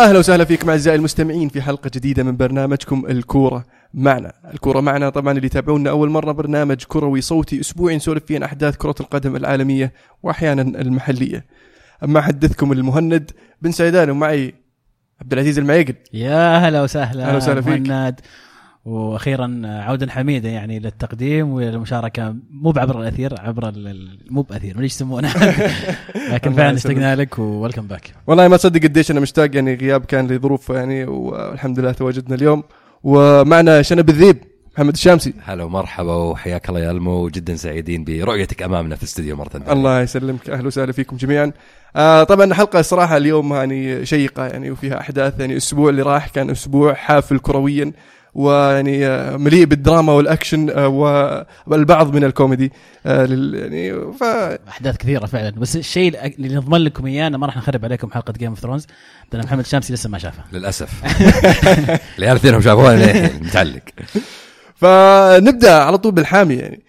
[0.00, 3.64] أهلا وسهلا فيكم أعزائي المستمعين في حلقة جديدة من برنامجكم الكورة
[3.94, 8.42] معنا، الكورة معنا طبعا اللي يتابعونا أول مرة برنامج كروي صوتي أسبوعي نسولف فيه عن
[8.42, 11.44] أحداث كرة القدم العالمية واحيانا المحلية.
[12.04, 13.30] أما أحدثكم المهند
[13.62, 14.54] بن سيدان ومعي
[15.20, 15.94] عبد العزيز المعيقل.
[16.12, 17.88] يا هلا وسهلا أهلا وسهلا فيك.
[17.88, 18.20] مهند
[18.90, 24.84] وأخيرا عودا حميدا يعني للتقديم والمشاركه مو بعبر الأثير عبر ال- ال- مو بأثير ولا
[24.84, 25.32] إيش يسمونه؟
[26.32, 26.76] لكن فعلا.
[26.76, 28.12] اشتقنا لك و welcome back.
[28.26, 32.62] والله ما تصدق قديش أنا مشتاق يعني غياب كان لظروف يعني والحمد لله تواجدنا اليوم.
[33.02, 34.36] ومعنا شنب الذيب
[34.74, 35.34] محمد الشامسي.
[35.44, 39.72] هلا ومرحبا وحياك الله يا ألمو جدا سعيدين برؤيتك أمامنا في الاستديو مرة ثانية.
[39.72, 41.52] الله يسلمك أهلا وسهلا فيكم جميعا.
[41.96, 46.50] آه طبعا حلقة الصراحه اليوم يعني شيقة يعني وفيها أحداث يعني الأسبوع اللي راح كان
[46.50, 47.92] أسبوع حافل كرويا.
[48.34, 52.72] ويعني آه، مليء بالدراما والأكشن آه، والبعض من الكوميدي
[53.06, 54.22] آه لل- يعني ف
[54.68, 55.50] أحداث كثيرة فعلا.
[55.50, 58.86] بس الشيء اللي نضمن لكم إياه ما راح نخرب عليكم حلقة Game of Thrones
[59.32, 60.44] لأن محمد الشامسي لسه ما شافها.
[60.52, 60.90] للأسف.
[62.18, 63.82] العيال الاثنين شافوها للحين متعلق.
[64.76, 66.80] فنبدأ على طول بالحامي يعني.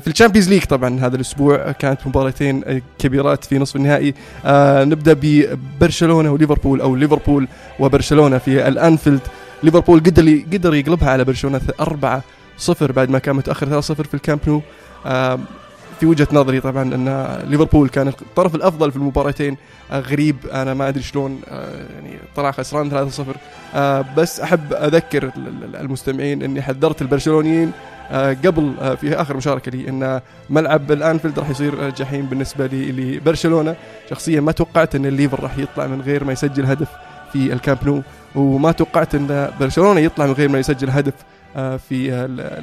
[0.00, 4.14] في ال Champions League طبعا هذا الأسبوع كانت مباراتين كبيرات في نصف النهائي.
[4.84, 7.48] نبدأ ببرشلونة وليفربول أو ليفربول
[7.80, 9.20] وبرشلونة في الأنفيلد.
[9.62, 12.22] ليفربول قدر قدر يقلبها على برشلونة 4
[12.58, 14.62] 0 بعد ما كان متأخر 3 0 في الكامب نو.
[16.00, 19.56] في وجهة نظري طبعا أن ليفربول كان الطرف الأفضل في المباراتين.
[19.92, 23.36] آه، غريب أنا ما أدري شلون آه، يعني طلع خسران 3 0
[23.74, 27.72] آه، بس أحب أذكر ال- ال- المستمعين أني حذرت البرشلونيين
[28.44, 30.20] قبل في آخر مشاركة لي أن
[30.50, 33.76] ملعب الأنفيلد راح يصير جحيم بالنسبة لي لبرشلونة.
[34.10, 36.88] شخصيا ما توقعت أن الليفر راح يطلع من غير ما يسجل هدف
[37.32, 38.02] في الكامب نو.
[38.34, 41.14] وما توقعت إن برشلونة يطلع من غير ما يسجل هدف
[41.56, 42.62] آه، في ال-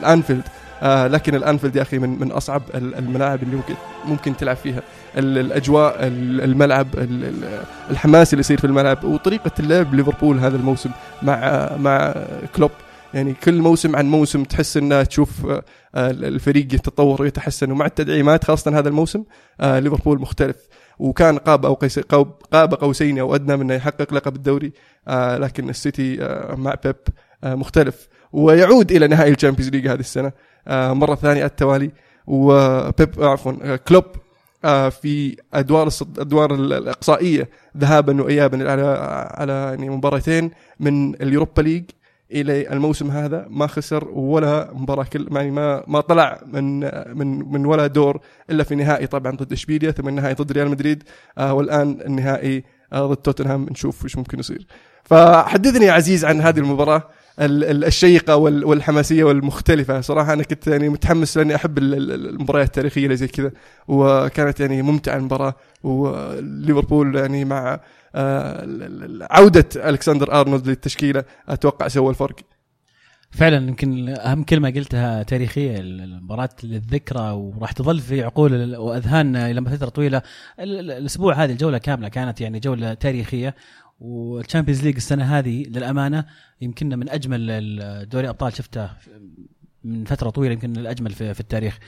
[0.00, 0.42] الأنفيلد.
[0.82, 3.74] آه، لكن الأنفيلد يا أخي من من أصعب ال- الملاعب اللي ممكن
[4.04, 4.82] ممكن تلعب فيها.
[5.18, 7.60] ال- الأجواء ال- الملعب ال- ال-
[7.90, 10.90] الحماس اللي يصير في الملعب وطريقة اللعب ليفربول هذا الموسم
[11.22, 12.14] مع مع
[12.56, 12.70] كلوب.
[13.14, 15.62] يعني كل موسم عن موسم تحس إنه تشوف آه،
[15.94, 19.24] آه، الفريق يتطور ويتحسن ومع التدعيمات خاصة هذا الموسم
[19.60, 20.56] آه، ليفربول مختلف.
[21.00, 21.74] وكان قاب أو
[22.52, 24.72] قاب قوسين أو أدنى من انه يحقق لقب الدوري.
[25.08, 26.96] آه، لكن السيتي آه، مع بيب
[27.44, 28.08] آه، مختلف.
[28.32, 30.32] ويعود إلى نهائي ال Champions League هذه السنة
[30.68, 31.90] آه، مرة ثانية على التوالي.
[32.26, 34.04] وبيب آه، عفوا آه، كلوب
[34.64, 38.82] آه، في أدوار الادوار ال- الإقصائية ذهابا وايابا على
[39.34, 40.50] على يعني مباراتين
[40.80, 41.84] من ال Europa League.
[42.32, 46.80] إلى الموسم هذا ما خسر ولا مباراة كل يعني ما ما طلع من
[47.18, 48.20] من من ولا دور
[48.50, 51.02] إلا في نهائي طبعا ضد إشبيليا ثم النهائي ضد ريال مدريد.
[51.38, 53.66] آه والآن النهائي آه ضد توتنهام.
[53.70, 54.66] نشوف إيش ممكن يصير.
[55.04, 57.02] فحدثني يا عزيز عن هذه المباراة
[57.40, 60.00] ال- ال- الشيقة وال- والحماسية والمختلفة.
[60.00, 63.50] صراحة أنا كنت يعني متحمس لأني أحب ال- ال- المباريات التاريخية اللي زي كذا
[63.88, 65.54] وكانت يعني ممتعة المباراة
[65.84, 67.80] وليفربول يعني مع
[69.30, 72.36] عودة ألكسندر أرنولد للتشكيلة أتوقع سوى الفرق.
[73.30, 79.88] فعلا يمكن أهم كلمة قلتها تاريخية المباراة للذكرى وراح تظل في عقولنا واذهاننا إلى فتره
[79.88, 80.22] طويلة.
[80.60, 83.54] ال- ال- الأسبوع هذه الجولة كاملة كانت يعني جولة تاريخية
[84.00, 86.24] وال Champions League السنة هذه للأمانة
[86.60, 88.90] يمكننا من أجمل دوري أبطال شفته
[89.84, 91.78] من فترة طويلة يمكن الأجمل في, التاريخ.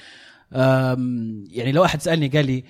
[1.50, 2.64] يعني لو أحد سألني قال لي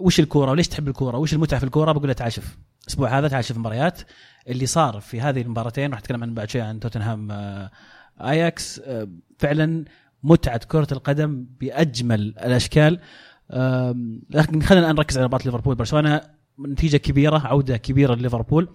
[0.00, 2.58] وش الكورة وليش تحب الكورة وش المتعة في الكورة؟ بقول له تعال شوف.
[2.82, 4.00] الأسبوع هذا تعال شوف مباريات.
[4.48, 7.70] اللي صار في هذه المباراتين راح أتكلم عن بعد شوي عن توتنهام آه،
[8.20, 9.08] آياكس آه،
[9.38, 9.84] فعلا
[10.22, 13.00] متعة كرة القدم بأجمل الأشكال.
[14.30, 15.74] لكن خلينا الآن نركز على مباراة ليفربول.
[15.74, 16.20] برشلونة
[16.68, 18.68] نتيجة كبيرة عودة كبيرة لليفربول.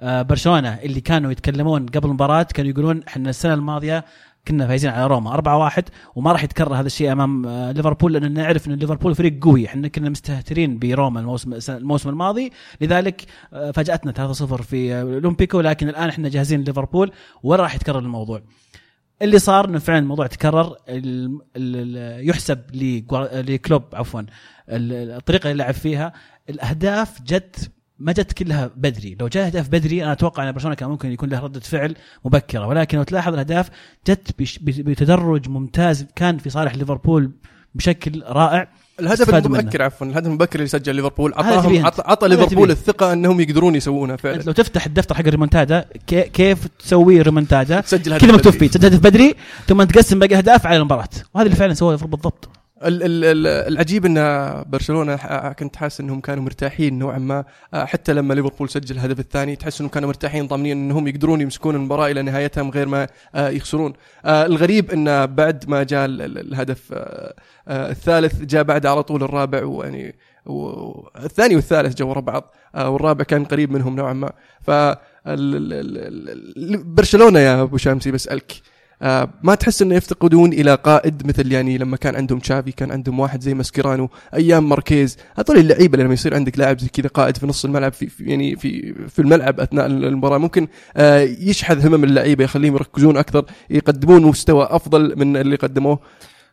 [0.00, 4.04] آه، برشلونة اللي كانوا يتكلمون قبل المباراة كانوا يقولون إحنا السنة الماضية
[4.48, 5.82] كنا فايزين على روما 4-1
[6.14, 9.66] وما راح يتكرر هذا الشيء أمام آه، ليفربول لأن نعرف إن ليفربول فريق قوي.
[9.66, 12.50] إحنا كنا مستهترين بروما الموسم الموسم الماضي.
[12.80, 17.12] لذلك آه، فاجأتنا 3-0 في الاولمبيكو لكن الآن إحنا جاهزين ليفربول
[17.42, 18.42] ولا راح يتكرر الموضوع؟
[19.22, 20.76] اللي صار إنه فعلا الموضوع تكرر
[22.28, 22.58] يحسب
[23.32, 26.12] لكلوب عفوا ال- الطريقة اللي لعب فيها.
[26.50, 30.88] الأهداف جت ما جت كلها بدري لو جاء اهداف بدري أنا أتوقع أن برشلونة كان
[30.88, 33.70] ممكن يكون له ردة فعل مبكرة ولكن لو تلاحظ الأهداف
[34.08, 37.30] جت بتدرج ممتاز كان في صالح ليفربول
[37.74, 38.68] بشكل رائع
[39.00, 39.34] الهدف.
[39.34, 42.08] المبكر عفوا الهدف المبكر اللي سجل ليفربول هذا عطاهم تبيه عطى, أنت.
[42.10, 42.70] عطى هذا ليفربول.
[42.70, 48.12] الثقة أنهم يقدرون يسوونها فعلا لو تفتح الدفتر حق الريمونتادا كي- كيف تسوي ريمونتادا تسجل
[48.12, 48.52] هدف كذا مكتوب.
[48.52, 49.34] فيه تسجل هدف بدري
[49.66, 52.57] ثم تقسم باقي أهداف على المباراة وهذا اللي فعلا سواه ليفربول بالضبط ال- ال- ال-
[52.82, 54.16] العجيب إن
[54.66, 55.16] برشلونة
[55.52, 57.44] كنت حاسس إنهم كانوا مرتاحين نوعا ما.
[57.74, 61.74] آه، حتى لما ليفربول سجل الهدف الثاني تحس إنهم كانوا مرتاحين ضامنين إنهم يقدرون يمسكون
[61.74, 63.92] المباراة إلى نهايتها من غير ما آه، يخسرون.
[64.24, 66.94] آه، الغريب إن بعد ما جاء ال- ال- الهدف
[67.68, 70.16] الثالث جاء بعد على طول الرابع ويعني
[70.46, 74.32] والثاني والثالث جو ورا بعض والرابع كان قريب منهم نوعا ما.
[74.62, 74.70] ف
[76.84, 78.52] برشلونة يا أبو شامسي بسألك
[79.42, 83.40] ما تحس إنه يفتقدون إلى قائد مثل يعني لما كان عندهم تشافي كان عندهم واحد
[83.42, 87.64] زي ماسكيرانو أيام ماركيز هذول اللعيبة لما يصير عندك لاعب زي كذا قائد في نص
[87.64, 92.74] الملعب في في- يعني في في الملعب أثناء المباراة ممكن آه، يشحذ همم اللعيبة يخليهم
[92.74, 95.98] يركزون أكثر يقدمون مستوى أفضل من اللي قدموه.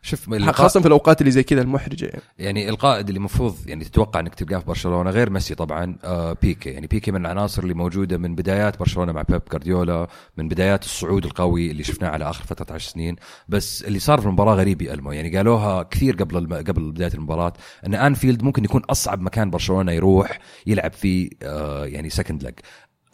[0.02, 2.22] شوف خاصة في الأوقات اللي زي كذا المحرجة يعني.
[2.38, 6.70] يعني القائد اللي المفروض يعني تتوقع إنك تلقاه في برشلونة غير ميسي طبعا آه بيكي.
[6.70, 10.06] يعني بيكي من العناصر اللي موجودة من بدايات برشلونة مع بيب جارديولا
[10.36, 13.16] من بدايات الصعود القوي اللي شفناه على آخر فترة 10 سنين.
[13.48, 15.12] بس اللي صار في المباراة غريب يا ألمو.
[15.12, 16.54] يعني قالوها كثير قبل الم...
[16.54, 17.52] قبل بداية المباراة
[17.86, 22.54] إن أنفيلد ممكن يكون أصعب مكان برشلونة يروح يلعب فيه آه يعني second leg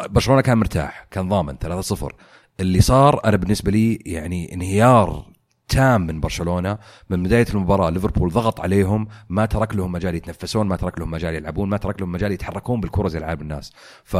[0.08, 2.06] برشلونة كان مرتاح كان ضامن 3-0
[2.60, 5.31] اللي صار أنا بالنسبة لي يعني انهيار
[5.68, 6.78] تام من برشلونة
[7.10, 11.34] من بداية المباراة ليفربول ضغط عليهم ما ترك لهم مجال يتنفسون ما ترك لهم مجال
[11.34, 13.72] يلعبون ما ترك لهم مجال يتحركون بالكرة زي العاب الناس
[14.04, 14.16] ف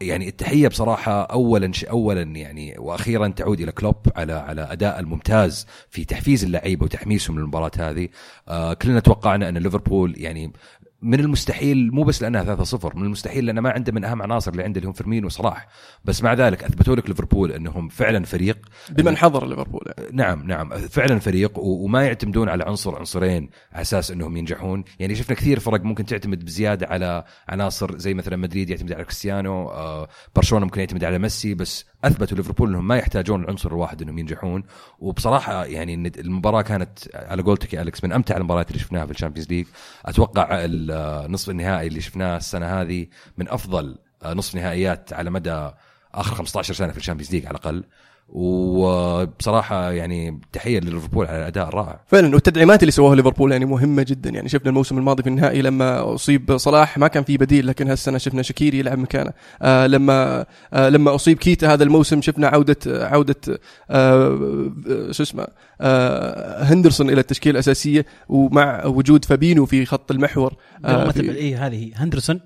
[0.00, 1.72] يعني التحية بصراحة اولا.
[1.90, 7.70] اولا يعني وأخيرا تعود إلى كلوب على على أداء الممتاز في تحفيز اللعيبة وتحميسهم للمباراة
[7.78, 8.08] هذه
[8.48, 10.52] آه كلنا توقعنا أن ليفربول يعني
[11.02, 14.62] من المستحيل مو بس لأنها 3-0 من المستحيل لأن ما عنده من أهم عناصر اللي
[14.62, 15.68] عنده اللي هم فيرمين وصلاح.
[16.04, 18.58] بس مع ذلك أثبتوا لك ليفربول إنهم فعلا فريق.
[18.90, 19.82] بمن حضر ليفربول.
[19.86, 20.10] يعني.
[20.12, 24.84] نعم نعم فعلا فريق وما يعتمدون على عنصر عنصرين على أساس إنهم ينجحون.
[24.98, 29.68] يعني شفنا كثير فرق ممكن تعتمد بزيادة على عناصر زي مثلا مدريد يعتمد على كريستيانو
[29.68, 34.18] آه، برشلونة ممكن يعتمد على ميسي بس أثبتوا ليفربول إنهم ما يحتاجون العنصر الواحد إنهم
[34.18, 34.62] ينجحون.
[34.98, 39.16] وبصراحة يعني المباراة كانت على قولتك يا الكس من أمتع المباريات اللي شفناها في ال
[39.16, 39.66] Champions League.
[40.04, 40.64] أتوقع
[40.94, 43.06] النصف النهائي اللي شفناه السنة هذه
[43.36, 45.70] من أفضل آه، نصف نهائيات على مدى
[46.14, 47.84] آخر 15 سنة في ال Champions League على الأقل.
[48.32, 52.00] وبصراحة يعني تحية لليفربول على الأداء الرائع.
[52.06, 54.30] فعلا والتدعيمات اللي سواها ليفربول يعني مهمة جدا.
[54.30, 58.18] يعني شفنا الموسم الماضي في النهائي لما أصيب صلاح ما كان في بديل لكن هالسنة
[58.18, 59.32] شفنا شكيري يلعب مكانه.
[59.62, 63.60] آه لما آه لما أصيب كيتا هذا الموسم شفنا عودة عودة
[63.90, 64.70] آه
[65.10, 65.46] شو اسمه
[65.80, 70.56] آه هندرسون إلى التشكيلة الأساسية ومع وجود فابينو في خط المحور.
[70.84, 72.40] آه آه اي هذه هندرسون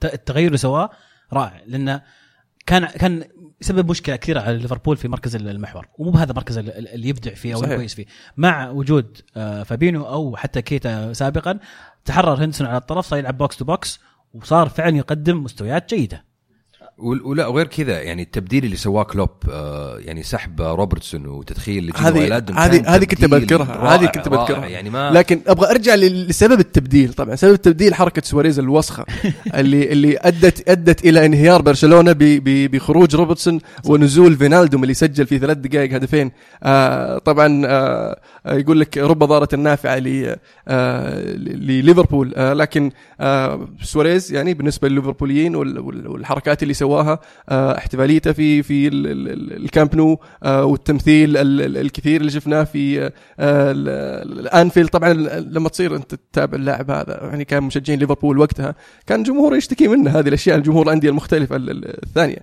[0.00, 0.90] ت- التغير اللي سواه
[1.32, 2.02] رائع لأنه
[2.66, 3.24] كان كان
[3.62, 5.86] يسبب مشكلة كثيرة على ليفربول في مركز المحور.
[5.98, 7.60] ومو بهذا المركز ال- اللي يبدع فيه أو.
[7.60, 8.06] كويس فيه.
[8.36, 11.58] مع وجود آه، فابينو أو حتى كيتا سابقا
[12.04, 14.00] تحرر هندرسون على الطرف صار يلعب box to box
[14.34, 16.24] وصار فعلا يقدم مستويات جيدة.
[16.98, 22.94] ولا وغير كذا يعني التبديل اللي سواه كلوب آه يعني سحب روبرتسون وتدخيل هذه هذه
[22.94, 24.28] هذه كنت بذكرها هذه كنت.
[24.28, 29.04] بذكرها يعني ما لكن أبغى أرجع لسبب التبديل طبعا سبب التبديل حركة سواريز الوسخة
[29.54, 35.56] اللي اللي ادت أدت إلى انهيار برشلونة بخروج روبرتسون ونزول فينالدوم اللي سجل في ثلاث
[35.56, 36.32] دقائق هدفين.
[36.62, 39.48] آه طبعا آه يقول لك رب ضارة
[39.98, 40.36] ل-
[40.68, 42.32] آه لليفربول.
[42.36, 42.90] لكن
[43.82, 49.28] سواريز يعني بالنسبة لليفربوليين وال- وال- والحركات اللي سواها آه احتفاليته في في ال- ال-
[49.28, 54.88] ال- الكامب نو آه والتمثيل ال- ال- الكثير اللي شفناه في آه ال- ال- الانفيلد
[54.88, 58.74] طبعا لما تصير أنت تتابع اللاعب هذا يعني كان مشجعين ليفربول وقتها
[59.06, 62.38] كان الجمهور يشتكي منه هذه الأشياء الجمهور الأندية المختلفة ال- ال- الثانية.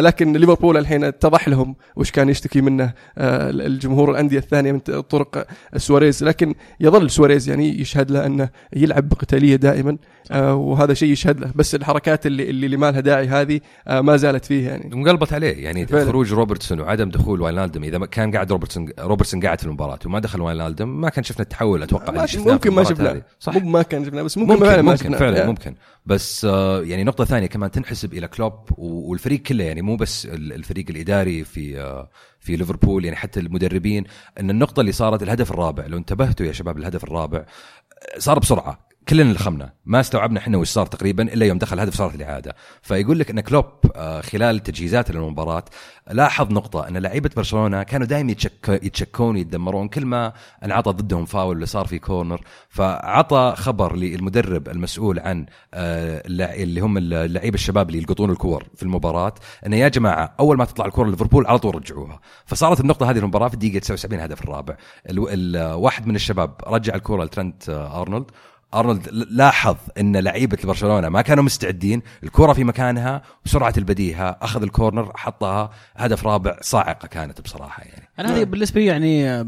[0.00, 6.24] لكن ليفربول الحين اتضح لهم وش كان يشتكي منه الجمهور الأندية الثانية من طرق سواريز.
[6.24, 9.96] لكن يظل سواريز يعني يشهد له أنه يلعب بقتالية دائما
[10.34, 11.50] وهذا شيء يشهد له.
[11.54, 15.86] بس الحركات اللي اللي ما لها داعي هذه ما زالت فيه يعني انقلبت عليه يعني
[15.86, 16.04] فعلا.
[16.04, 20.18] خروج روبرتسون وعدم دخول واينالدم إذا ما كان قاعد روبرتسون روبرتسون قاعد في المباراة وما
[20.18, 23.22] دخل واينالدم ما كان شفنا التحول أتوقع ما اللي شفناه ممكن ما شفناه.
[23.40, 25.18] صح ما كان شفناه بس ممكن, ممكن ما ممكن شفناه.
[25.18, 25.48] فعلا يعني.
[25.48, 25.74] ممكن
[26.06, 30.52] بس آه، يعني نقطة ثانية كمان تنحسب إلى كلوب والفريق كله يعني مو بس ال-
[30.52, 34.04] الفريق الإداري في آه، في ليفربول يعني حتى المدربين
[34.40, 38.85] أن النقطة اللي صارت الهدف الرابع لو انتبهتوا يا شباب الهدف الرابع آه، صار بسرعة
[39.08, 42.56] كلنا لخمنا ما استوعبنا إحنا وش صار تقريبا إلا يوم دخل هدف صارت الإعادة.
[42.82, 43.64] فيقول لك إن كلوب
[43.96, 45.64] آه، خلال تجهيزاته للمباراة
[46.10, 50.32] لاحظ نقطة إن لعيبة برشلونة كانوا دائما يتشك يتشكون ويتدمرون كل ما
[50.64, 52.40] انعطى ضدهم فاول اللي صار في كورنر.
[52.68, 59.34] فعطى خبر للمدرب المسؤول عن آه، اللي هم اللعيبة الشباب اللي يلقطون الكور في المباراة
[59.66, 62.20] انه يا جماعة أول ما تطلع الكره ليفربول على طول رجعوها.
[62.46, 64.76] فصارت النقطة هذه المباراه في الدقيقة 79 هدف الرابع
[65.10, 68.30] ال- ال- واحد من الشباب رجع الكره لترنت آه، أرنولد.
[68.74, 75.12] أرنولد لاحظ إن لعيبة برشلونه ما كانوا مستعدين الكرة في مكانها بسرعة البديهة أخذ الكورنر
[75.16, 78.08] حطها هدف رابع صاعقة كانت بصراحة يعني.
[78.18, 79.46] أنا هذه بالنسبة لي يعني آه،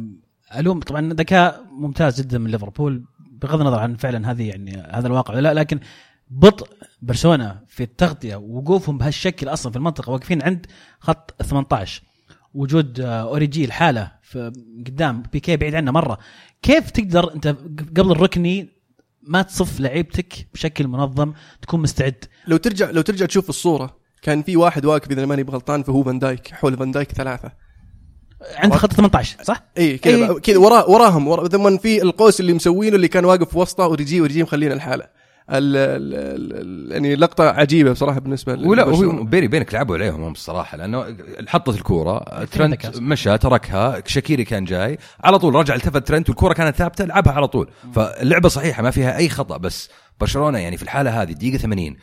[0.57, 0.81] ألوم.
[0.81, 5.41] طبعا ذكاء ممتاز جدا من ليفربول بغض النظر عن فعلا هذه يعني هذا الواقع ولا
[5.41, 5.81] لا لكن
[6.31, 6.69] بطء
[7.03, 10.67] برشلونة في التغطية ووقوفهم بهالشكل أصلا في المنطقة واقفين عند
[11.01, 12.03] خط 18
[12.55, 14.13] وجود آه، أوريجي الحاله
[14.87, 16.19] قدام بيكي بعيد عنه مرة.
[16.63, 17.47] كيف تقدر أنت
[17.97, 18.78] قبل الركني
[19.29, 21.33] ما تصف لعيبتك بشكل منظم
[21.63, 25.83] تكون مستعد لو ترجع لو ترجع تشوف الصورة كان في واحد واقف إذا ماني بغلطان
[25.83, 27.53] فهو فان دايك حول فان دايك ثلاثة
[28.57, 30.39] عند خط 18 صح؟ إي كذا.
[30.39, 34.43] كذا وراه وراهم ورا ثم في القوس اللي مسوينه اللي كان واقف وسطه ورجي ورجي
[34.43, 35.07] مخلينا الحالة
[35.50, 39.25] ال- ال- ال- يعني لقطة عجيبة بصراحة بالنسبة ولا هو.
[39.25, 42.97] بيني بينك لعبوا عليهم هم الصراحة لأنه حطت الكورة ترنت.
[42.97, 47.49] مشى تركها شاكيري كان جاي على طول رجع التفت ترنت والكورة كانت ثابتة لعبها على
[47.49, 49.90] طول فاللعبه صحيحة ما فيها أي خطأ بس
[50.21, 51.97] برشلونة يعني في الحالة هذه دقيقة 80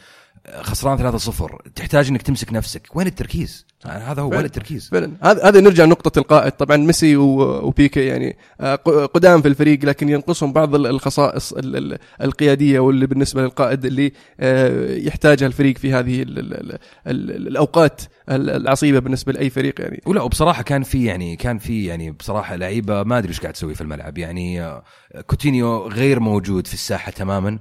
[0.62, 4.46] خسران 3-0 تحتاج إنك تمسك نفسك وين التركيز يعني هذا هو فعلا.
[4.46, 6.52] التركيز فعلا هذا هذا نرجع لنقطة القائد.
[6.52, 8.76] طبعا ميسي وبيكي يعني آه،
[9.06, 14.12] قدام في الفريق لكن ينقصهم بعض ال- الخصائص ال- ال- القيادية واللي بالنسبة للقائد اللي
[14.40, 19.82] آه، يحتاجها الفريق في هذه ال- ال- ال- ال- الأوقات ال- العصيبة بالنسبة لأي فريق
[19.82, 20.02] يعني.
[20.06, 23.76] ولا وبصراحة كان في يعني كان في يعني بصراحة لعيبة ما أدري إيش قاعد تسوي
[23.76, 24.18] في الملعب.
[24.18, 24.84] يعني آه،
[25.28, 27.60] كوتينيو غير موجود في الساحة تماما.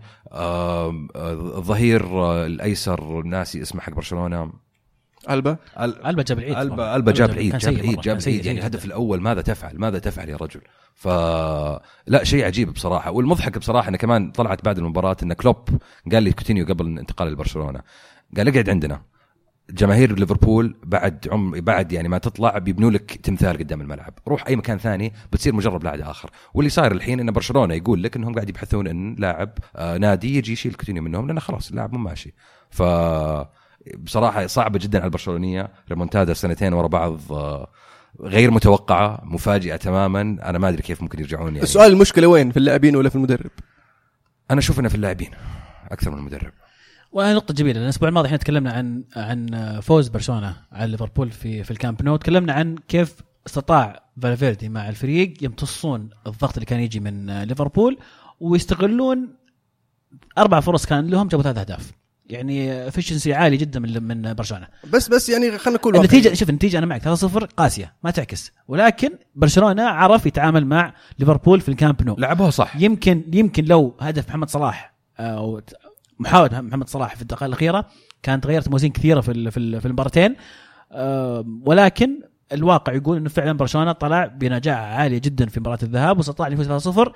[1.16, 2.04] الظهير
[2.46, 4.63] الأيسر ناسي اسمه حق برشلونة.
[5.30, 8.46] ألبا؟ أل- ألبا جاب العيد البا ألبا جاب العيد جاب العيد جاب العيد.
[8.46, 8.84] يعني الهدف.
[8.84, 10.60] الأول ماذا تفعل؟ ماذا تفعل يا رجل؟
[10.94, 11.08] ف
[12.06, 13.10] لا شيء عجيب بصراحة.
[13.10, 15.68] والمضحك بصراحة انه كمان طلعت بعد المباراة إن كلوب
[16.12, 17.80] قال لي كوتينيو قبل الانتقال لبرشلونة
[18.36, 19.02] قال اقعد عندنا.
[19.70, 24.14] جماهير ليفربول بعد عم بعد يعني ما تطلع بيبنوا لك تمثال قدام الملعب.
[24.28, 26.30] روح أي مكان ثاني بتصير مجرد لاعب آخر.
[26.54, 30.52] واللي صاير الحين إن برشلونة يقول لك إنهم قاعد يبحثون إن لاعب آه نادي يجي
[30.52, 32.34] يشيل كوتينيو منهم لأنه خلاص اللاعب مو ماشي.
[32.70, 32.82] ف
[33.98, 35.70] بصراحة صعبة جدا على البرشلونية.
[35.90, 37.70] ريمونتادا سنتين ورا بعض آه
[38.20, 40.20] غير متوقعة مفاجئة تماما.
[40.20, 41.62] أنا ما أدري كيف ممكن يرجعون يعني.
[41.62, 43.50] السؤال المشكلة وين؟ في اللاعبين ولا في المدرب؟
[44.50, 45.30] أنا أشوف إنه في اللاعبين
[45.90, 46.52] أكثر من المدرب.
[47.12, 51.70] وهذه نقطة جميلة، الأسبوع الماضي إحنا تكلمنا عن عن فوز برشلونة على ليفربول في في
[51.70, 57.42] الكامب نو، تكلمنا عن كيف استطاع فالفيردي مع الفريق يمتصون الضغط اللي كان يجي من
[57.42, 57.98] ليفربول
[58.40, 59.36] ويستغلون
[60.38, 61.92] أربع فرص كان لهم جابوا ثلاث أهداف.
[62.26, 64.66] يعني efficiency عالي جدا من من برشلونة.
[64.92, 66.34] بس بس يعني خلينا النتيجة واقعيين.
[66.34, 71.68] شوف النتيجة أنا معك 3-0 قاسية ما تعكس، ولكن برشلونة عرف يتعامل مع ليفربول في
[71.68, 72.16] الكامب نو.
[72.18, 75.72] لعبوها صح يمكن يمكن لو هدف محمد صلاح أو ت-
[76.18, 77.86] محاولة محمد صلاح في الدقائق الأخيرة
[78.22, 80.36] كانت غيرت موازين كثيرة في ال- في ال- في المباراتين
[80.92, 82.20] آه، ولكن
[82.52, 86.68] الواقع يقول إنه فعلا برشلونة طلع بنجاعه عاليه جدا في مباراة الذهاب واستطاع أن يفوز
[86.68, 87.12] 3-0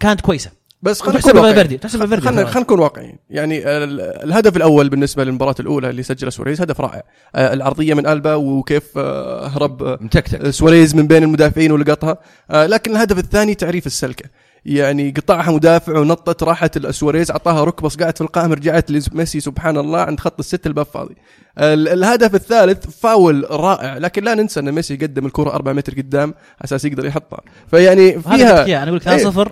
[0.00, 0.50] كانت كويسة
[0.82, 1.54] بس خلينا نكون واقعيين.
[1.54, 3.16] فالفيردي تحسب فالفيردي خلينا خلينا نكون واقعيين.
[3.30, 7.02] يعني ال- الهدف الأول بالنسبة للمباراة الأولى اللي سجله سواريز هدف رائع.
[7.34, 10.50] آه، العرضية من ألبا وكيف آه، هرب آه، متكتك.
[10.50, 12.18] سواريز من بين المدافعين ولقطها.
[12.50, 14.24] لكن الهدف الثاني تعريف السلكة.
[14.66, 20.00] يعني قطعها مدافع ونطت راحت لسواريز أعطاها ركبه صقعت في القائم رجعت لميسي سبحان الله
[20.00, 21.14] عند خط الست الباب فاضي.
[21.58, 26.34] ال- الهدف الثالث فاول رائع لكن لا ننسى أن ميسي قدم الكرة 4 متر قدام
[26.64, 27.40] أساس يقدر يحطها.
[27.70, 29.02] فيعني فيها أنا أقول لك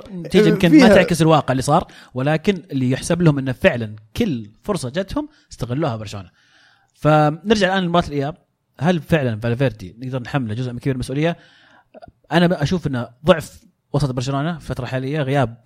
[0.07, 4.51] 3-0 نتيجه يمكن ما تعكس الواقع اللي صار ولكن اللي يحسب لهم إنه فعلا كل
[4.63, 6.31] فرصة جتهم استغلوها برشلونة.
[6.95, 8.35] فنرجع الآن لمباراة الإياب.
[8.81, 11.37] هل فعلا فالفيردي نقدر نحمله جزء من كبير المسؤولية؟
[12.33, 13.61] أنا أشوف إنه ضعف
[13.93, 15.57] وسط برشلونة في الفترة الحاليه غياب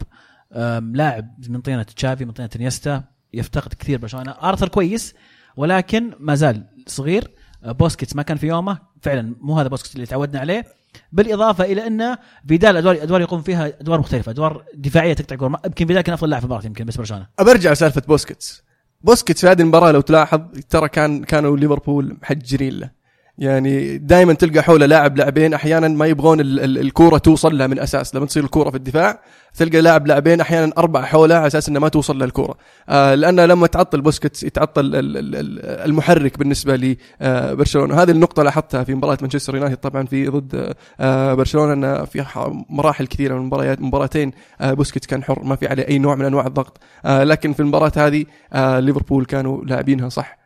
[0.95, 4.31] لاعب من طينه تشافي من طينه انيستا يفتقد كثير برشلونة.
[4.31, 5.15] ارثر كويس
[5.57, 7.31] ولكن ما زال صغير.
[7.65, 8.79] أه، بوسكيتس ما كان في يومه.
[9.03, 10.65] فعلا مو هذا بوسكيتس اللي تعودنا عليه.
[11.13, 12.17] بالإضافة إلى ان
[12.49, 15.49] فيدال أدوار أدوار يقوم فيها أدوار مختلفة أدوار دفاعية تقطع كورة.
[15.49, 17.27] ما- يمكن فيدال كان أفضل لاعب في المباراة يمكن بس برشلونة.
[17.41, 18.63] برجع سالفه بوسكيتس.
[19.01, 22.91] بوسكيتس في هذه المباراة لو تلاحظ ترى كان كانوا ليفربول محجرين له.
[23.41, 27.79] يعني دائما تلقى حوله لاعب لاعبين أحيانا ما يبغون ال- ال- الكورة توصل له من
[27.79, 28.15] أساس.
[28.15, 29.21] لما تصير الكورة في الدفاع
[29.55, 32.55] تلقى لاعب لاعبين أحيانا أربع حوله على أساس إنه ما توصل له الكورة.
[32.89, 36.77] آه لأن لما تعطل بوسكيتس يتعطل ال- ال- ال- المحرك بالنسبة
[37.21, 42.25] لبرشلونه هذه النقطة لاحظتها في مباراة مانشستر يونايتد طبعا في ضد آه برشلونة إن في
[42.71, 46.25] مراحل كثيرة من المباريات مباراتين آه بوسكيتس كان حر ما في عليه أي نوع من
[46.25, 46.79] أنواع الضغط.
[47.05, 50.40] آه لكن في المباراة هذه آه ليفربول كانوا لاعبينها صح.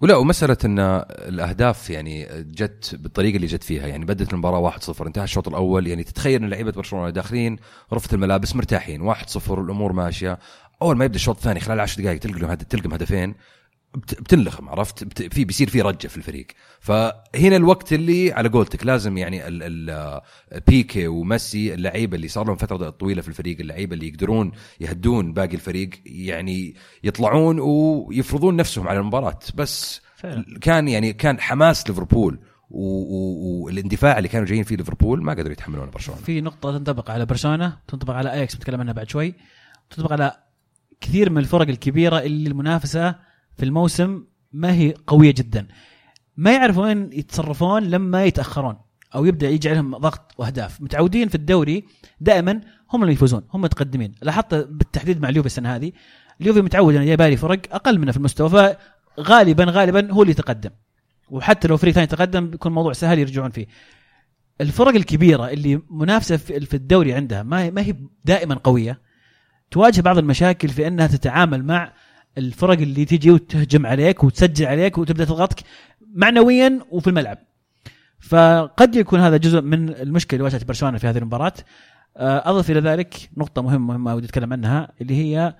[0.00, 0.78] ولا ومسألة إن
[1.10, 6.04] الأهداف يعني جت بالطريقة اللي جت فيها يعني بدت المباراة 1-0 انتهى الشوط الأول يعني
[6.04, 7.56] تتخيل إن لعيبة برشلونة داخلين
[7.92, 10.38] غرفة الملابس مرتاحين 1-0 والامور ماشية
[10.82, 13.34] أول ما يبدأ الشوط الثاني خلال 10 دقائق تلقى لهم تلقم هدفين
[13.98, 15.34] بتنلخم عرفت؟ بت...
[15.34, 16.46] في بيصير في رجة في الفريق.
[16.80, 19.62] فهنا الوقت اللي على قولتك لازم يعني ال...
[19.62, 20.20] ال...
[20.66, 25.54] بيكي وميسي اللعيبة اللي صار لهم فترة طويلة في الفريق اللعيبة اللي يقدرون يهدون باقي
[25.54, 26.74] الفريق يعني
[27.04, 29.38] يطلعون ويفرضون نفسهم على المباراة.
[29.54, 30.44] بس فعلا.
[30.60, 32.38] كان يعني كان حماس ليفربول
[32.70, 36.20] والإندفاع اللي كانوا جايين فيه ليفربول ما قدروا يتحملون برشلونة.
[36.20, 39.34] في نقطة تنطبق على برشلونة تنطبق على أياكس بنتكلم عنها بعد شوي.
[39.90, 40.32] تنطبق على
[41.00, 43.27] كثير من الفرق الكبيرة اللي المنافسة
[43.58, 45.66] في الموسم ما هي قوية جدا.
[46.36, 48.76] ما يعرفون وين يتصرفون لما يتأخرون
[49.14, 50.80] أو يبدأ يجي عليهم ضغط وأهداف.
[50.80, 51.84] متعودين في الدوري
[52.20, 52.60] دائما
[52.92, 54.14] هم اللي يفوزون هم متقدمين.
[54.22, 55.92] لاحظت بالتحديد مع اليوفي السنة هذه
[56.40, 58.76] اليوفي متعود إنه جايبالي فرق أقل منه في المستوى
[59.18, 60.70] فغالبا غالبا هو اللي يتقدم.
[61.30, 63.66] وحتى لو فريق ثاني تقدم بيكون الموضوع سهل يرجعون فيه.
[64.60, 69.00] الفرق الكبيرة اللي منافسة في في الدوري عندها ما ما هي دائما قوية
[69.70, 71.92] تواجه بعض المشاكل في أنها تتعامل مع
[72.38, 75.60] الفرق اللي تيجي وتهجم عليك وتسجل عليك وتبدأ تضغطك
[76.14, 77.38] معنويا وفي الملعب.
[78.20, 81.52] فقد يكون هذا جزء من المشكلة اللي واجهت برشلونة في هذه المباراة.
[82.16, 85.54] آه، أضف إلى ذلك نقطة مهمة مهمه ودي أتكلم عنها اللي هي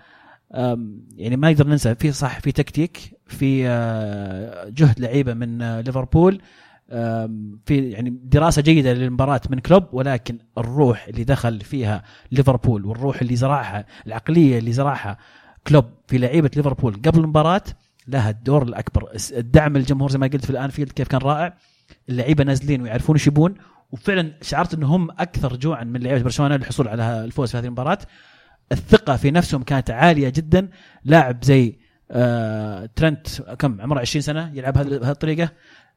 [1.16, 6.40] يعني ما نقدر ننسى في صح في تكتيك في آه، جهد لعيبة من آه، ليفربول.
[7.66, 13.36] في يعني دراسة جيدة للمباراة من كلوب ولكن الروح اللي دخل فيها ليفربول والروح اللي
[13.36, 15.18] زرعها العقلية اللي زرعها
[15.66, 17.62] كلوب في لعيبة ليفربول قبل المباراة
[18.08, 19.08] لها الدور الأكبر.
[19.32, 21.56] الدعم الجمهور زي ما قلت في الانفيلد كيف كان رائع.
[22.08, 23.54] اللعيبة نازلين ويعرفون إيش يبون
[23.92, 27.98] وفعلا شعرت إنهم أكثر جوعا من لعيبة برشلونة للحصول على الفوز في هذه المباراة.
[28.72, 30.68] الثقة في نفسهم كانت عالية جدا.
[31.04, 31.78] لاعب زي
[32.10, 35.48] آه ترنت كم؟ عمره 20 سنة يلعب بهذه الطريقة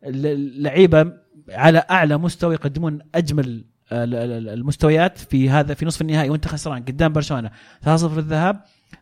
[0.03, 1.13] اللعيبه
[1.49, 6.47] على أعلى مستوى يقدمون أجمل آه، ال- ال- المستويات في هذا في نصف النهائي وانت
[6.47, 7.51] خسران قدام برشلونة.
[7.85, 8.61] 3-0 الذهاب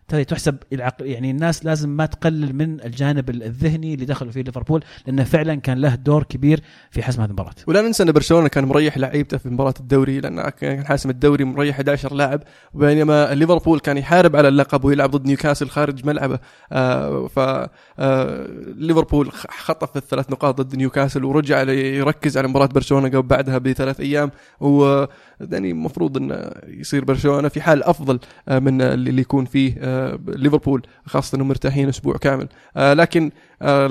[0.10, 4.84] ترى تحسب العقل يعني الناس لازم ما تقلل من الجانب الذهني اللي دخلوا فيه ليفربول
[5.08, 6.62] لأنه فعلا كان له دور كبير
[6.92, 7.54] في حسم هذه المباراة.
[7.68, 11.76] ولا ننسى أن برشلونة كان مريح لعيبته في مباراة الدوري لأن كان حاسم الدوري مريح
[11.76, 12.42] 11 لاعب
[12.74, 16.40] بينما ليفربول كان يحارب على اللقب ويلعب ضد نيوكاسل خارج ملعبه.
[16.72, 23.58] آه ف آه ليفربول خطف الثلاث نقاط ضد نيوكاسل ورجع يركز على مباراة برشلونة بعدها
[23.58, 24.32] بثلاث أيام.
[24.60, 25.06] و
[25.42, 29.99] يعني المفروض انه يصير برشلونة في حال أفضل آه، من اللي اللي يكون فيه آه،
[30.28, 32.48] ليفربول خاصة إنهم مرتاحين أسبوع كامل.
[32.78, 33.32] آه، لكن
[33.62, 33.88] آه،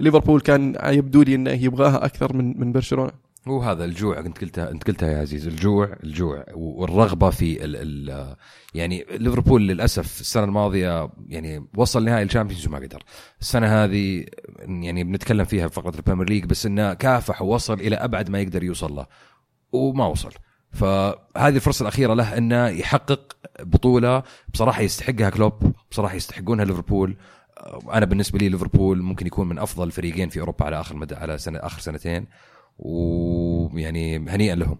[0.00, 3.12] ليفربول كان يبدو لي إنه يبغاها أكثر من من برشلونة.
[3.48, 8.36] هو هذا الجوع انت قلتها أنت قلتها يا عزيز الجوع الجوع والرغبة في ال ال
[8.74, 13.02] يعني ليفربول للأسف السنة الماضية يعني وصل نهائي ال Champions وما قدر.
[13.40, 14.24] السنة هذه
[14.68, 18.40] يعني بنتكلم فيها في فقره ال Premier League بس إنه كافح ووصل إلى أبعد ما
[18.40, 19.06] يقدر يوصل له
[19.72, 20.32] وما وصل.
[20.72, 24.22] فهذه الفرصة الأخيرة له أنه يحقق بطولة
[24.54, 27.16] بصراحة يستحقها كلوب بصراحة يستحقونها ليفربول
[27.92, 31.38] أنا بالنسبة لي ليفربول ممكن يكون من أفضل الفريقين في أوروبا على آخر مدى على
[31.38, 32.26] سنة آخر سنتين
[32.78, 34.78] ويعني هنيئا لهم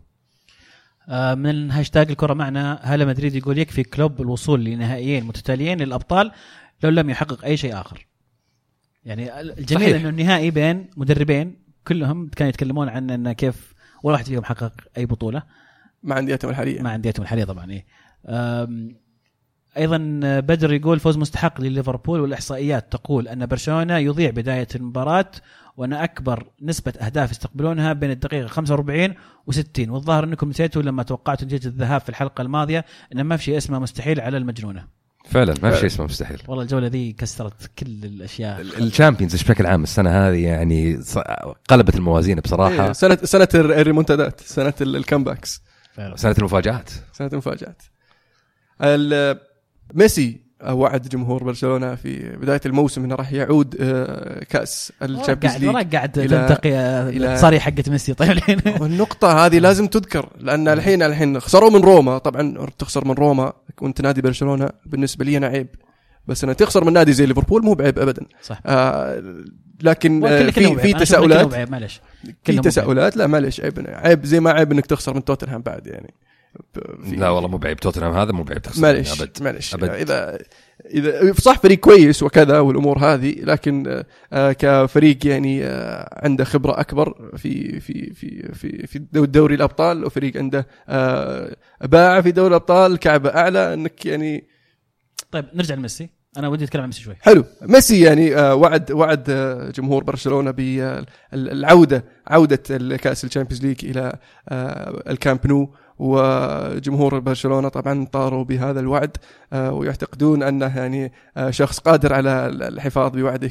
[1.09, 6.33] آه، من هاشتاج الكرة معنا هلا مدريد يقول يكفي كلوب الوصول لنهائيين متتاليين للأبطال
[6.83, 8.07] لو لم يحقق أي شيء آخر.
[9.05, 10.01] يعني الجميل صحيح.
[10.01, 15.07] إنه النهائي بين مدربين كلهم كانوا يتكلمون عن انه كيف ولا واحد فيهم حقق أي
[15.07, 15.43] بطولة
[16.03, 16.83] مع انديتهم الحالية.
[16.83, 17.85] مع انديتهم الحالية طبعا إيه.
[18.29, 18.97] أم،
[19.77, 19.99] أيضا
[20.41, 25.31] بدر يقول فوز مستحق لليفربول والإحصائيات تقول أن برشلونة يضيع بداية المباراة
[25.77, 29.15] وأن أكبر نسبة أهداف يستقبلونها بين الدقيقة 45
[29.51, 32.85] و60 والظاهر أنكم نسيتوا لما توقعتوا نتيجة الذهاب في الحلقة الماضية
[33.15, 34.85] أن ما في شيء اسمه مستحيل على المجنونة.
[35.31, 36.43] فعلا ما في شيء اسمه مستحيل.
[36.49, 38.61] والله الجولة ذي كسرت كل الأشياء.
[38.61, 41.01] ال Champions بشكل عام السنة هذه يعني
[41.69, 42.87] قلبت الموازين بصراحة.
[42.87, 45.63] إيه، سنه سنة الريمونتادات سنة ال- ال comebacks
[46.01, 46.17] فعلا.
[46.17, 46.91] سنه المفاجآت.
[47.13, 47.83] سنه المفاجآت.
[48.83, 49.39] ال-
[49.95, 55.61] ميسي وعد جمهور برشلونة في بداية الموسم إنه راح يعود آه، كأس ال Champions قاعد
[55.61, 56.71] League وراك قاعد تنتقي
[57.13, 58.15] إلى- الصاري حقت ميسي.
[58.15, 62.19] طيب الحين والنقطة هذه لازم تذكر لأن الحين الحين خسروا من روما.
[62.19, 65.69] طبعا تخسر من روما وأنت نادي برشلونة بالنسبة لي أنا عيب.
[66.27, 68.27] بس أنا تخسر من نادي زي ليفربول مو بعيب أبدا.
[68.43, 68.61] صح.
[68.67, 69.23] آه
[69.83, 70.77] لكن آه في.
[70.77, 71.71] في تساؤلات.
[71.71, 72.01] معلش.
[72.45, 76.15] في تساؤلات؟ لا معلش عيب عيب زي ما عيب إنك تخسر من توتنهام بعد يعني.
[77.17, 77.77] لا والله مو بعيب.
[77.81, 78.83] توتنهام هذا مو بعيب تخسر.
[78.83, 79.43] معلش أبد.
[79.43, 79.75] معلش.
[79.75, 79.89] أبد.
[79.91, 80.39] إذا
[80.95, 84.03] إذا صح فريق كويس وكذا والأمور هذه لكن
[84.33, 90.05] آه، كفريق يعني آه، عنده خبرة أكبر في في في في في دو- دوري الأبطال
[90.05, 94.45] وفريق عنده آه، باع في دوري الأبطال كعبه أعلى إنك يعني
[95.33, 96.09] طيب نرجع لميسي.
[96.37, 97.17] أنا ودي أتكلم عن ميسي شوي.
[97.21, 97.45] حلو.
[97.63, 104.19] ميسي يعني آه، وعد وعد آه، جمهور برشلونة بالعوده عودة الكأس ال Champions League إلى
[104.49, 105.75] آه، الكامب نو.
[106.01, 109.17] وجمهور برشلونة طبعا طاروا بهذا الوعد
[109.53, 113.51] آه، ويعتقدون أنه يعني آه، شخص قادر على الحفاظ بوعده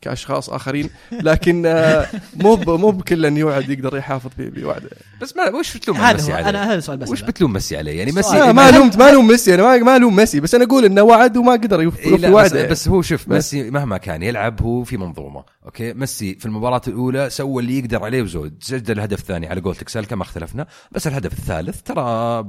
[0.00, 5.76] كأشخاص آخرين لكن آه، مو مو بكل من يوعد يقدر يحافظ بوعده بس ما وش
[5.76, 8.70] بتلوم ميسي عليه؟ أنا هذا السؤال بس وش بتلوم ميسي عليه؟ يعني ميسي ما ما
[8.70, 11.52] لوم ما لوم ميسي أنا ما ما لوم ميسي بس أنا أقول إنه وعد وما
[11.52, 13.28] قدر يوفي إيه لا بس, وعده بس هو شوف.
[13.28, 18.04] ميسي مهما كان يلعب هو في منظومة okay ميسي في المباراة الأولى سوى اللي يقدر
[18.04, 22.46] عليه وزود سجل الهدف الثاني على قولتك سالكه ما اختلفنا بس الهدف الثالث ترى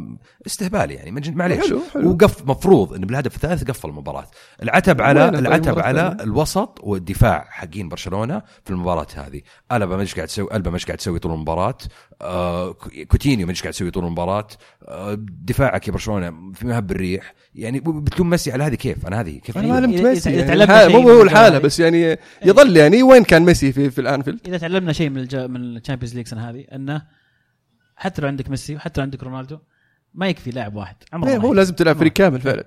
[0.47, 1.11] استهبال يعني.
[1.11, 1.67] معليش.
[1.67, 2.11] حلو، حلو.
[2.11, 4.27] وقف مفروض انه بالهدف الثالث قفل المباراة.
[4.63, 9.41] العتب على العتب على؟ الوسط والدفاع حقين برشلونة في المباراة هذه.
[9.71, 11.77] ألبا ما إيش قاعد تسوي ألبا ما إيش قاعد تسوي طول المباراة.
[12.21, 12.75] آه
[13.07, 14.47] كوتينيو ما إيش قاعد تسوي طول المباراة.
[14.83, 17.33] آه دفاعك يا برشلونة في مهب الريح.
[17.55, 20.35] يعني بتلوم ميسي على هذه كيف؟ أنا هذه كيف؟ أنا ما لمت ميسي.
[20.35, 21.59] يعني مو هو الحالة.
[21.59, 25.35] بس يعني يظل يعني وين كان ميسي في في الأنفيلد؟ إذا تعلمنا شيء من الج...
[25.35, 27.01] من ال Champions League السنة هذه إنه
[27.95, 29.57] حتى لو عندك ميسي وحتى لو عندك رونالدو
[30.13, 30.95] ما يكفي لاعب واحد.
[31.13, 31.57] عمره إيه، ما هو يكفي.
[31.57, 32.65] لازم تلعب فريق كامل فعلا.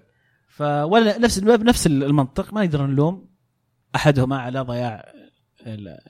[0.49, 3.29] فولا نفس بنفس المنطق ما نقدر نلوم
[3.97, 5.13] أحدهما على ضياع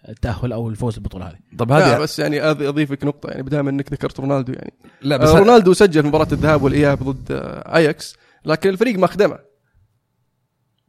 [0.08, 1.38] التأهل أو الفوز بالبطولة هذه.
[1.58, 4.72] طب هذه بس يعني أض- اضيف لك نقطة يعني بدام إنك ذكرت رونالدو يعني.
[5.02, 9.06] لا بس هذا- رونالدو سجل في مباراة الذهاب والإياب ضد آه، أياكس لكن الفريق ما
[9.06, 9.38] خدمه.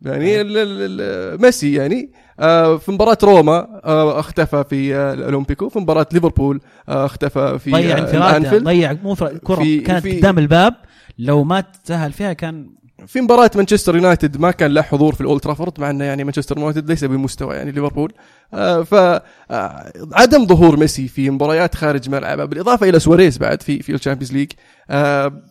[0.01, 2.28] يعني ال- ال- ال- ميسي يعني آه،
[2.77, 7.97] في مباراة روما آه، اختفى في آه، الأولمبيكو في مباراة ليفربول آه، اختفى في ضيع
[7.97, 8.57] آه، انفرادة.
[8.57, 10.73] ضيع مو كرة في- كانت قدام الباب
[11.19, 12.69] لو ما تسهل فيها كان
[13.07, 16.57] في مباراة مانشستر يونايتد ما كان له حضور في الأولد ترافورد مع إنه يعني مانشستر
[16.57, 18.13] يونايتد ليس بمستوى يعني ليفربول.
[18.53, 19.21] آه، ف آه،
[20.13, 24.33] عدم ظهور ميسي في مباريات خارج ملعبه بالإضافة إلى سواريز بعد في في ال Champions
[24.33, 24.51] League
[24.89, 25.41] آه،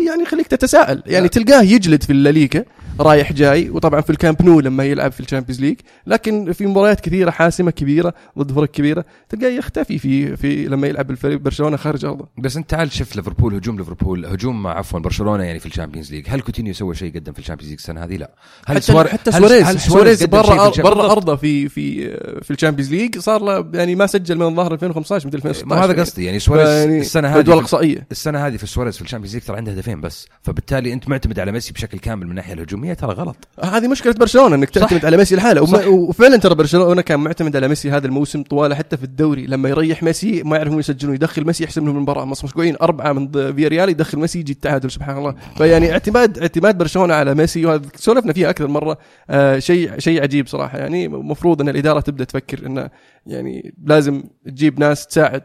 [0.00, 1.02] يعني يخليك تتساءل.
[1.06, 2.64] يعني تلقاه يجلد في الليغا
[3.00, 7.00] رايح جاي وطبعا في الكامب نو لما يلعب في ال Champions League لكن في مباريات
[7.00, 12.04] كثيرة حاسمة كبيرة ضد فرق كبيرة تلقاه يختفي في في لما يلعب الفريق برشلونة خارج
[12.04, 12.28] أرضه.
[12.38, 16.24] بس أنت تعال شوف ليفربول هجوم ليفربول هجوم عفوا برشلونة يعني في ال Champions League.
[16.28, 18.30] هل كوتينيو سوى شيء قدم في ال Champions League السنة هذه؟ لا.
[18.66, 21.12] هل حتى سوار- حتى سواريز هل سواريز برا برا.
[21.12, 22.10] أرضه في في
[22.42, 25.84] في ال Champions League صار له يعني ما سجل من الظاهر 2015 مثل 2016 ما
[25.84, 26.24] هذا قصدي.
[26.24, 29.44] يعني سواريز يعني السنة هذه في- الاقصائيه السنة هذه في سواريز في ال Champions League
[29.44, 30.26] ترى عنده هدفين بس.
[30.42, 33.36] فبالتالي أنت معتمد على ميسي بشكل كامل من الناحية الهجومية ترى غلط.
[33.64, 35.88] هذه مشكلة برشلونة إنك تعتمد على ميسي لحاله.
[35.88, 39.46] وفعلا ترى برشلونة كان معتمد على ميسي هذا الموسم طواله حتى في الدوري.
[39.46, 42.24] لما يريح ميسي ما يعرفون يسجلون يدخل ميسي يحسم لهم المباراة.
[42.24, 45.34] مسكوين أربعة من ض- فياريال يدخل ميسي يجي التعادل سبحان الله.
[45.56, 48.98] فيعني اعتماد اعتماد برشلونة على ميسي وهذا سولفنا فيها أكثر مرة.
[49.30, 50.78] آه شيء شيء عجيب صراحة.
[50.78, 52.90] يعني المفروض أن الإدارة تبدأ تفكر انه
[53.26, 55.42] يعني لازم تجيب ناس تساعد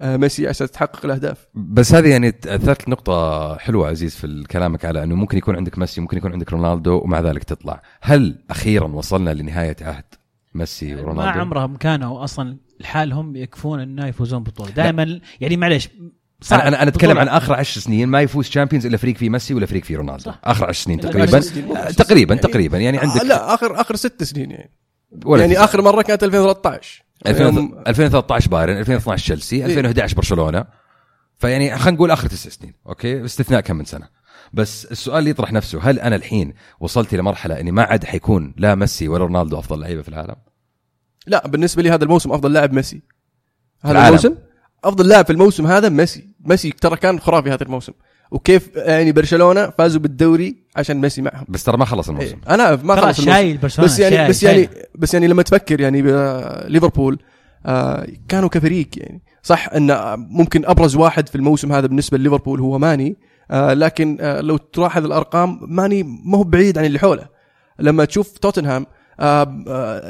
[0.00, 1.46] آه ميسي عشان تحقق الأهداف.
[1.54, 6.00] بس هذه يعني اثرت نقطة حلوة عزيز في كلامك على أنه ممكن يكون عندك ميسي
[6.00, 10.04] ممكن يكون عندك رونالدو ومع ذلك تطلع، هل أخيرا وصلنا لنهاية عهد
[10.54, 14.70] ميسي ما ورونالدو؟ عمرهم كانوا أصلا لحالهم يكفون إنه يفوزون بطولة.
[14.70, 15.88] دائما يعني معليش
[16.40, 19.54] صعب أنا أنا أتكلم عن آخر عشر سنين ما يفوز شامبيونز إلا فريق فيه ميسي
[19.54, 20.40] ولا فريق فيه رونالدو، صح.
[20.44, 21.38] آخر عشر سنين إلا تقريبا.
[21.38, 22.78] آه، تقريبا يعني- تقريبا.
[22.78, 24.70] يعني عندك آه لا اخر آخر ست سنين يعني.
[25.24, 30.64] ولا يعني في- آخر مرة كانت 2013 يوم- 2013 بايرن 2012 تشيلسي 2011 برشلونة.
[31.38, 34.08] فيعني خلينا نقول آخر تسع سنين أوكي؟ باستثناء كم من سنة.
[34.52, 38.54] بس السؤال اللي يطرح نفسه هل أنا الحين وصلت إلى مرحلة إني ما عاد حيكون
[38.56, 40.34] لا ميسي ولا رونالدو أفضل لعيبة في العالم؟
[41.26, 43.02] لا بالنسبة لي هذا الموسم أفضل لاعب ميسي.
[43.82, 44.06] هذا العالم.
[44.08, 44.34] الموسم؟
[44.84, 46.24] أفضل لاعب في الموسم هذا ميسي.
[46.44, 47.92] ميسي ترى كان خرافي هذا الموسم.
[48.30, 51.46] وكيف يعني برشلونة فازوا بالدوري عشان ميسي معهم.
[51.48, 52.36] بس ترى ما خلص الموسم.
[52.48, 52.54] إيه.
[52.54, 53.22] أنا ما خلص الموسم.
[53.22, 54.82] شايل برشلونة بس يعني شايل بس يعني شايل.
[54.94, 56.02] بس يعني لما تفكر يعني
[56.68, 57.18] ليفربول
[57.66, 59.22] آه كانوا كفريق يعني.
[59.42, 63.16] صح إن ممكن أبرز واحد في الموسم هذا بالنسبة لليفربول هو ماني
[63.50, 67.26] آه لكن آه لو تلاحظ الأرقام ماني ما هو بعيد عن اللي حوله.
[67.78, 68.86] لما تشوف توتنهام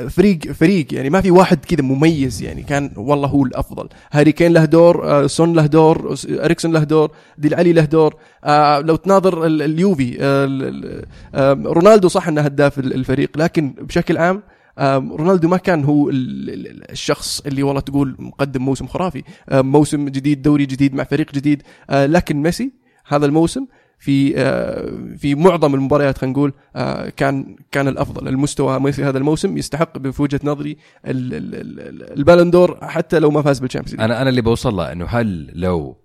[0.09, 2.63] فريق فريق يعني ما في واحد كذا مميز يعني.
[2.63, 3.89] كان والله هو الأفضل.
[4.13, 8.15] هاري كين له دور آه سون له دور إريكسون له دور ديل علي له دور.
[8.45, 13.31] آه لو تناظر ال- اليوفي آه ال- ال- آه رونالدو صح إنه هداف ال- الفريق
[13.39, 14.43] لكن بشكل عام
[14.79, 19.23] آه رونالدو ما كان هو ال- ال- الشخص اللي والله تقول مقدم موسم خرافي.
[19.49, 21.63] آه موسم جديد دوري جديد مع فريق جديد.
[21.91, 22.73] آه لكن ميسي
[23.09, 23.67] هذا الموسم
[23.99, 28.29] في آه في معظم المباريات خلينا نقول آه كان كان الأفضل.
[28.29, 33.19] المستوى ميسي هذا الموسم يستحق في وجهه نظري ال- ال- ال- ال Ballon d'Or حتى
[33.19, 34.01] لو ما فاز بال Champions.
[34.01, 35.97] أنا أنا اللي بوصل له إنه هل لو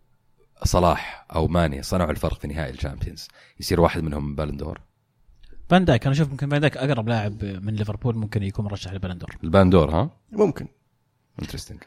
[0.64, 3.28] صلاح أو ماني صنعوا الفرق في نهائي ال Champions
[3.60, 4.80] يصير واحد منهم Ballon d'Or؟
[5.70, 9.00] فان دايك أنا أشوف ممكن فان دايك أقرب لاعب من ليفربول ممكن يكون مرشح لل
[9.00, 10.68] Ballon d'Or ال Ballon d'Or ها؟ ممكن.
[11.42, 11.80] interesting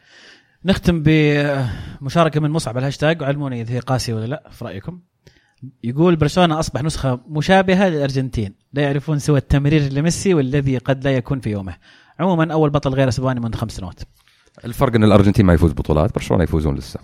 [0.64, 3.22] نختم بمشاركة من مصعب الهاشتاج.
[3.22, 5.00] وعلموني إذا هي قاسية ولا لا في رأيكم.
[5.84, 11.40] يقول برشلونة أصبح نسخة مشابهة للأرجنتين لا يعرفون سوى التمرير لميسي والذي قد لا يكون
[11.40, 11.76] في يومه.
[12.20, 14.00] عموما أول بطل غير اسباني منذ خمس سنوات.
[14.64, 17.00] الفرق إن الأرجنتين ما يفوز بطولات برشلونة يفوزون لسه.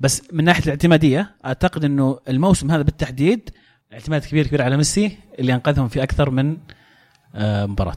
[0.00, 3.50] بس من ناحية الاعتمادية أعتقد إنه الموسم هذا بالتحديد
[3.92, 6.56] اعتماد كبير كبير على ميسي اللي أنقذهم في أكثر من
[7.34, 7.96] آه، مباراة.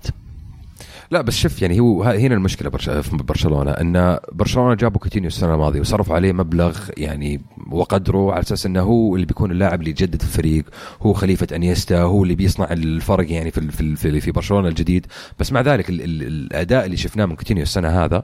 [1.11, 2.69] لا بس شوف يعني هو هنا المشكلة.
[3.01, 7.41] في برشلونة إن برشلونة جابوا كوتينيو السنة الماضية وصرفوا عليه مبلغ يعني
[7.71, 10.65] وقدره على أساس إنه هو اللي بيكون اللاعب اللي يجدد الفريق
[11.01, 15.05] هو خليفة إنييستا هو اللي بيصنع الفرق يعني في في في, برشلونة الجديد
[15.39, 16.01] بس مع ذلك ال...
[16.01, 16.23] ال...
[16.27, 18.23] الأداء اللي شفناه من كوتينيو السنة هذا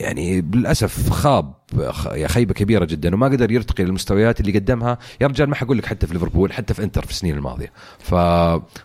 [0.00, 1.54] يعني للأسف خاب
[1.90, 4.98] خ- خيبة كبيرة جدا وما قدر يرتقي للمستويات اللي قدمها.
[5.20, 7.72] يا رجال ما حقول لك حتى في ليفربول حتى في إنتر في السنين الماضية.
[7.98, 8.14] ف...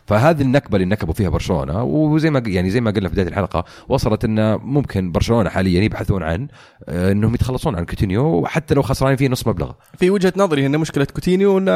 [0.08, 3.64] فهذه النكبة اللي نكبوا فيها برشلونة وزي ما يعني زي ما قلنا في بداية الحلقة
[3.90, 6.48] وصلت انه ممكن برشلونة حاليا يبحثون عن
[6.90, 9.72] آه، إنهم يتخلصون عن كوتينيو وحتى لو خسرانين فيه نص مبلغ.
[9.98, 11.72] في وجهة نظري إن مشكلة كوتينيو إنه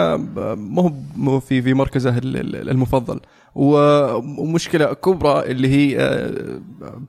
[0.79, 3.19] هو مو في في مركزه ال- ال- المفضل.
[3.55, 6.61] ومشكلة كبرى اللي هي آه،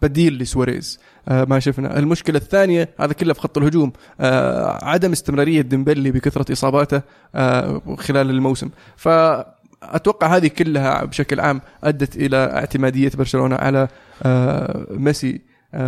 [0.02, 1.00] بديل لسواريز.
[1.28, 1.98] آه، ما شفنا.
[1.98, 3.92] المشكلة الثانية هذا كله في خط الهجوم.
[4.20, 7.02] آه، عدم استمرارية ديمبلي بكثرة إصاباته
[7.98, 8.70] خلال الموسم.
[8.96, 9.08] ف
[9.82, 13.88] أتوقع هذه كلها بشكل عام أدت إلى اعتمادية برشلونة على
[14.90, 15.40] ميسي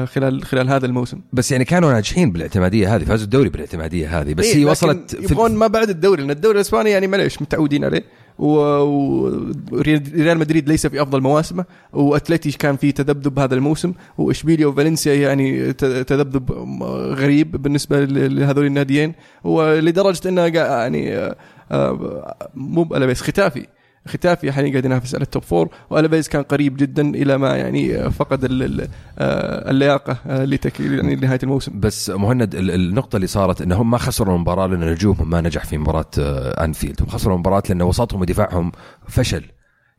[0.05, 1.21] خلال خلال هذا الموسم.
[1.33, 4.35] بس يعني كانوا ناجحين بالاعتمادية هذه فازوا الدوري بالاعتمادية هذه.
[4.35, 8.03] بس إيه، هي وصلت يبغون ما بعد الدوري لأن الدوري الإسباني يعني معليش متعودين عليه.
[8.39, 15.73] وريال مدريد ليس في أفضل مواسمه وأتلتي كان في تذبذب هذا الموسم وإشبيليا وفالنسيا يعني
[15.73, 16.53] تذبذب
[16.93, 21.37] غريب بالنسبة لهذول الناديين ولدرجة إنه يعني آه،
[21.73, 23.67] آه، مو بألافيس خيتافي.
[24.09, 28.11] خيتافي حاليا قاعد ينافس على ال top four وألافيس كان قريب جدا إلى ما يعني
[28.11, 31.81] فقد آه، اللياقة آه، يعني لنهاية الموسم.
[31.81, 35.79] بس مهند ال- النقطة اللي صارت إنهم ما خسروا المباراة لأن نجومهم ما نجح في
[35.79, 38.73] مباراة آه، أنفيلد، هم خسروا المباراة لأن وسطهم ودفاعهم
[39.09, 39.45] فشل.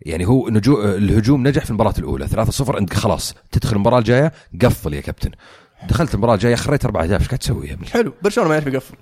[0.02, 2.28] يعني هو نجو الهجوم نجح في المباراة الأولى.
[2.28, 5.32] 3-0 أنت خلاص تدخل المباراة الجاية قفل يا كابتن.
[5.90, 7.20] دخلت المباراة الجاية خريت أربع أهداف.
[7.22, 8.14] إيش قاعد تسوي؟ حلو.
[8.24, 8.96] برشلونة ما يعرف يقفل.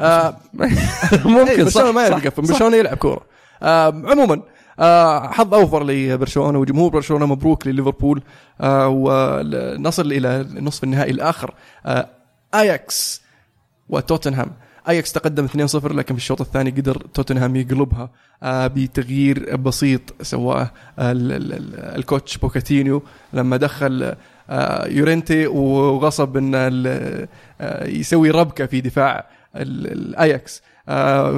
[0.00, 0.36] آه
[1.24, 2.42] ممكن إيه، برشلونة ما يعرف يقفل.
[2.42, 3.22] برشلونة يلعب كورة.
[3.62, 4.42] عموما
[4.80, 8.22] آه حظ أوفر لبرشلونة وجمهور برشلونة مبروك لليفربول
[8.60, 11.54] آه ونصل إلى نصف النهائي الآخر.
[11.86, 12.08] آه
[12.54, 13.22] آياكس
[13.88, 14.50] وتوتنهام.
[14.88, 15.54] آياكس تقدم 2-0
[15.92, 18.10] لكن في الشوط الثاني قدر توتنهام يقلبها
[18.44, 24.14] بتغيير بسيط سواه ال- ال- ال- ال coach بوكاتينيو لما دخل
[24.86, 27.28] يورنتي وغصب إن
[27.82, 30.62] يسوي ربكة في دفاع ال- الاياكس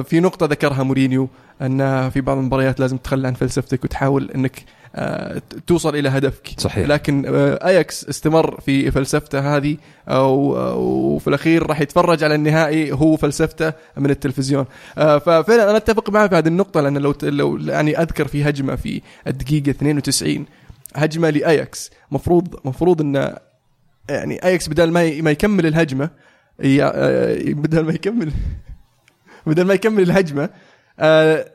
[0.03, 1.29] في نقطة ذكرها مورينيو
[1.61, 4.63] أن في بعض المباريات لازم تتخلى عن فلسفتك وتحاول أنك
[4.95, 6.49] آه توصل إلى هدفك.
[6.57, 6.87] صحيح.
[6.87, 9.77] لكن آه، اياكس استمر في فلسفته هذه
[10.07, 14.65] وفي الأخير راح يتفرج على النهائي هو فلسفته من التلفزيون.
[14.97, 18.75] آه، ففعلا أنا أتفق معه في هذه النقطة لأن لو لو يعني أذكر في هجمة
[18.75, 20.45] في الدقيقة 92
[20.95, 23.35] هجمة لاياكس مفروض مفروض إن
[24.09, 25.65] يعني اياكس بدل ما ما يكمل
[26.81, 28.31] آه، بدل ما يكمل
[29.45, 30.49] بدل ما يكمل الهجمة
[30.99, 31.45] آه،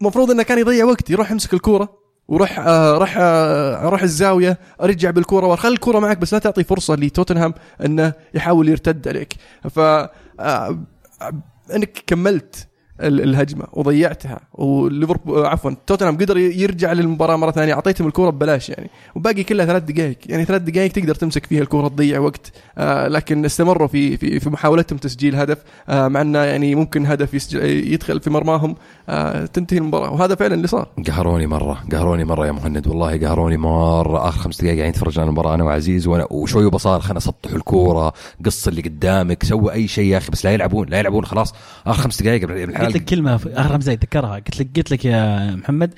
[0.00, 5.10] مفروض إنه كان يضيع وقت يروح يمسك الكورة وروح آه راح آه راح الزاوية ارجع
[5.10, 7.54] بالكورة وخلي الكورة معك بس لا تعطي فرصة لتوتنهام
[7.84, 9.34] إنه يحاول يرتد عليك.
[9.70, 10.78] ف آه
[11.74, 12.68] إنك كملت
[13.00, 14.40] الهجمة وضيعتها.
[14.54, 18.90] وليفربول آه، عفوا توتنهام قدر يرجع للمباراة مرة ثانية أعطيتهم الكورة ببلاش يعني.
[19.14, 22.52] وباقي كلها ثلاث دقائق يعني ثلاث دقائق تقدر تمسك فيها الكورة تضيع وقت.
[22.78, 25.58] آه لكن استمروا في في في محاولتهم تسجيل هدف.
[25.88, 28.76] آه مع إنه يعني ممكن هدف يدخل في مرماهم.
[29.08, 30.12] آه تنتهي المباراة.
[30.12, 30.88] وهذا فعلا اللي صار.
[31.06, 34.28] قهروني مرة قهروني مرة يا مهند والله قهروني مرة.
[34.28, 38.12] آخر خمس دقائق قاعدين نتفرج على المباراة أنا وعزيز وأنا وشوي وبصار خلنا سطحوا الكورة
[38.44, 41.54] قص اللي قدامك سوى أي شيء يا أخي بس لا يلعبون لا يلعبون خلاص.
[41.86, 42.44] آخر خمس دقائق
[42.86, 44.34] قلت لك كلمة اخر خمس دقائق ذكرها.
[44.34, 45.94] قلت لك قلت لك يا محمد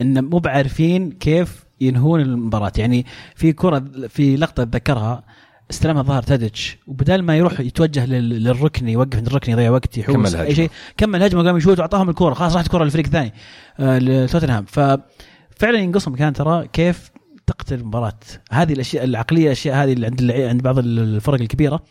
[0.00, 2.72] إن مو بعارفين كيف ينهون المباراة.
[2.78, 5.24] يعني في كرة في لقطة اتذكرها
[5.70, 10.16] استلمها ظهر تاديتش وبدال ما يروح يتوجه لل- للركني يوقف عند الركني يضيع وقت كمل
[10.16, 10.42] يحوس هجمة.
[10.42, 12.34] أي شيء كمل هجمة قام يشوت وأعطاهم الكورة.
[12.34, 13.32] خلاص راحت الكورة للفريق الثاني
[13.80, 14.64] آه لتوتنهام.
[14.64, 17.10] ففعلا ينقصهم كان ترى كيف
[17.46, 18.18] تقتل المباراة.
[18.50, 21.82] هذه الأشياء العقلية الأشياء هذه اللي عند عند بعض الفرق الكبيرة.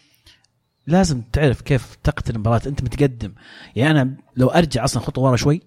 [0.88, 2.62] لازم تعرف كيف تقتل المباراة.
[2.68, 3.34] أنت متقدم.
[3.76, 5.62] يعني أنا لو أرجع أصلا خطوة ورا شوي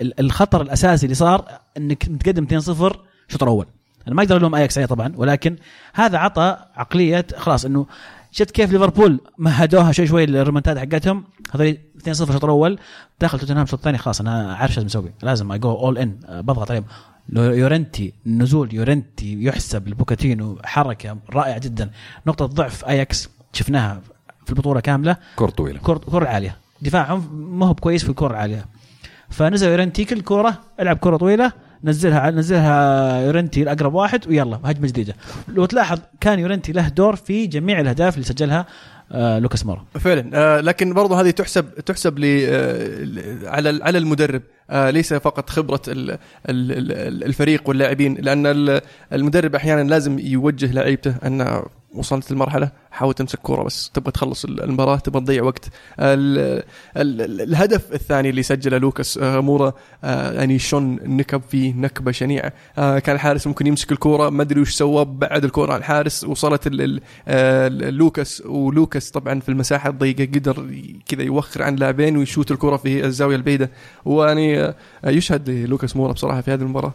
[0.00, 2.96] ال- الخطر الأساسي اللي صار إنك متقدم 2-0
[3.28, 3.66] الشوط الأول
[4.06, 5.56] أنا ما أقدر ألوم أياكس عليه طبعا ولكن
[5.94, 7.86] هذا عطى عقلية خلاص إنه
[8.30, 11.24] شفت كيف ليفربول مهدوها شوي شوي الريمونتاد حقتهم.
[11.54, 12.78] هذول 2-0 الشوط الأول
[13.20, 15.12] داخل توتنهام الشوط الثاني خلاص أنا عارف لازم أسوي.
[15.22, 16.84] لازم اي جو اول ان بضغط عليهم.
[17.32, 21.90] يورنتي نزول يورنتي يحسب لبوكاتينو حركة رائعة جدا.
[22.26, 24.00] نقطة ضعف أياكس شفناها
[24.48, 25.16] في البطولة كاملة.
[25.36, 25.78] كرة طويلة.
[25.82, 26.56] كرة كرة عالية.
[26.82, 28.64] دفاعهم ما هو كويس في الكرة العالية
[29.30, 31.52] فنزل يورنتي كل كرة ألعب كرة طويلة
[31.84, 35.14] نزلها نزلها يورنتي لاقرب واحد ويلا هجمة جديدة.
[35.48, 38.66] لو تلاحظ كان يورنتي له دور في جميع الأهداف اللي سجلها
[39.12, 39.84] آه لوكاس مورا.
[40.00, 40.30] فعلا.
[40.34, 44.42] آه لكن برضو هذه تحسب تحسب ل آه على على المدرب.
[44.70, 48.80] آه ليس فقط خبرة ال ال ال الفريق واللاعبين لأن ال-
[49.12, 51.62] المدرب أحيانا لازم يوجه لعيبته أن
[51.94, 55.68] وصلت المرحله حاول تمسك كورة بس تبغى تخلص المباراة تبغى تضيع وقت.
[56.00, 56.38] ال
[56.96, 59.72] ال ال الهدف الثاني اللي سجله لوكاس آه، مورا
[60.04, 62.52] آه، يعني شون نكب فيه نكبة شنيعة.
[62.78, 66.68] آه، كان الحارس ممكن يمسك الكورة ما أدري وش سوى بعد الكورة عن الحارس وصلت
[67.82, 68.42] لوكاس.
[68.46, 70.66] ولوكاس طبعا في المساحة الضيقة قدر
[71.06, 73.70] كذا يوخر عن لاعبين ويشوت الكورة في الزاوية البعيدة.
[74.04, 74.74] ويعني
[75.04, 76.94] يشهد لوكاس مورا بصراحة في هذه المباراة.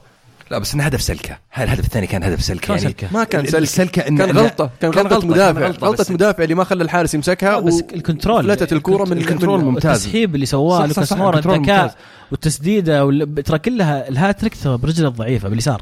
[0.51, 1.37] لا بس انه هدف سلكة.
[1.57, 4.69] الهدف الثاني كان هدف سلكة؟ شلون يعني سلكة؟ ما كان سلك السلكه إن كان غلطة.
[4.81, 5.59] كان غلطة مدافع.
[5.61, 8.43] كان غلطة بس- مدافع اللي ما خلى الحارس يمسكها بس و- ال control.
[8.43, 9.91] فلتت الكرة من- ال control ممتاز.
[10.01, 11.39] التسحيب اللي سواه لوكاس مورا.
[11.39, 11.95] الذكاء
[12.31, 15.81] والتسديدة وال- ترى كلها الهاتريك برجله الضعيفة باليسار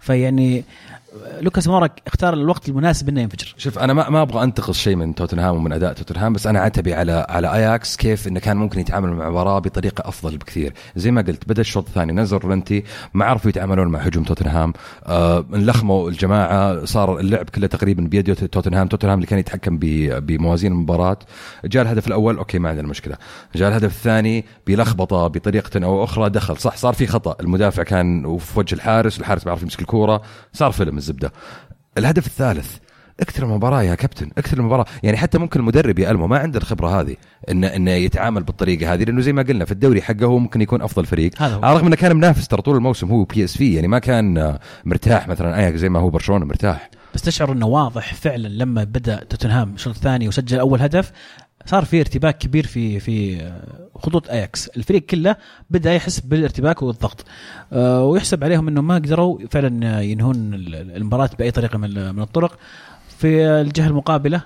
[0.00, 0.64] فيعني
[1.40, 3.54] لوكاس مورا اختار الوقت المناسب إنه ينفجر.
[3.56, 6.94] شوف أنا ما ما أبغى أنتقص شيء من توتنهام ومن أداء توتنهام بس أنا عتبي
[6.94, 10.72] على على اياكس كيف إنه كان ممكن يتعامل مع المباراه بطريقة أفضل بكثير.
[10.96, 14.72] زي ما قلت بدأ الشوط الثاني نزل يورنتي ما عرفوا يتعاملون مع هجوم توتنهام.
[15.06, 18.88] آه انلخموا الجماعة صار اللعب كله تقريبا بيد توتنهام.
[18.88, 21.18] توتنهام اللي كان يتحكم بموازين المباراة.
[21.64, 23.16] جاء الهدف الأول أوكي ما عندنا مشكلة.
[23.54, 26.56] جاء الهدف الثاني بلخبطة بطريقة أو أخرى دخل.
[26.56, 27.36] صح صار في خطأ.
[27.40, 31.32] المدافع كان في وجه الحارس والحارس بيعرف يمسك الكورة صار فيلم الزبدة.
[31.98, 32.76] الهدف الثالث
[33.20, 34.84] أكثر المباراة يا كابتن أكثر المباراة.
[35.02, 37.16] يعني حتى ممكن المدرب يلام ما عنده الخبرة هذه
[37.50, 40.82] انه إنه يتعامل بالطريقة هذه لأنه زي ما قلنا في الدوري حقه هو ممكن يكون
[40.82, 41.42] أفضل فريق.
[41.42, 44.58] على رغم إنه كان منافس ترى طول الموسم هو بي إس في يعني ما كان
[44.84, 46.90] مرتاح مثلا اياكس زي ما هو برشلونة مرتاح.
[47.14, 51.12] بس تشعر إنه واضح فعلا لما بدأ توتنهام الشوط الثاني وسجل أول هدف
[51.64, 53.46] صار في ارتباك كبير في في
[53.94, 55.36] خطوط اياكس الفريق كله
[55.70, 57.24] بدأ يحس بالارتباك والضغط.
[57.72, 62.58] آه، ويحسب عليهم إنه ما قدروا فعلا ينهون المباراة بأي طريقة من من الطرق.
[63.18, 64.42] في الجهة المقابلة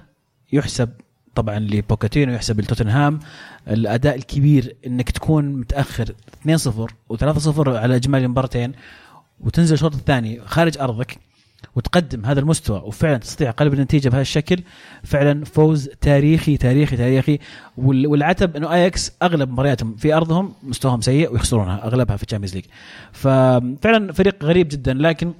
[0.52, 0.88] يحسب
[1.34, 3.20] طبعا لبوكاتينو يحسب لتوتنهام.
[3.68, 6.14] الأداء الكبير إنك تكون متأخر
[6.46, 8.72] 2-0 و3-0 على إجمالي المباراتين
[9.40, 11.18] وتنزل الشوط الثاني خارج أرضك.
[11.76, 14.62] وتقدم هذا المستوى وفعلا تستطيع قلب النتيجة بهذا الشكل
[15.04, 17.38] فعلا فوز تاريخي تاريخي تاريخي.
[17.78, 22.64] وال- والعتب إنه اياكس أغلب مبارياتهم في أرضهم مستواهم سيء ويخسرونها أغلبها في الشامبيونز ليج.
[23.12, 25.32] ففعلا فريق غريب جدا لكن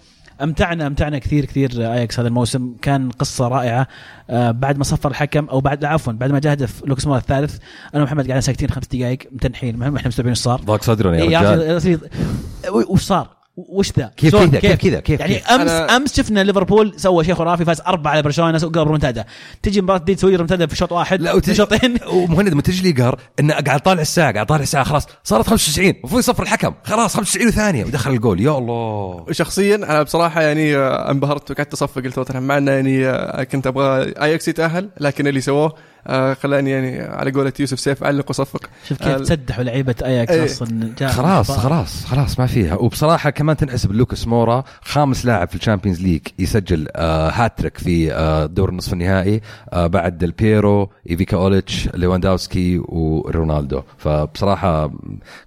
[0.43, 2.75] أمتعنا أمتعنا كثير كثير اياكس هذا الموسم.
[2.83, 3.87] كان قصة رائعة.
[4.31, 7.59] آه، بعد ما صفر الحكم أو بعد عفوا بعد ما جاء هدف لوكاس مورا الثالث
[7.95, 9.77] أنا ومحمد قاعدين ساكتين خمس دقائق متنحين.
[9.77, 10.61] ما إحنا مستوعبين إيش صار.
[10.61, 12.01] ضاق صدرنا يا إيه رجال.
[12.89, 16.45] وش صار؟ وش ذا؟ كيف؟ كذا؟ كيف كذا؟ كيف يعني كيف؟ أمس أنا- أمس شفنا
[16.45, 19.25] ليفربول سوى شيء خرافي فاز أربعة على برشلونة قبل ريمونتادا
[19.63, 23.03] تجي مباراة دي تسوي ريمونتادا في شوط واحد لا في وتجي شوطين ومهند متجي لي
[23.03, 27.17] قهر إنه قاعد طالع الساعة قاعد طالع الساعة خلاص صارت 95 المفروض يصفر الحكم خلاص
[27.17, 32.47] 95 وثانية ودخل الجول يا الله شخصيا أنا بصراحة يعني آه، انبهرت وقعدت أصفق لتوتنهام
[32.47, 35.75] مع إنه يعني آه، كنت أبغى اياكس يتأهل لكن اللي سووه
[36.07, 40.33] آه، خلاني يعني على قولة يوسف سيف أعلق واصفق شوف كيف آه، تسدحوا لعيبة اياكس
[40.33, 40.45] إيه.
[40.45, 41.51] أصلا خلاص.
[41.51, 46.89] خلاص خلاص ما فيها وبصراحة كمان تنحسب لوكاس مورا خامس لاعب في الشامبيونز ليج يسجل
[46.97, 49.41] آه هاتريك في آه دور النصف النهائي
[49.73, 54.93] آه بعد ديل بيرو ايفيكا اوليتش ليواندوسكي ورونالدو فبصراحة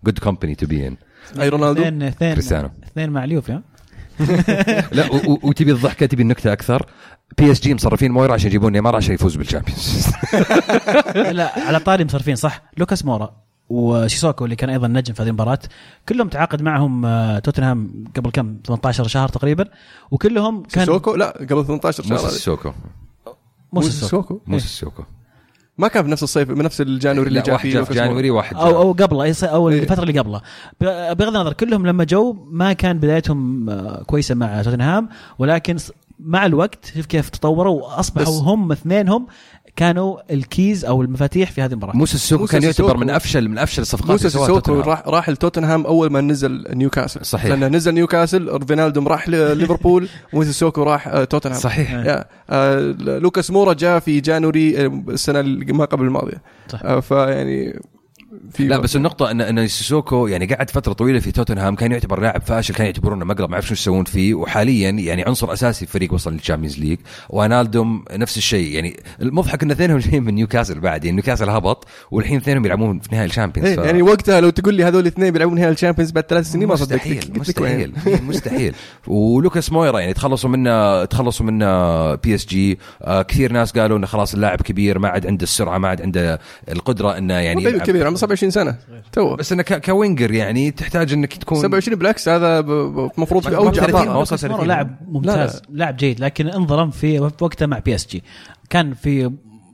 [0.04, 0.98] good company to be in
[1.42, 2.70] أي رونالدو اثنين اثنين كريستيانو.
[2.92, 3.62] اثنين مع اليوفي ها؟
[4.92, 5.10] لا
[5.44, 6.86] وتبي الضحكة تبي النكتة أكثر
[7.38, 10.08] بي إس جي مصرفين مورا عشان يجيبون نيمار عشان يفوز بالشامبيونز.
[11.38, 12.62] لا على طاري مصرفين صح.
[12.78, 13.36] لوكاس مورا
[13.70, 15.60] وسيسوكو اللي كان أيضا نجم في هذه المباراة.
[16.10, 19.66] كلهم تعاقد معهم آه، توتنهام قبل كم؟ 18 شهر تقريبا.
[20.12, 22.32] وكلهم كان سيسوكو لا قبل 18 شهر موسى هذه.
[22.32, 22.70] سيسوكو.
[22.70, 23.34] مو
[23.74, 25.04] مو سيسوكو؟ سوكو موسى سيسوكو.
[25.78, 27.94] ما كان في نفس الصيف بنفس ال January اللي جاء واحد فيه جاء في.
[27.94, 28.82] January واحد أو.
[28.82, 29.80] أو قبله أي- أو إيه.
[29.80, 30.42] الفترة اللي قبله.
[30.82, 35.10] بغض النظر كلهم لما جو ما كان بدايتهم آه، كويسة مع توتنهام
[35.40, 35.78] ولكن
[36.20, 39.28] مع الوقت شوف كيف تطوروا وأصبحوا هم اثنينهم
[39.76, 42.98] كانوا ال keys أو المفاتيح في هذه المباراه موسى موسى كان يعتبر.
[42.98, 44.82] من افشل من أفشل الصفقات موسى توتنهام.
[44.82, 47.46] راح راح لتوتنهام أول ما نزل نيوكاسل صحيح.
[47.46, 52.80] لأنه نزل نيوكاسل فاينالدوم راح لليفربول وموسى سيسوكو راح آه، توتنهام صحيح يا آه،
[53.20, 55.42] لوكاس مورا جاء في January آه، السنة
[55.74, 56.82] ما قبل الماضية صح.
[56.84, 57.80] آه، فيعني
[58.52, 62.20] في لا بس النقطة ان إن سيسوكو يعني قعد فترة طويلة في توتنهام كان يعتبر
[62.20, 65.92] لاعب فاشل كان يعتبرونه مقلب ما يعرف شو يسوون فيه وحاليا يعني عنصر أساسي في
[65.92, 66.98] فريق وصل للشامبيونز ليج
[67.30, 72.38] وفاينالدوم نفس الشيء يعني المضحك إن اثنينهم جايين من نيوكاسل بعد يعني نيوكاسل هبط والحين
[72.38, 75.56] اثنينهم يلعبون في نهائي الشامبيونز إيه ف- يعني وقتها لو تقول لي هذول الاثنين بيلعبون
[75.56, 77.94] نهائي الشامبيونز بعد ثلاث سنين ما صدقتك مستحيل لك وين.
[77.96, 78.74] مستحيل مستحيل
[79.08, 84.08] ولوكاس مويرا يعني تخلصوا منه تخلصوا منه بي إس جي آه كثير ناس قالوا إنه
[84.08, 86.40] خلاص اللاعب كبير ما عاد عنده السرعة ما عاد عنده
[86.72, 87.80] القدرة إنه يعني.
[87.80, 88.76] كبير 27 سنة
[89.12, 93.66] تو بس إنه ك- كوينجر يعني تحتاج إنك تكون 27 بالعكس هذا المفروض في اوج
[93.66, 94.68] ما 30 اعطائه ما وصل لوكاس مورا 30.
[94.68, 98.24] لاعب ممتاز لاعب جيد لكن انظلم في وقته مع بي اس جي
[98.70, 99.32] كان في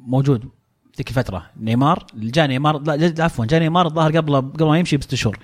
[0.08, 0.43] موجود
[0.97, 5.16] ذيك الفترة نيمار جاء نيمار لا عفوا جاء نيمار الظاهر قبل قبل ما يمشي بست
[5.16, 5.38] شهور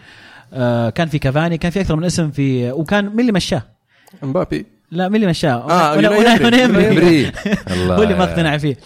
[0.53, 3.64] آه كان في كافاني كان في أكثر من اسم في وكان مين اللي مشاه؟
[4.24, 6.45] امبابي لا مين اللي مشاه؟ ولا- يوناي ولا- إمري.
[6.45, 6.88] ولا إمري.
[6.91, 7.32] إمري.
[7.72, 8.78] الله هو اللي ما اقتنع فيه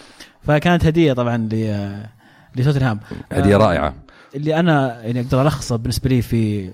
[0.42, 1.78] فكانت هدية طبعا ل
[2.56, 3.00] لتوتنهام
[3.32, 3.94] هدية آه، رائعة
[4.34, 6.70] اللي أنا يعني أقدر ألخصه بالنسبة لي في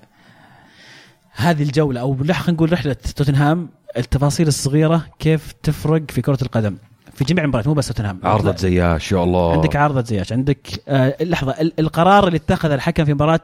[1.32, 6.76] هذه الجولة أو خلينا نقول رحلة توتنهام التفاصيل الصغيرة كيف تفرق في كرة القدم.
[7.14, 8.20] في جميع المباريات مو بس توتنهام.
[8.24, 9.52] عرضة زياش يا الله.
[9.52, 13.40] عندك عارضه زياش عندك آه لحظة ال- القرار اللي اتخذ الحكم في مباراة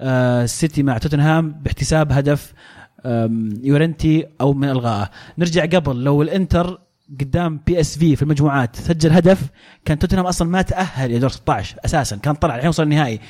[0.00, 2.52] آه السيتي مع توتنهام باحتساب هدف
[3.62, 5.10] يورنتي أو من إلغائه.
[5.38, 6.80] نرجع قبل لو الإنتر
[7.20, 8.76] قدام بي اس في في المجموعات.
[8.76, 9.42] سجل هدف.
[9.84, 12.16] كان توتنهام أصلا ما تأهل إلى دور 16 أساسا.
[12.16, 13.20] كان طلع الحين وصل النهائي.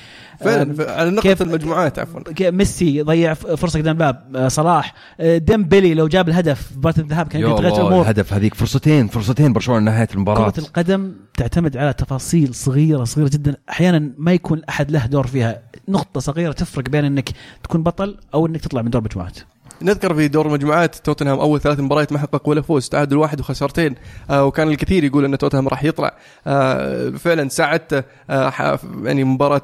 [0.41, 2.21] فعلا ف- على نقطة كيف- المجموعات عفوا.
[2.51, 4.95] ميسي ضيع فرصة قدام الباب آه، صلاح.
[5.21, 8.03] آه، ديمبلي لو جاب الهدف مباراة الذهاب كان يا يمكن تغير الله الأمور.
[8.03, 10.51] الهدف هذيك فرصتين فرصتين برشلونة نهاية المباراة.
[10.51, 13.57] كرة القدم تعتمد على تفاصيل صغيرة صغيرة جدا.
[13.71, 15.63] أحيانا ما يكون أحد له دور فيها.
[15.89, 17.29] نقطة صغيرة تفرق بين أنك
[17.63, 19.39] تكون بطل أو أنك تطلع من دور مجموعات.
[19.83, 23.95] نذكر في دور المجموعات توتنهام أول ثلاث مباريات ما حقق ولا فوز تعادل واحد وخسارتين
[24.31, 26.15] آه وكان الكثير يقول أن توتنهام راح يطلع.
[26.47, 28.03] آه فعلا ساعدته.
[28.31, 29.63] آه يعني مباراة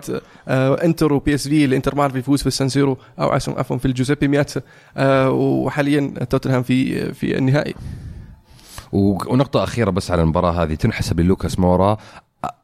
[0.49, 4.61] إنتر وبي اس في الإنتر ما عرف يفوز في السانسيرو أو عفوا في الجوزيبي مياتسا
[5.29, 7.75] وحاليا توتنهام في في النهائي.
[8.93, 11.97] ونقطة أخيرة بس على المباراة هذه تنحسب للوكاس مورا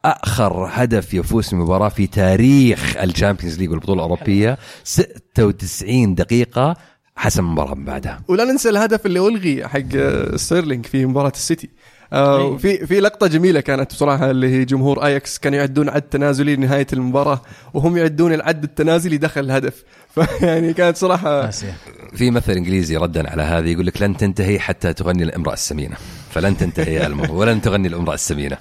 [0.05, 6.75] أخر هدف يفوز في مباراة في تاريخ الشامبيونز ليج والبطولة الأوروبية 96 دقيقة.
[7.15, 8.21] حسم المباراة من بعدها.
[8.27, 11.69] ولا ننسى الهدف اللي ألغي حق آه، ستيرلينج في مباراة السيتي.
[12.13, 12.59] آه أي.
[12.59, 16.87] في في لقطة جميلة كانت بصراحة اللي هي جمهور اياكس كانوا يعدون عد تنازلي لنهاية
[16.93, 17.41] المباراة
[17.73, 19.83] وهم يعدون العد التنازلي دخل الهدف.
[20.15, 21.73] فيعني كانت صراحة آسيا
[22.15, 25.95] في مثل إنجليزي ردا على هذه يقول لك لن تنتهي حتى تغني الإمرأة السمينة.
[26.31, 27.35] فلن تنتهي الموضوع.
[27.35, 28.57] ولن تغني الإمرأة السمينة.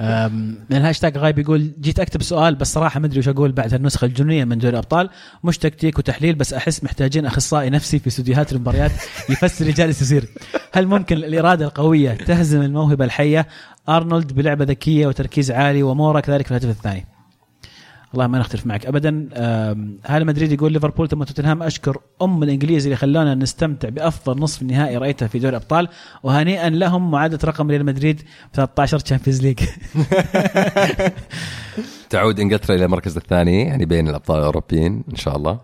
[0.00, 4.04] من الهاشتاج غايب يقول جيت أكتب سؤال بس صراحة ما أدري وش أقول بعد هالنسخه
[4.04, 5.10] الجنونية من دوري الأبطال.
[5.44, 8.92] مش تكتيك وتحليل بس أحس محتاجين أخصائي نفسي في استديوهات المباريات
[9.28, 10.28] يفسر اللي جالس يصير
[10.72, 13.48] هل ممكن الإرادة القوية تهزم الموهبة الحية؟
[13.88, 17.06] أرنولد بلعبة ذكية وتركيز عالي ومورا كذلك في الهدف الثاني.
[18.12, 19.28] والله ما نختلف معك ابدا.
[20.04, 21.62] هل مدريد يقول ليفربول ثم توتنهام.
[21.62, 25.88] أشكر أم الإنجليز اللي خلونا نستمتع بأفضل نصف نهائي رأيته في دوري الأبطال.
[26.22, 29.60] وهنيئا لهم معادلة رقم ريال مدريد في 13 Champions League
[32.10, 35.60] تعود إنجلترا إلى المركز الثاني يعني بين الأبطال الأوروبيين إن شاء الله.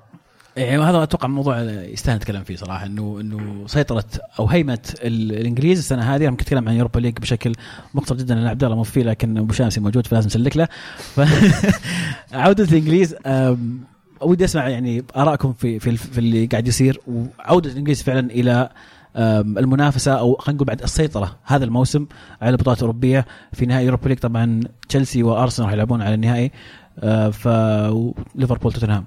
[0.57, 4.05] يعني هذا أتوقع موضوع يستاهل نتكلم فيه صراحة انه إنه سيطرة
[4.39, 7.53] أو هيمنة ال- الإنجليز السنة هذه ممكن اتكلم عن Europa League بشكل
[7.95, 10.69] مقتصر جدا لأن عبد الله مو فيه لكن أبو شامسي موجود فلازم نسلك له.
[10.99, 11.21] ف...
[12.33, 13.17] عودة الإنجليز
[14.21, 18.69] ودي أسمع يعني آرائكم في في, في اللي قاعد يصير وعودة الإنجليز فعلا إلى
[19.59, 22.07] المنافسة أو خلينا نقول بعد السيطرة هذا الموسم
[22.43, 26.51] على البطولات الأوروبية في نهائي Europa League طبعا تشيلسي وأرسنال راح يلعبون على النهائي
[26.99, 27.49] أه، ف
[28.35, 29.05] ليفربول توتنهام.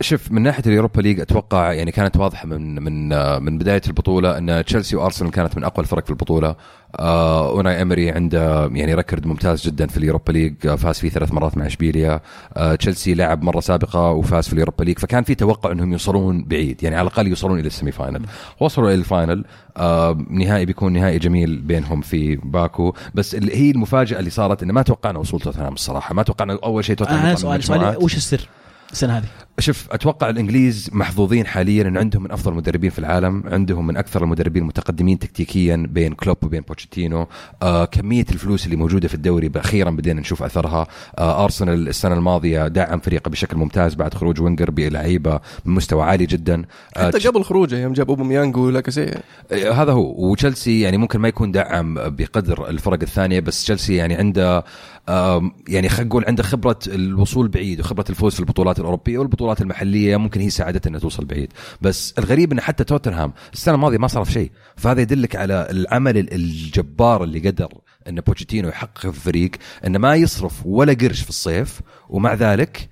[0.00, 3.08] شوف من ناحية ال Europa League أتوقع يعني كانت واضحة من من
[3.42, 6.56] من بداية البطولة أن تشيلسي وأرسنال كانت من أقوى الفرق في البطولة.
[6.98, 11.08] آه أوناي إمري عنده يعني record ممتاز جدا في ال Europa League آه، فاز فيه
[11.08, 12.20] ثلاث مرات مع إشبيليا.
[12.56, 14.98] آه تشيلسي لعب مرة سابقة وفاز في ال Europa League.
[14.98, 18.26] فكان في توقع إنهم يوصلون بعيد يعني على الأقل يوصلون إلى ال semi final.
[18.60, 19.44] وصلوا إلى ال final.
[19.76, 22.94] آه نهائي بيكون نهائي جميل بينهم في باكو.
[23.14, 26.14] بس اللي هي المفاجأة اللي صارت انه ما توقعنا وصول توتنهام الصراحة.
[26.14, 28.02] ما توقعنا أول شيء توتنهام أنا سؤالي المجموعات.
[28.02, 28.48] وش السر
[28.92, 33.86] السنة هذه؟ شوف أتوقع الإنجليز محظوظين حاليا إن عندهم من أفضل المدربين في العالم عندهم
[33.86, 37.26] من أكثر المدربين متقدمين تكتيكيا بين كلوب وبين بوتشيتينو.
[37.62, 40.86] آه كمية الفلوس اللي موجودة في الدوري أخيرا بدينا نشوف أثرها.
[41.18, 46.26] آه أرسنال السنة الماضية دعم فريقه بشكل ممتاز بعد خروج وينجر بلعيبة من مستوى عالي
[46.26, 46.64] جدا.
[46.96, 49.14] آه حتى قبل خروجه يوم جاب أوباميانج ولاكاسيه
[49.52, 50.30] آه، هذا هو.
[50.30, 54.64] وتشيلسي يعني ممكن ما يكون دعم بقدر الفرق الثانية بس تشيلسي يعني عنده
[55.08, 60.16] آم، يعني خلينا نقول عنده خبرة الوصول بعيد وخبرة الفوز في البطولات الأوروبية والبطولات المحلية
[60.16, 61.52] ممكن هي ساعدته إنها توصل بعيد.
[61.82, 64.50] بس الغريب إن حتى توتنهام السنة الماضية ما صرف شيء.
[64.76, 67.68] فهذا يدلك على العمل ال- الجبار اللي قدر
[68.08, 69.50] إن بوتشيتينو يحققه في الفريق
[69.86, 72.88] انه ما يصرف ولا قرش في الصيف ومع ذلك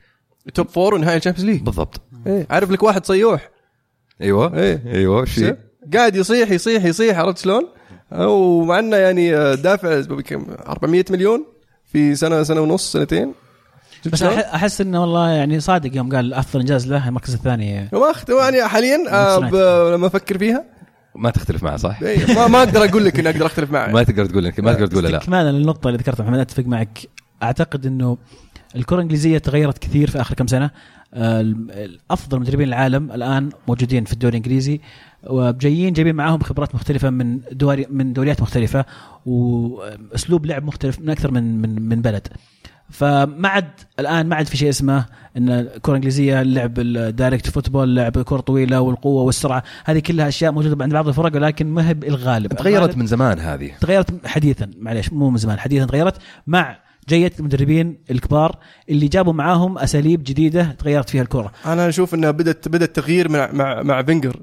[0.54, 1.62] top four ونهائي ال Champions League.
[1.62, 2.00] بالضبط.
[2.26, 2.46] إيه.
[2.50, 3.50] عارف لك واحد صيوح.
[4.22, 4.58] أيوه.
[4.58, 4.82] إيه.
[4.86, 5.24] أيوه.
[5.24, 5.56] في؟
[5.94, 7.66] قاعد يصيح يصيح يصيح عرفت شلون؟
[8.12, 11.44] ومع إنه يعني دافع بكم 400 مليون
[11.84, 13.34] في سنة سنة ونص سنتين.
[14.12, 17.88] بس أحس إنه والله يعني صادق يوم قال أفضل إنجاز له المركز الثاني.
[17.92, 18.28] وما أخت...
[18.28, 19.38] يعني حاليا آه،
[19.94, 20.64] لما أفكر فيها.
[21.14, 23.86] ما تختلف معه صح؟ إيه، ما ما أقدر أقول لك إني أقدر أختلف معه.
[23.86, 25.18] ما تقدر تقول ما تقدر تقول لا.
[25.18, 26.98] استكمالا للنقطة اللي ذكرتها محمد أتفق معك.
[27.42, 28.18] أعتقد إنه
[28.76, 30.70] الكرة الإنجليزية تغيرت كثير في آخر كم سنة.
[31.14, 31.54] آه،
[32.10, 34.80] أفضل مدربين العالم الآن موجودين في الدوري الإنجليزي.
[35.26, 38.84] وجايين جايبين معاهم خبرات مختلفة من دوري من دوريات مختلفة
[39.26, 42.28] وأسلوب لعب مختلف من أكثر من من من بلد.
[42.90, 45.06] فما عاد الآن ما عاد في شيء اسمه
[45.36, 49.62] إن الكرة الإنجليزية لعب ال direct football لعب كرة طويلة والقوة والسرعة.
[49.84, 53.72] هذه كلها أشياء موجودة عند بعض الفرق ولكن ما هي الغالب تغيرت من زمان هذه.
[53.80, 56.16] تغيرت حديثا معليش مو من زمان حديثا تغيرت
[56.46, 56.78] مع
[57.08, 58.58] جية المدربين الكبار
[58.88, 61.52] اللي جابوا معاهم أساليب جديدة تغيرت فيها الكرة.
[61.66, 64.42] أنا أشوف إنها بدات بدا التغيير مع مع مع فينجر.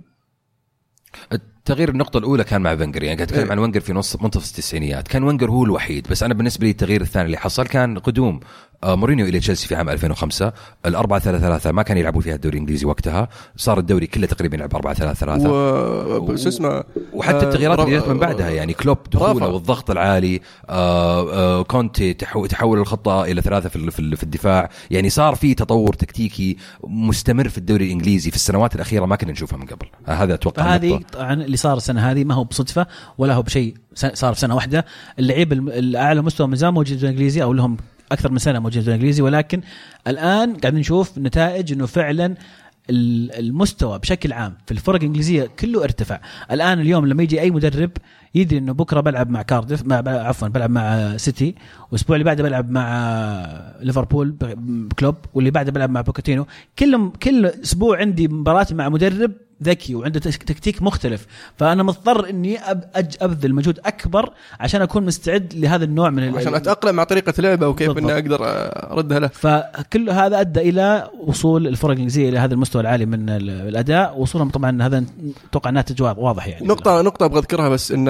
[1.62, 3.51] التغيير النقطة الأولى كان مع فنجر يعني قاعد أتكلم إيه.
[3.51, 7.01] عن وينجر في نص منتصف التسعينيات كان وينجر هو الوحيد بس أنا بالنسبة لي التغيير
[7.01, 8.39] الثاني اللي حصل كان قدوم
[8.86, 10.54] مورينيو إلى تشيلسي في عام 2005
[10.86, 13.28] الأربعة ثلاثة ثلاثة ما كان يلعبوا فيها الدوري الإنجليزي وقتها.
[13.56, 17.84] صار الدوري كله تقريبا يلعب 4 3 3 و شو اسمه وحتى آه، التغييرات را-
[17.86, 19.46] اللي جت من بعدها يعني كلوب دخوله رافع.
[19.46, 24.24] والضغط العالي آه آه كونتي تحو- تحول الخطة إلى ثلاثة في ال- في ال- في
[24.24, 24.70] الدفاع.
[24.92, 29.58] يعني صار في تطور تكتيكي مستمر في الدوري الإنجليزي في السنوات الأخيرة ما كنا نشوفها
[29.58, 29.86] من قبل.
[30.08, 31.06] آه هذا أتوقع النقطة.
[31.12, 34.86] طبعا اللي صار السنة هذه ما هو بصدفة ولا هو بشيء صار في سنة واحدة.
[35.20, 37.78] اللعيبه الاعلى مستوى من زمان موجود في الدوري الإنجليزي أو لهم
[38.12, 39.62] أكثر من سنة موجود في الإنجليزي ولكن
[40.07, 42.36] الآن قاعدين نشوف نتائج إنه فعلا
[42.89, 46.20] ال- المستوى بشكل عام في الفرق الإنجليزية كله ارتفع.
[46.51, 47.91] الآن اليوم لما يجي أي مدرب
[48.36, 51.56] يدري إنه بكرة بلعب مع كارديف مع عفوا بلعب مع سيتي
[51.92, 52.86] والأسبوع اللي بعده بلعب مع
[53.82, 54.36] ليفربول
[55.00, 56.46] كلوب واللي بعده بلعب مع بوتشيتينو
[56.80, 59.32] كل كل أسبوع عندي مباراة مع مدرب
[59.64, 61.26] ذكي وعنده تك- تكتيك مختلف.
[61.58, 62.58] فأنا مضطر إني
[63.22, 64.30] أبذل مجهود أكبر
[64.60, 67.98] عشان أكون مستعد لهذا النوع من عشان أتأقلم مع طريقة لعبه وكيف.
[67.98, 68.40] إني أقدر
[68.92, 69.28] أردها له.
[69.28, 74.50] فكل هذا أدى إلى وصول الفرق الإنجليزية إلى هذا المستوى العالي من ال- الأداء وصولهم
[74.50, 75.04] طبعا هذا
[75.50, 76.68] أتوقع ناتج وا- واضح يعني.
[76.68, 78.08] نقطة نقطة أبغى أذكرها بس ان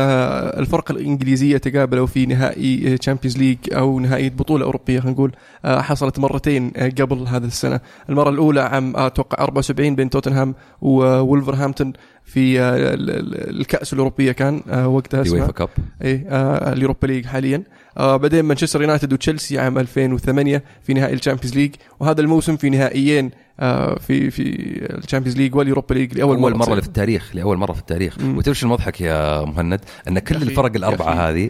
[0.60, 5.32] الفرق الإنجليزية تقابلوا في نهائي Champions League أو نهائي بطولة أوروبية خلينا نقول
[5.66, 10.56] آه، حصلت مرتين آه، قبل هذه السنة، المرة الأولى عام آه، أتوقع 74 بين توتنهام
[10.82, 11.94] وولفرهامبتون
[12.24, 15.52] في آه، ال- ال- الكأس الأوروبية كان آه، وقتها اسمها.
[15.52, 15.70] Cup
[16.02, 17.64] آه ال Europa League حاليا.
[17.98, 21.76] آه بعدين مانشستر يونايتد وتشيلسي عام 2008 في نهائي ال Champions League.
[22.00, 24.44] وهذا الموسم في نهائيين آه في في
[24.98, 26.82] ال Champions League وال Europa League لأول اول مرة تصير.
[26.82, 28.18] في التاريخ لأول مرة في التاريخ.
[28.52, 31.14] شو المضحك يا مهند؟ أن كل الفرق الأربعة.
[31.30, 31.50] هذه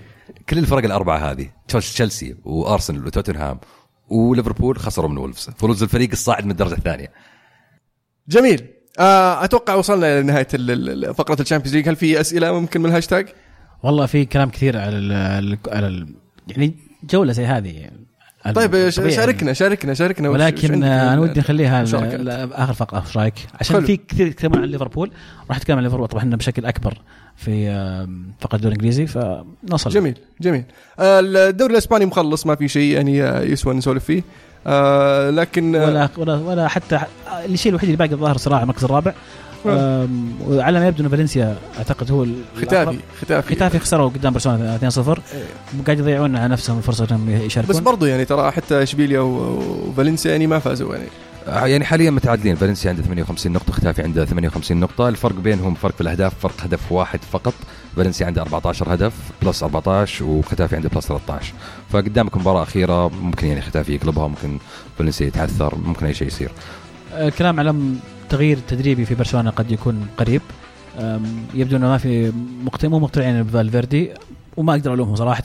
[0.50, 3.60] كل الفرق الأربعة هذه تشيلسي- وأرسنال وتوتنهام
[4.10, 5.50] وليفربول خسروا من وولفز.
[5.64, 7.12] وولفز الفريق الصاعد من الدرجة الثانية.
[8.28, 8.68] جميل.
[9.00, 11.90] آه أتوقع وصلنا إلى نهاية ال- ال- فقرة ال Champions League.
[11.90, 13.28] هل في أسئلة ممكن من الهاشتاج؟
[13.84, 16.16] والله في كلام كثير على ال ال على ال
[16.48, 16.74] يعني
[17.04, 17.90] جولة زي هذه.
[18.56, 18.90] طيب.
[18.90, 23.86] شاركنا شاركنا شاركنا ولكن أنا ودي نخليها ل- آخر فقرة إيش رأيك؟ عشان حلو.
[23.86, 25.12] في كثير يتكلمون عن ليفربول
[25.50, 26.08] راح نتكلم عن ليفربول.
[26.08, 26.98] طبعا بشكل أكبر
[27.36, 27.66] في
[28.40, 29.90] فقره الدوري الإنجليزي فنوصل.
[29.90, 30.64] جميل جميل.
[31.00, 34.24] آه الدوري الإسباني مخلص ما في شيء يعني آه، يسوى نسولف فيه.
[34.68, 37.00] آه لكن ولا ولا ولا حتى
[37.46, 39.14] الشيء الوحيد اللي باقي الظاهر صراع المركز الرابع.
[39.66, 42.26] وعلى ما يبدو إن فالنسيا أعتقد هو
[42.62, 43.00] ختافي.
[43.22, 43.56] ختافي.
[43.56, 45.44] ختافي خسروا قدام برشلونة 2-0 إيه.
[45.86, 47.76] قاعد يضيعون على نفسهم الفرصه إنهم يشاركون.
[47.76, 51.08] بس برضو يعني ترى حتى إشبيليا وفالنسيا يعني ما فازوا يعني.
[51.48, 52.56] آه، يعني حاليا متعادلين.
[52.56, 55.10] فالنسيا عنده 58 نقطة ختافي عنده 58 نقطة.
[55.10, 57.54] الفرق بينهم فرق في الأهداف فرق هدف واحد فقط.
[57.96, 61.54] فالنسيا عنده 14 هدف plus 14 وختافي عنده plus 13
[61.90, 64.58] فقدامك مباراة أخيرة ممكن يعني ختافي يقلبها ممكن
[64.98, 66.52] فالنسيا يتعثر ممكن أي شيء يصير.
[67.14, 67.76] آه، كلام على
[68.32, 70.42] م- تغيير تدريبي في برشلونة قد يكون قريب.
[71.54, 72.32] يبدو إنه ما في
[72.66, 74.12] مقتنع مو مقتنعين بفالفيردي
[74.58, 75.44] وما أقدر ألومهم صراحة.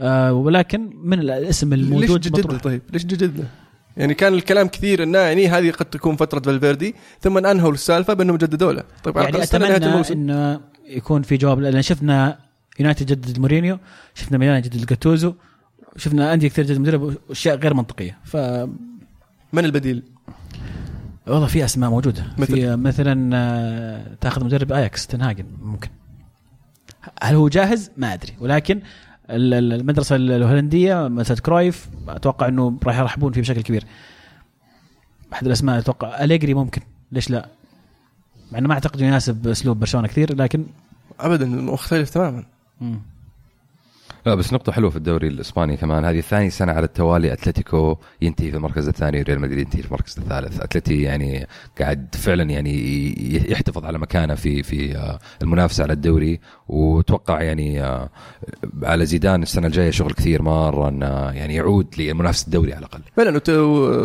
[0.00, 2.62] آه، ولكن من الاسم ليش الموجود جدد له مطروح.
[2.62, 3.44] طيب؟ ليش جدد له
[3.96, 8.36] يعني كان الكلام كثير إنه يعني هذه قد تكون فترة فالفيردي ثم أنهوا السالفة بأنهم
[8.36, 8.82] جددوا له.
[9.04, 9.76] طيب يعني أتمنى
[10.12, 12.38] إنه يكون في جواب لأن شفنا
[12.80, 13.78] يونايتد جدد مورينيو
[14.14, 15.34] شفنا ميلان جدد جاتوزو
[15.96, 18.18] شفنا أندية كثير جدد مدرب واشياء غير منطقية.
[18.24, 18.36] ف
[19.52, 20.02] من البديل؟
[21.26, 25.88] والله في أسماء موجودة مثل؟ في مثلا آه، تأخذ مدرب اياكس تن هاج ممكن
[27.22, 28.80] هل هو جاهز؟ ما أدري ولكن
[29.30, 33.84] ال- ال- المدرسة الهولندية مدرسة كرويف أتوقع إنه راح يرحبون فيه بشكل كبير
[35.32, 37.48] أحد الأسماء أتوقع أليجري ممكن ليش لا؟
[38.52, 40.66] مع إنه ما أعتقد يناسب أسلوب برشلونة كثير لكن
[41.20, 42.44] ابدا مختلف تماما
[42.80, 43.00] مم.
[44.26, 46.04] لا بس نقطة حلوة في الدوري الإسباني كمان.
[46.04, 47.32] هذه ثاني سنة على التوالي.
[47.32, 50.60] أتلتيكو ينتهي في المركز الثاني وريال مدريد ينتهي في المركز الثالث.
[50.60, 51.46] أتلتي يعني
[51.80, 53.14] قاعد فعلا يعني
[53.50, 56.40] يحتفظ على مكانه في في آه، المنافسة على الدوري.
[56.68, 58.10] وتوقع يعني آه،
[58.82, 63.00] على زيدان السنة الجاية شغل كثير مرة إنه يعني يعود لمنافسة الدوري على الأقل.
[63.16, 63.38] فعلا.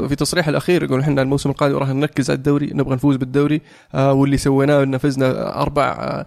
[0.07, 3.61] في تصريح الأخير يقول إحنا الموسم القادم راح نركز على الدوري نبغى نفوز بالدوري.
[3.95, 6.23] آه واللي سويناه ان فزنا أربع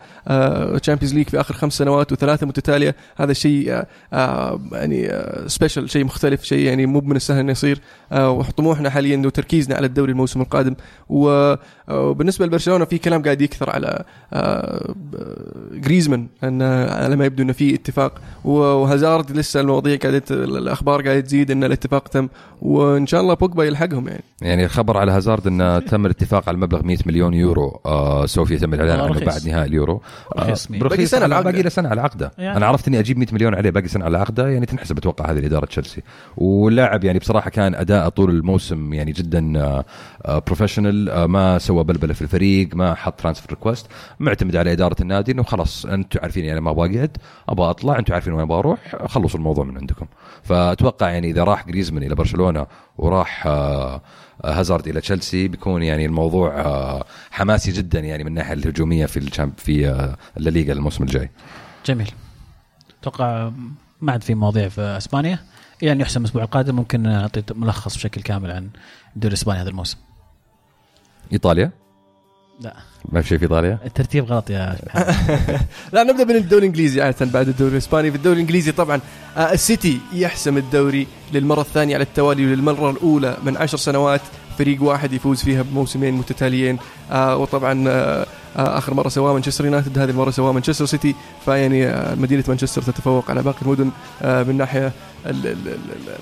[0.83, 2.97] Champions League في آخر خمس سنوات وثلاثة متتالية.
[3.17, 3.82] هذا شيء
[4.13, 4.17] آه
[4.53, 5.11] آه يعني
[5.49, 7.81] special شيء مختلف شيء يعني مو من السهل إنه يصير.
[8.13, 10.75] آه وطموحنا حاليا وتركيزنا على الدوري الموسم القادم.
[11.09, 11.55] و-
[12.01, 14.95] وبالنسبة لبرشلونة في كلام قاعد يكثر على آه،
[15.73, 18.21] جريزمان إن على ما يبدو إنه في اتفاق.
[18.45, 22.29] وهازارد لسه المواضيع قاعدة الأخبار قاعدة تزيد إن الاتفاق تم.
[22.63, 24.23] وإن شاء الله بوجبا يلحقهم يعني.
[24.43, 28.75] يعني الخبر على هازارد انه تم الاتفاق على مبلغ 100 مليون يورو آه سوف يتم
[28.75, 29.25] الإعلان آه، عنه.
[29.25, 30.03] بعد نهائي اليورو.
[30.37, 30.55] آه.
[30.71, 32.33] باقي سنة على باقي سنة على عقده.
[32.39, 32.57] يعني.
[32.57, 35.39] أنا عرفت إني أجيب 100 مليون عليه باقي سنة على عقده يعني تنحسب أتوقع هذه
[35.39, 36.03] الإدارة تشيلسي.
[36.37, 39.85] واللاعب يعني بصراحة كان اداءه طول الموسم يعني جدا آه، آه،
[40.29, 43.87] professional آه، ما سوى بلبله في الفريق ما حط transfer request
[44.21, 47.17] معتمد على إدارة النادي إنه خلاص أنتم عارفين يعني ما أبغى أقعد
[47.49, 50.07] أبغى أطلع أنتم عارفين وين أبغى أروح خلصوا الموضوع من عندكم.
[50.43, 52.67] فأتوقع يعني إذا راح جريزمان إلى برشلونة
[52.99, 54.03] وراح آه،
[54.45, 59.17] آه، هازارد إلى تشيلسي بيكون يعني الموضوع آه، حماسي جدا يعني من الناحية الهجومية في
[59.17, 61.31] الشامب في آه، الليغا الموسم الجاي.
[61.87, 62.11] جميل.
[63.01, 63.51] أتوقع
[64.01, 65.39] ما عاد في مواضيع في إسبانيا.
[65.83, 68.69] إلى ان يحسم الأسبوع القادم ممكن نعطي ملخص بشكل كامل عن
[69.17, 69.99] الدوري الاسباني هذا الموسم.
[71.33, 71.71] إيطاليا؟
[72.61, 72.77] لا.
[73.13, 74.77] ما في شيء في إيطاليا؟ الترتيب غلط يا.
[75.93, 78.11] لا نبدأ من الدوري الإنجليزي عادة بعد الدوري الإسباني.
[78.11, 79.01] في الدوري الإنجليزي طبعا
[79.37, 84.21] آه، السيتي يحسم الدوري للمرة الثانية على التوالي وللمرة الأولى من عشر سنوات.
[84.59, 86.79] فريق واحد يفوز فيها بموسمين متتاليين.
[87.11, 88.27] آه وطبعا آه
[88.57, 91.15] آه آخر مرة سواه مانشستر يونايتد هذه المرة سواه مانشستر سيتي.
[91.45, 93.91] فيعني مدينة مانشستر تتفوق على باقي المدن
[94.49, 94.93] من ناحية
[95.27, 95.81] ال- ال- ال-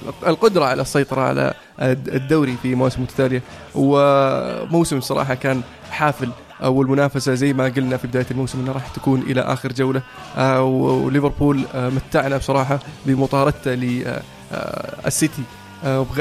[0.08, 3.42] ال- القدرة على السيطرة على الدوري في مواسم متتالية.
[3.74, 6.28] وموسم صراحة كان حافل
[6.64, 10.02] والمنافسة زي ما قلنا في بداية الموسم إنها راح تكون إلى آخر جولة.
[10.36, 15.42] آه، و- وليفربول متعنا بصراحة بمطاردته للسيتي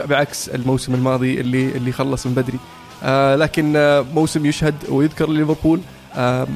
[0.09, 2.59] بعكس الموسم الماضي اللي اللي خلص من بدري.
[3.03, 5.79] آه، لكن آه، موسم يشهد ويذكر لليفربول
[6.15, 6.47] آم،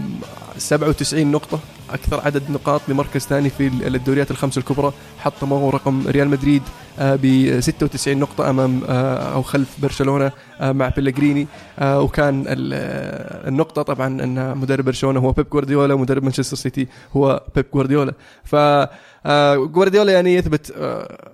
[0.58, 4.94] 97 نقطة أكثر عدد نقاط لمركز ثاني في الدوريات الخمس الكبرى.
[5.20, 6.62] حطموا رقم ريال مدريد
[7.00, 10.32] ب 96 نقطة أمام آه، أو خلف برشلونة
[10.62, 11.48] آه، مع بيلغريني
[11.80, 16.88] آه، وكان ال- آه، النقطة طبعا أن مدرب برشلونة هو بيب جوارديولا ومدرب مانشستر سيتي
[17.18, 18.14] هو بيب جوارديولا.
[18.44, 18.56] ف
[19.26, 21.30] آه، جوارديولا يعني يثبت آه،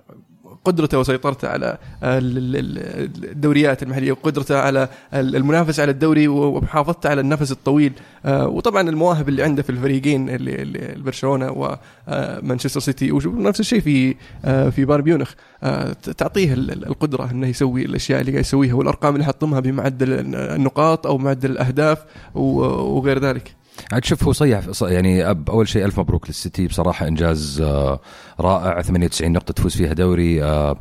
[0.64, 7.52] قدرته وسيطرته على ال- الدوريات المحلية وقدرته على ال- المنافسه على الدوري ومحافظته على النفس
[7.52, 7.92] الطويل.
[8.24, 11.74] آه، وطبعا المواهب اللي عنده في الفريقين اللي برشلونه
[12.08, 15.32] ومانشستر سيتي ونفس الشيء في آه، في بايرن ميونخ.
[15.62, 20.12] آه، تعطيه ال- ال- القدرة إنه يسوي الأشياء اللي قاعد يسويها والأرقام اللي حطمها بمعدل
[20.36, 21.98] النقاط أو معدل الأهداف
[22.34, 23.54] وغير ذلك.
[23.92, 26.66] عاد شوف هو صيح يعني أول شيء ألف مبروك للسيتي.
[26.66, 28.00] بصراحة إنجاز آه،
[28.40, 28.82] رائع.
[28.82, 30.76] 98 نقطة تفوز فيها دوري آه،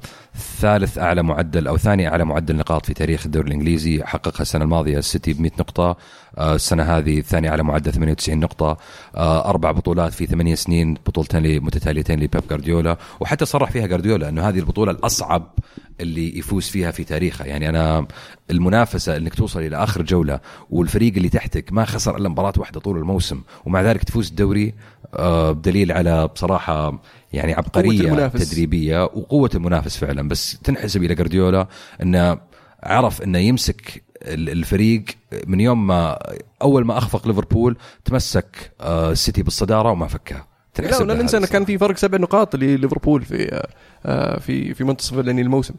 [0.60, 4.98] ثالث أعلى معدل أو ثاني أعلى معدل نقاط في تاريخ الدوري الإنجليزي حققها السنة الماضية
[4.98, 5.98] السيتي ب 100 نقطة.
[6.40, 8.78] السنة هذه ثاني اعلى معدل 98 نقطة.
[9.16, 14.50] آه، أربع بطولات في ثمانية سنين بطولتين متتاليتين لبيب جارديولا وحتى صرح فيها جارديولا إنه
[14.50, 15.54] هذه البطولة الأصعب
[16.02, 17.46] اللي يفوز فيها في تاريخه.
[17.46, 18.08] يعني أنا
[18.52, 22.98] المنافسة إنك توصل إلى آخر جولة والفريق اللي تحتك ما خسر إلا مباراة واحدة طول
[22.98, 24.74] الموسم ومع ذلك تفوز الدوري
[25.14, 27.02] آه، بدليل على بصراحة
[27.34, 28.28] يعني عبقرية.
[28.28, 30.28] تدريبية وقوة المنافس فعلا.
[30.28, 31.68] بس تنحسب إلى جارديولا
[32.02, 32.38] إنه
[32.84, 35.06] عرف إنه يمسك الفريق
[35.48, 36.20] من يوم ما
[36.62, 40.48] أول ما أخفق ليفربول تمسك آه، السيتي بالصدارة وما فكها.
[40.80, 43.66] لا ولا ننسى انه كان في فرق سبع نقاط لليفربول في
[44.06, 45.74] آه، في في منتصف يعني الموسم.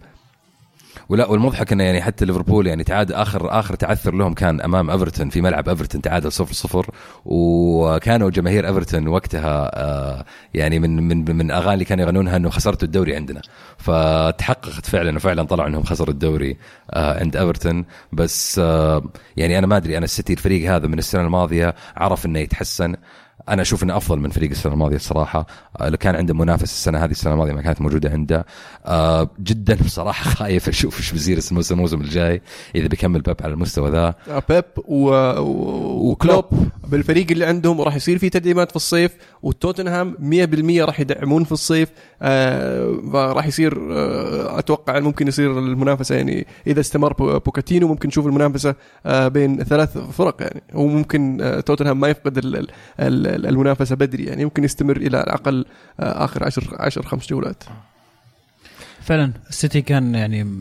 [1.11, 5.29] ولا والمضحك إنه يعني حتى ليفربول يعني تعادل آخر آخر تعثر لهم كان أمام إيفرتون
[5.29, 6.91] في ملعب إيفرتون تعادل 0 0
[7.25, 12.87] وكانوا جماهير إيفرتون وقتها آه، يعني من من من أغاني اللي كانوا يغنونها إنه خسرتوا
[12.89, 13.43] الدوري عندنا.
[13.79, 16.57] فتحققت فعلا وفعلا طلعوا إنهم خسروا الدوري
[16.91, 17.85] آه، عند إيفرتون.
[18.13, 19.03] بس آه،
[19.37, 22.95] يعني أنا ما أدري أنا السيتي الفريق هذا من السنة الماضية عرف إنه يتحسن.
[23.49, 25.47] أنا أشوف إنه أفضل من فريق السنة الماضية الصراحة.
[25.81, 28.47] آه، لو كان عنده منافس السنة هذه السنة الماضية ما كانت موجودة عنده.
[28.87, 31.39] آه، جدا بصراحة خايف أشوف إيش بيصير
[31.71, 32.43] الموسم الجاي
[32.75, 34.15] إذا بيكمل بيب على المستوى ذا.
[34.29, 35.11] آه، بيب و...
[35.39, 36.11] و...
[36.11, 36.45] وكلوب.
[36.91, 39.13] بالفريق اللي عندهم وراح يصير في تدعيمات في الصيف
[39.43, 40.15] وتوتنهام
[40.81, 41.89] 100% راح يدعمون في الصيف.
[42.23, 46.47] آه راح يصير آه أتوقع ممكن يصير المنافسة يعني.
[46.67, 48.75] إذا استمر بو- بوتشيتينو ممكن نشوف المنافسة
[49.07, 50.63] آه بين ثلاث فرق يعني.
[50.75, 52.57] وممكن توتنهام ما يفقد ال...
[52.57, 52.67] ال...
[53.01, 54.45] ال- المنافسة بدري يعني.
[54.45, 55.65] ممكن يستمر إلى الأقل
[56.01, 57.65] آخر 10 10 خمس جولات.
[59.03, 60.57] فعلا السيتي كان يعني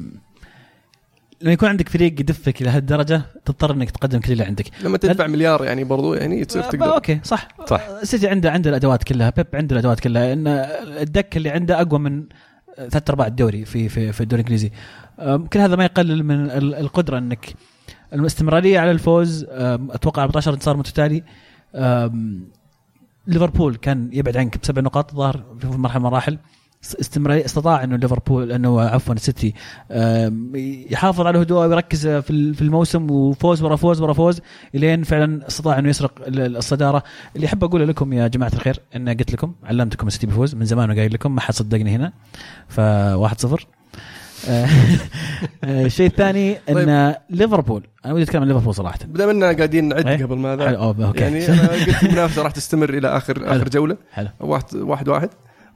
[1.42, 4.66] لما يكون عندك فريق يدفعك إلى هالدرجة تضطر إنك تقدم كل اللي عندك.
[4.84, 6.94] لما تدفع مليار يعني برضو يعني تصير آه، تقدر.
[6.96, 7.48] okay صح.
[7.68, 7.82] صح.
[8.02, 10.34] السيتي عنده عنده الأدوات كلها بيب عنده الأدوات كلها.
[10.34, 10.48] إن
[11.02, 12.24] الدكة اللي عنده أقوى من
[12.78, 14.72] ثلاث أرباع الدوري في في في الدوري الإنجليزي.
[15.54, 17.54] كل هذا ما يقلل من ال- القدرة إنك
[18.14, 19.46] الاستمرارية على الفوز.
[19.50, 21.24] أتوقع 14 انتصار متتالي.
[23.28, 26.38] ليفربول كان يبعد عنك بسبع نقاط ظهر في مرحلة من المراحل
[26.84, 29.54] استمرار استطاع إنه ليفربول إنه عفوا السيتي
[30.92, 34.42] يحافظ على هدوءه ويركز في ال- في الموسم وفوز ورا فوز ورا فوز
[34.76, 37.04] إلين فعلا استطاع إنه يسرق ال- الصدارة.
[37.36, 40.56] اللي أحب أقوله لكم يا جماعة الخير إن قلت لكم علمتكم السيتي بيفوز.
[40.56, 42.14] من زمان وقايل لكم ما حد صدقني هنا
[42.68, 43.68] ف 1 0
[45.64, 49.00] الشيء الثاني إن ليفربول أنا ودي أتكلم عن ليفربول صراحة.
[49.06, 50.54] بدأ اننا قاعدين نعد إيه؟ قبل ما
[51.16, 53.56] يعني أنا قلت المنافسة راح تستمر إلى اخر.
[53.56, 53.98] آخر جولة.
[54.12, 54.28] حلو.
[54.40, 55.30] واحد واحد واحد.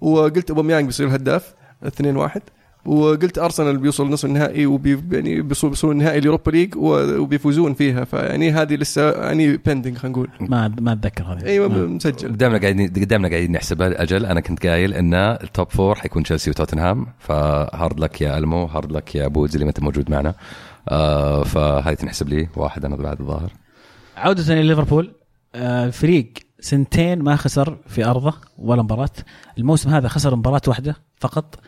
[0.04, 1.54] وقلت اوباميانج بيصير هداف
[1.88, 2.42] 2 1
[2.86, 8.04] وقلت أرسنال بيوصل نصف النهائي وبي يعني بيوصل بيوصلون نهائي ال Europa League وبيفوزون فيها.
[8.04, 10.30] فيعني هذه لسه يعني pending خلينا نقول.
[10.40, 11.46] ما ما أتذكر هذه.
[11.46, 11.86] أيوه ما.
[11.86, 12.28] مسجل.
[12.28, 14.26] قدامنا قاعدين قدامنا قاعدين نحسبها أجل.
[14.26, 17.08] أنا كنت قايل إن ال top four حيكون تشيلسي وتوتنهام.
[17.20, 20.34] ف hard luck يا ألمو hard luck يا بوز اللي ما أنت موجود معنا.
[20.90, 22.48] آه فهذه تنحسب لي.
[22.56, 23.52] واحد أنا بعد الظاهر.
[24.18, 25.12] عودة لليفربول
[25.56, 26.34] آه، فريق
[26.64, 29.10] سنتين ما خسر في أرضه ولا مباراة.
[29.58, 31.60] الموسم هذا خسر مباراة واحدة فقط.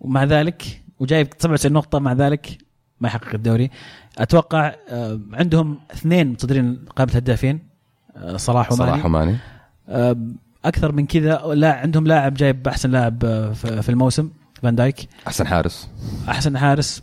[0.00, 2.58] ومع ذلك وجايب 97 نقطة مع ذلك
[3.00, 3.70] ما يحقق الدوري.
[4.18, 7.58] أتوقع آه، عندهم اثنين متصدرين قائمة الهدافين
[8.16, 8.90] آه، صلاح وماني.
[8.92, 9.36] صلاح وماني.
[9.88, 10.16] آه،
[10.64, 13.18] أكثر من كذا لا عندهم لاعب جايب أحسن لاعب
[13.54, 14.30] في الموسم
[14.62, 15.08] فان دايك.
[15.26, 15.88] أحسن حارس.
[16.28, 17.02] أحسن حارس.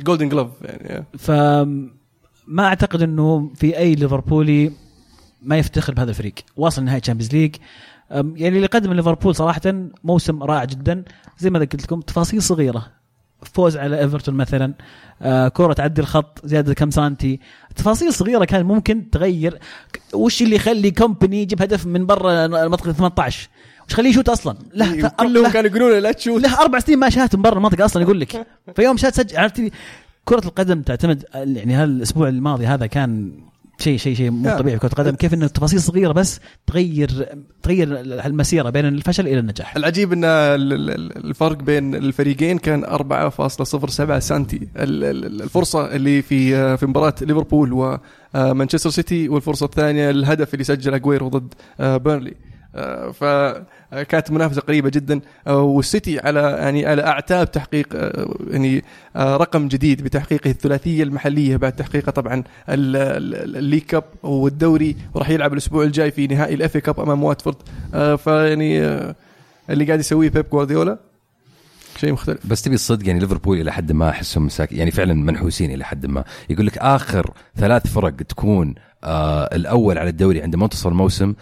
[0.00, 4.72] Golden Glove يعني فما أعتقد إنه في أي ليفربولي
[5.44, 6.34] ما يفتخر بهذا الفريق.
[6.56, 7.56] واصل نهائي Champions League
[8.10, 9.60] يعني اللي قدم ليفربول صراحة
[10.04, 11.04] موسم رائع جدا.
[11.38, 12.86] زي ما قلت لكم تفاصيل صغيرة.
[13.42, 14.74] فوز على إيفرتون مثلا.
[15.22, 17.40] آه كرة تعدي الخط زيادة كم سنتي.
[17.76, 19.58] تفاصيل صغيرة كان ممكن تغير.
[20.14, 23.48] وش اللي يخلي كومباني يجيب هدف من برا المنطقة 18
[23.88, 26.42] وش خليه يشوت أصلا؟ له له- كلهم له- كانوا يقولون لا تشوت.
[26.42, 28.46] له أربع سنين ما شات من برا المنطقة أصلا يقول لك.
[28.76, 29.36] فيوم شات سجل.
[29.38, 29.70] عرفتي
[30.24, 33.32] كرة القدم تعتمد يعني هذا الأسبوع الماضي هذا كان
[33.78, 34.58] شيء شيء شيء مو.
[34.58, 34.76] طبيعي.
[34.78, 37.26] في كره القدم كيف إنه تفاصيل صغيرة بس تغير
[37.62, 39.76] تغير المسيرة بين الفشل إلى النجاح.
[39.76, 44.56] العجيب إن ال- ال- ال- الفرق بين الفريقين كان 4.07 سنتي.
[44.56, 47.98] ال- ال- الفرصة اللي في في مباراة ليفربول
[48.34, 52.30] ومانشستر سيتي والفرصة الثانية الهدف اللي سجل اجويرو ضد آه، بيرنلي.
[52.30, 52.51] آه،
[53.12, 58.84] فكانت منافسة قريبة جدا آه، والسيتي على يعني على أعتاب تحقيق آه، يعني
[59.16, 62.34] آه، رقم جديد بتحقيقه الثلاثية المحلية بعد تحقيقه طبعا
[62.68, 67.24] ال- ال- League Cup والدوري وراح يلعب الأسبوع الجاي في نهائي ال FA Cup أمام
[67.24, 67.56] واتفورد.
[68.18, 68.78] فيعني
[69.70, 70.98] اللي قاعد يسويه بيب جوارديولا
[71.96, 72.46] شيء مختلف.
[72.46, 76.06] بس تبي الصدق يعني ليفربول إلى حد ما أحسهم مساك يعني فعلا منحوسين إلى حد
[76.06, 76.24] ما.
[76.50, 81.34] يقول لك آخر ثلاث فرق تكون آه الأول على الدوري عند منتصف الموسم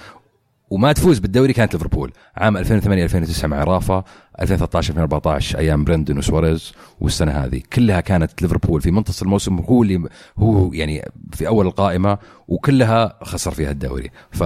[0.71, 2.13] وما تفوز بالدوري كانت ليفربول.
[2.37, 4.05] عام 2008 2009 مع رافا
[4.41, 7.63] 2013 2014 أيام برندن وسواريز والسنة هذه.
[7.73, 10.09] كلها كانت ليفربول في منتصف الموسم هو اللي
[10.39, 11.03] هو يعني
[11.33, 12.19] في أول القائمة
[12.49, 14.11] وكلها خسر فيها الدوري.
[14.31, 14.41] ف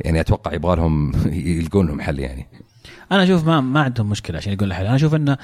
[0.00, 1.12] يعني أتوقع يبغى لهم
[1.58, 2.46] يلقون لهم حل يعني.
[3.12, 5.38] أنا أشوف ما ما عندهم مشكلة عشان يقول الحل أنا أشوف إنه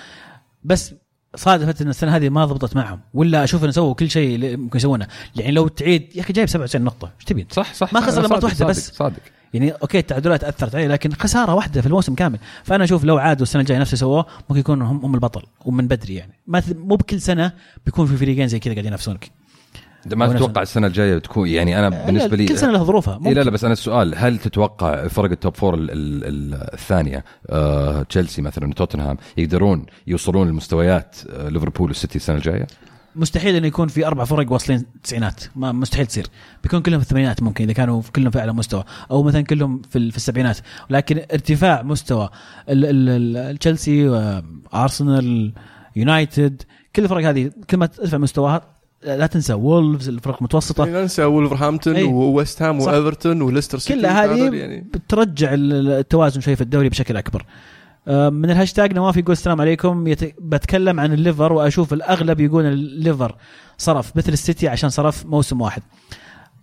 [0.64, 0.94] بس
[1.36, 3.00] صادفت إن السنة هذه ما ضبطت معهم.
[3.14, 5.06] ولا أشوف إنه سووا كل شيء اللي ممكن يسوونه.
[5.36, 7.10] يعني لو تعيد يا أخي جايب 97 نقطة.
[7.16, 8.90] إيش تبين صح صح ما خسر صادق- واحدة صادق- بس.
[8.92, 9.20] صادق.
[9.54, 13.42] يعني okay التعادلات أثرت عليه لكن خسارة واحدة في الموسم كامل فأنا أشوف لو عادوا
[13.42, 16.96] السنة الجاية نفس اللي سووه ممكن يكونوا هم هم البطل ومن بدري يعني ما مو
[16.96, 17.52] بكل سنة
[17.86, 19.30] بيكون في فريقين زي كذا قاعدين ينافسونك
[20.14, 23.32] ما تتوقع السنة الجاية تكون يعني أنا بالنسبة لي كل سنة لها ظروفها إيه.
[23.32, 27.24] لا لا بس أنا السؤال هل تتوقع فرق ال top four ال- ال- ال- الثانية
[27.50, 32.66] آه تشيلسي مثلا وتوتنهام يقدرون يوصلون لمستويات آه ليفربول والسيتي السنة الجاية؟
[33.16, 35.44] مستحيل إنه يكون في أربع فرق واصلين تسعينات.
[35.56, 36.26] ما مستحيل تصير.
[36.62, 38.84] بيكون كلهم في الثمانينات ممكن إذا كانوا كلهم في أعلى مستوى.
[39.10, 40.58] أو مثلا كلهم في, في السبعينات.
[40.90, 42.28] لكن ارتفاع مستوى
[43.60, 44.08] تشيلسي
[44.74, 45.52] أرسنال
[45.96, 46.62] يونايتد
[46.96, 48.62] كل الفرق هذه كل ما ترفع مستواها
[49.02, 52.02] لا تنسى وولفز الفرق المتوسطه يعني ننسى ولفرهامبتون أي.
[52.02, 52.80] وويست هام.
[52.80, 54.00] وإيفرتون وليستر سيتي.
[54.00, 54.80] كلها هذه يعني.
[54.94, 57.44] بترجع ال- التوازن شوي في الدوري بشكل أكبر.
[58.06, 60.06] من الهاشتاج نواف يقول السلام عليكم.
[60.06, 60.34] يت...
[60.40, 63.36] بتكلم عن الليفر وأشوف الأغلب يقول الليفر
[63.78, 65.82] صرف مثل السيتي عشان صرف موسم واحد.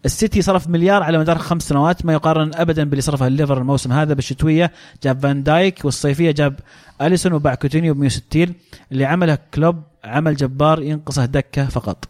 [0.05, 4.13] السيتي صرف مليار على مدار خمس سنوات ما يقارن ابدا باللي صرفه الليفر الموسم هذا
[4.13, 4.71] بالشتوية.
[5.03, 6.59] جاب فان دايك والصيفية جاب
[7.01, 8.55] أليسون وباع كوتينيو ب 160
[8.91, 12.05] اللي عمله كلوب عمل جبار ينقصه دكة فقط.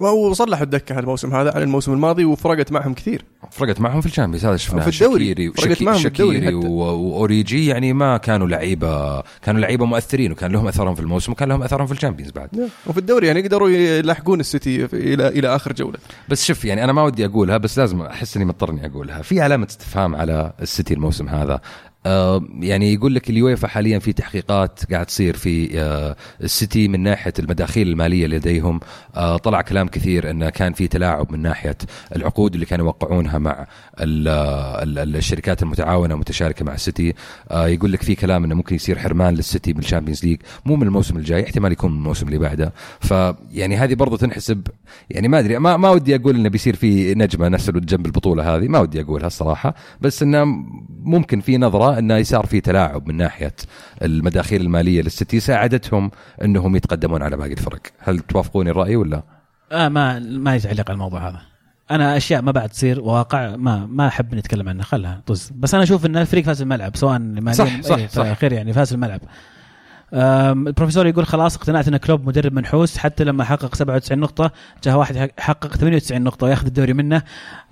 [0.00, 3.24] وهو صلحوا الدكه هالموسم هذا على الموسم الماضي وفرقت معهم كثير.
[3.50, 5.24] فرقت معهم في ال Champions هذا شفناه وفي الدوري.
[5.24, 10.52] شكيري فرقت معهم في الدوري شكيري وأوريجي يعني ما كانوا لعيبه كانوا لعيبة مؤثرين وكان
[10.52, 12.70] لهم أثرهم في الموسم وكان لهم أثرهم في ال Champions بعد.
[12.86, 15.98] وفي الدوري يعني قدروا يلاحقون السيتي في- إلى إلى آخر جولة.
[16.28, 19.22] بس شوف يعني أنا ما ودي أقولها بس لازم أحس إني مضطر اني أقولها.
[19.22, 21.60] في علامة استفهام على السيتي الموسم هذا.
[22.04, 27.88] يعني يقول لك اليويفا حاليا في تحقيقات قاعد تصير في آه، السيتي من ناحية المداخيل
[27.88, 28.80] المالية لديهم.
[29.16, 31.76] آه، طلع كلام كثير انه كان في تلاعب من ناحية
[32.16, 33.66] العقود اللي كانوا يوقعونها مع
[34.00, 34.28] ال
[34.98, 37.14] ال الشركات المتعاونة المتشاركه مع السيتي.
[37.52, 41.16] يقول لك في كلام إنه ممكن يصير حرمان للسيتي بال Champions League مو من الموسم
[41.16, 42.72] الجاي احتمال يكون من الموسم اللي بعده.
[43.00, 44.66] فيعني هذه برضو تنحسب
[45.10, 48.68] يعني ما أدري ما, ما ودي أقول إنه بيصير في نجمة نسل جنب البطولة هذه
[48.68, 50.44] ما ودي أقولها الصراحة بس إنه
[51.02, 53.54] ممكن في نظره أنه صار في تلاعب من ناحية
[54.02, 55.40] المداخيل المالية للسيتي.
[55.40, 56.10] ساعدتهم
[56.44, 57.80] أنهم يتقدمون على باقي الفرق.
[57.98, 59.22] هل توافقوني الرأي ولا؟
[59.72, 61.40] آه ما ما يتعلق على الموضوع هذا.
[61.90, 64.84] أنا أشياء ما بعد تصير واقع ما ما أحب نتكلم عنها.
[64.84, 68.32] خلها طز بس أنا أشوف إن الفريق فاز الملعب سواء ماليا صح صح, إيه، صح.
[68.32, 69.20] خير يعني فاز الملعب.
[70.12, 74.50] البروفيسور يقول خلاص اقتنعت إن كلوب مدرب منحوس حتى لما حقق 97 نقطة
[74.84, 77.22] جاء واحد حقق 98 نقطة وياخذ الدوري منه.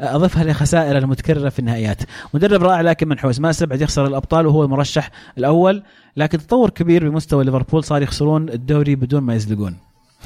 [0.01, 2.03] أضفها لخسائر المتكررة في النهائيات.
[2.35, 3.41] مدرب رائع لكن منحوس.
[3.41, 5.83] ما استبعد يخسر الأبطال وهو المرشح الأول
[6.17, 9.77] لكن تطور كبير بمستوى ليفربول صار يخسرون الدوري بدون ما يزلقون.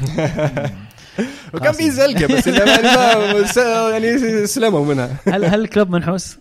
[1.55, 2.71] وكان في زلقة بس يعني
[3.93, 5.17] يعني سلموا منها.
[5.29, 6.39] هل هل كلوب منحوس؟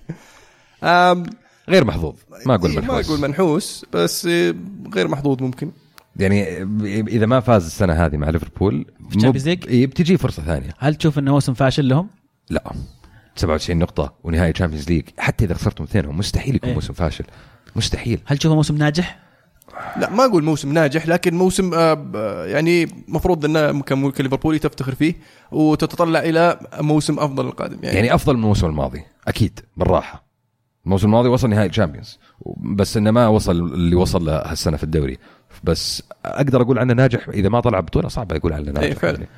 [1.69, 2.15] غير محظوظ.
[2.45, 3.05] ما أقول إيه، ما منحوس.
[3.09, 4.55] أقول منحوس بس إيه،
[4.95, 5.71] غير محظوظ ممكن.
[6.15, 6.61] يعني
[7.07, 8.85] إذا ما فاز السنة هذه مع ليفربول؟
[9.67, 10.69] إيه بتجي فرصة ثانية.
[10.79, 12.07] هل تشوف إنه موسم فاشل لهم؟
[12.49, 12.71] لا.
[13.35, 16.75] 97 نقطة ونهائي Champions League حتى إذا خسرتم اثنينهم مستحيل يكون إيه.
[16.75, 17.25] موسم فاشل.
[17.75, 18.19] مستحيل.
[18.25, 19.19] هل تشوفه موسم ناجح؟
[19.97, 25.15] لا ما أقول موسم ناجح لكن موسم آه، يعني مفروض ان كم- كليفربولي تفتخر فيه
[25.51, 30.30] وتتطلع إلى موسم أفضل القادم يعني, يعني أفضل من الموسم الماضي أكيد بالراحة.
[30.85, 32.19] الموسم الماضي وصل نهائي Champions
[32.57, 35.17] بس إنه ما وصل اللي وصل له هالسنة في الدوري
[35.63, 39.13] بس أقدر أقول عنه ناجح إذا ما طلع بطولة صعب أقول عنه ناجح إيه، فعلا.
[39.13, 39.29] يعني.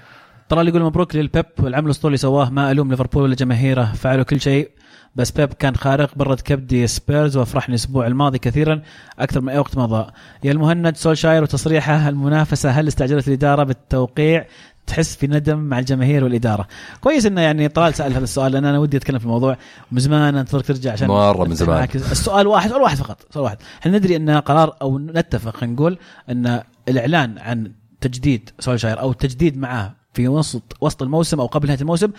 [0.49, 4.23] ترى اللي يقول مبروك للبيب والعمل الأسطوري اللي سواه ما ألوم ليفربول ولا جماهيره فعلوا
[4.23, 4.69] كل شيء
[5.15, 8.81] بس بيب كان خارق برد كبدي سبيرز وافرحني الأسبوع الماضي كثيرا
[9.19, 10.11] أكثر من أي وقت مضى
[10.43, 14.45] يا المهند سولشاير وتصريحه المنافسة هل استعجلت الإدارة بالتوقيع
[14.88, 16.67] تحس في ندم مع الجماهير والإدارة.
[17.01, 19.57] كويس إنه يعني طلال سأل هذا السؤال لأن أنا ودي أتكلم في الموضوع
[19.91, 21.88] من زمان أنتظرك ترجع عشان مرة من زمان.
[21.95, 23.57] السؤال واحد سؤال واحد فقط سؤال واحد.
[23.81, 25.97] إحنا ندري أن قرار أو نتفق خلينا نقول
[26.29, 27.71] أن الإعلان عن
[28.01, 32.11] تجديد سولشاير أو التجديد معاه في وسط وسط الموسم أو قبل نهاية الموسم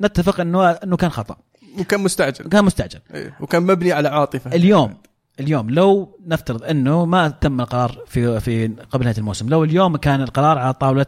[0.00, 1.36] نتفق انه أنه كان خطأ.
[1.78, 2.48] وكان مستعجل.
[2.48, 3.00] كان مستعجل.
[3.14, 4.52] إيه، وكان مبني على عاطفة.
[4.54, 4.94] اليوم
[5.40, 10.20] اليوم لو نفترض أنه ما تم القرار في في قبل نهاية الموسم لو اليوم كان
[10.20, 11.06] القرار على طاولة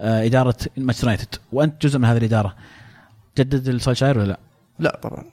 [0.00, 2.54] إدارة مانشستر يونايتد وأنت جزء من هذه الإدارة.
[3.38, 4.38] جدد السولشاير ولا لا؟
[4.78, 5.24] لا طبعا.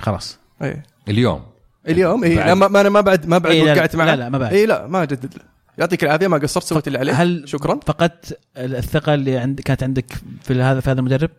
[0.00, 0.38] خلاص.
[0.62, 0.82] إيه.
[1.08, 1.42] اليوم.
[1.88, 2.34] اليوم؟ اي.
[2.34, 4.04] لا ما أنا ما بعد ما بعد إيه، وقعت معه.
[4.06, 4.52] لا، لا، ما بعد.
[4.52, 5.42] اي لا ما جدد له
[5.78, 7.80] يعطيك العافية ما قصرت سويت اللي عليك هل شكرا.
[7.86, 10.12] فقدت الثقة اللي عند كانت عندك
[10.42, 11.30] في هذا في هذا المدرب؟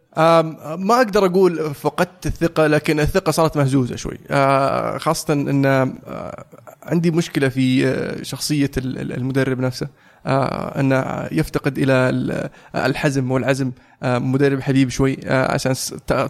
[0.77, 4.17] ما أقدر أقول فقدت الثقة لكن الثقة صارت مهزوزة شوي.
[4.29, 6.45] آه، خاصة إن آه،
[6.83, 9.85] عندي مشكلة في آه، شخصية ال- ال- المدرب نفسه.
[9.85, 9.89] آه،
[10.25, 13.71] انه يفتقد إلى ال- الحزم والعزم.
[14.03, 15.73] آه، مدرب حبيب شوي آه، عشان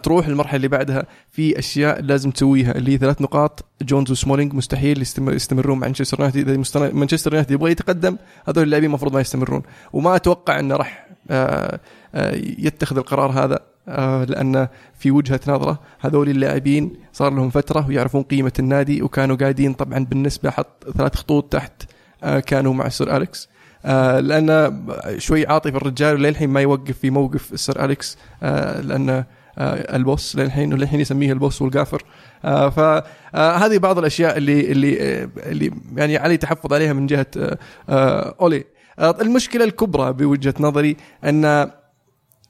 [0.03, 3.65] تروح المرحلة اللي بعدها في أشياء لازم تسويها اللي هي ثلاث نقاط.
[3.81, 6.49] جونز وسمولينج مستحيل يستمر يستمرون مع مانشستر يونايتد.
[6.49, 8.17] إذا مانشستر يونايتد يبغى يتقدم
[8.47, 9.61] هذول اللاعبين المفروض ما يستمرون.
[9.93, 11.79] وما أتوقع أنه راح آه،
[12.15, 14.67] آه، يتخذ القرار هذا آه، لأن
[14.99, 20.49] في وجهة نظره هذول اللاعبين صار لهم فترة ويعرفون قيمة النادي وكانوا قاعدين طبعا بالنسبة
[20.49, 21.83] حط ثلاث خطوط تحت
[22.23, 23.49] آه، كانوا مع السير أليكس.
[23.85, 24.83] آه، لأن
[25.17, 28.17] شوي عاطف الرجال وللحين ما يوقف في موقف السر أليكس.
[28.43, 32.03] آه، لأن آه، البوس للحين وللحين يسميه البوس والقافر.
[32.43, 37.57] فهذه بعض الأشياء اللي اللي آه، اللي يعني علي تحفظ عليها من جهة آه،
[37.89, 38.63] آه، أولي.
[38.99, 41.71] آه، المشكلة الكبرى بوجهة نظري أن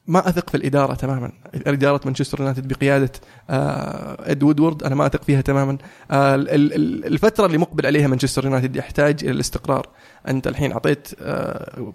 [0.09, 1.31] ما أثق في الإدارة تماما.
[1.55, 3.11] إدارة مانشستر يونايتد بقيادة
[3.49, 5.77] آه، إد وودورد أنا ما أثق فيها تماما.
[6.11, 9.87] آه، ال- ال- الفترة اللي مقبل عليها مانشستر يونايتد يحتاج إلى الاستقرار.
[10.27, 11.93] أنت الحين أعطيت آه،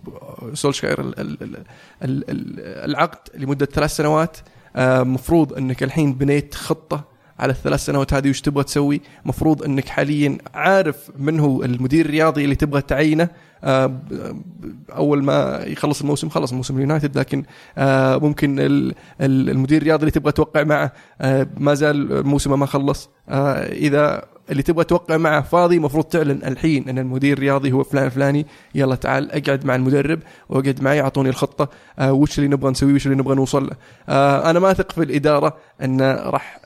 [0.55, 1.57] سولشاير ال- ال- ال-
[2.03, 4.37] ال- ال- العقد لمدة ثلاث سنوات.
[4.79, 7.05] مفروض إنك الحين بنيت خطة
[7.39, 9.01] على الثلاث سنوات هذه وش تبغى تسوي.
[9.25, 13.29] مفروض إنك حاليا عارف من هو المدير الرياضي اللي تبغى تعينه.
[14.97, 17.45] أول ما يخلص الموسم خلص موسم اليونايتد لكن
[17.79, 22.67] آه، ممكن ال- ال- المدير الرياضي اللي تبغى توقع معه آه، ما زال موسمه ما
[22.67, 23.11] خلص.
[23.29, 28.07] آه، إذا اللي تبغى توقع معه فاضي المفروض تعلن الحين إن المدير الرياضي هو فلان
[28.07, 31.69] الفلاني يلا تعال أقعد مع المدرب وأقعد معي أعطوني الخطة.
[31.99, 33.77] آه، وش اللي نبغى نسويه وش اللي نبغى نوصل؟ له
[34.09, 36.61] آه، أنا ما أثق في الإدارة إن راح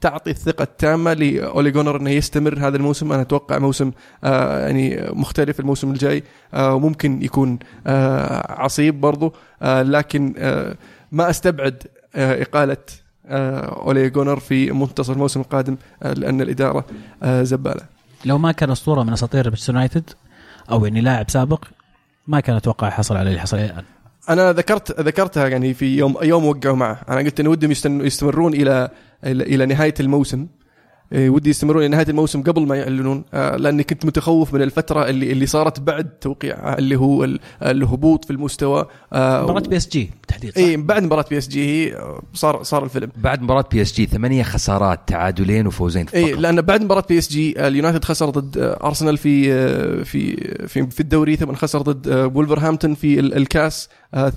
[0.00, 3.12] تعطي الثقة التامة لأولي جونر أنه يستمر هذا الموسم.
[3.12, 3.90] أنا أتوقع موسم
[4.24, 6.22] آه يعني مختلف الموسم الجاي
[6.54, 9.32] آه وممكن يكون آه عصيب برضو.
[9.62, 10.74] آه لكن آه
[11.12, 11.82] ما أستبعد
[12.14, 12.76] آه إقالة
[13.26, 16.84] آه أولي جونر في منتصف الموسم القادم آه لأن الإدارة
[17.22, 17.82] آه زبالة.
[18.24, 20.10] لو ما كان أسطورة من أساطير مانشستر يونايتد
[20.70, 21.64] أو يعني لاعب سابق
[22.26, 23.84] ما كان أتوقع حصل على اللي حصل الآن.
[24.28, 27.00] أنا ذكرت ذكرتها يعني في يوم يوم وقعوا معه.
[27.08, 28.88] أنا قلت إنه ودهم يستمرون إلى
[29.24, 30.46] إلى نهاية الموسم.
[31.12, 35.08] إيه، ودي يستمرون إلى نهاية الموسم قبل ما يعلنون آه، لأني كنت متخوف من الفترة
[35.08, 40.52] اللي اللي صارت بعد توقيع اللي هو ال- الهبوط في المستوى آه، مباراة PSG بالتحديد؟
[40.58, 41.94] اي بعد مباراة PSG
[42.34, 43.10] صار صار الفيلم.
[43.16, 48.30] بعد مباراة PSG ثمانية خسارات تعادلين وفوزين فقط اي لأن بعد مباراة PSG اليونايتد خسر
[48.30, 50.36] ضد ارسنال في آه، في
[50.68, 53.88] في في الدوري ثم خسر ضد وولفرهامبتون في ال- الكاس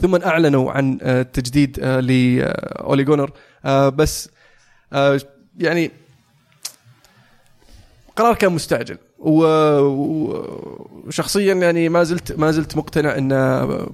[0.02, 0.98] ثم أعلنوا عن
[1.34, 3.32] تجديد لاولي جونر
[3.90, 4.30] بس
[5.60, 5.92] يعني
[8.16, 8.98] قرار كان مستعجل.
[11.08, 13.30] وشخصيا يعني ما زلت ما زلت مقتنع إن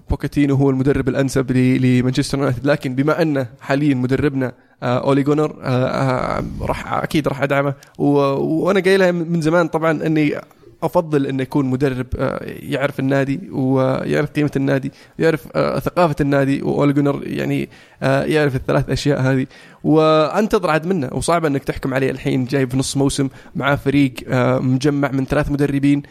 [0.10, 2.66] بوكيتينو هو المدرب الأنسب لمانشستر يونايتد.
[2.68, 7.74] لكن بما انه حاليا مدربنا آه، أولي جونر آه، آه، راح أكيد راح أدعمه.
[7.98, 10.42] وأنا قايلها من زمان طبعا إني
[10.84, 16.94] أفضل انه يكون مدرب آه، يعرف النادي ويعرف قيمة النادي يعرف آه، ثقافة النادي واولي
[16.94, 17.70] جونر يعني
[18.04, 19.46] آه، يعرف الثلاث أشياء هذه.
[19.84, 21.10] وانتظر عاد منه.
[21.12, 24.14] وصعب أنك تحكم عليه الحين جاي في نص موسم مع فريق
[24.62, 26.04] مجمع من ثلاث مدربين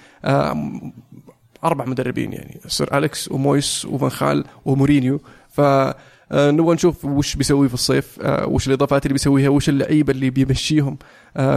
[1.65, 5.21] أربع مدربين يعني سير أليكس ومويس وفان خال ومورينيو.
[5.49, 5.61] ف
[6.33, 10.99] نبغى نشوف وش بيسوي في الصيف وش الإضافات اللي بيسويها وش اللعيبة اللي بيمشيهم.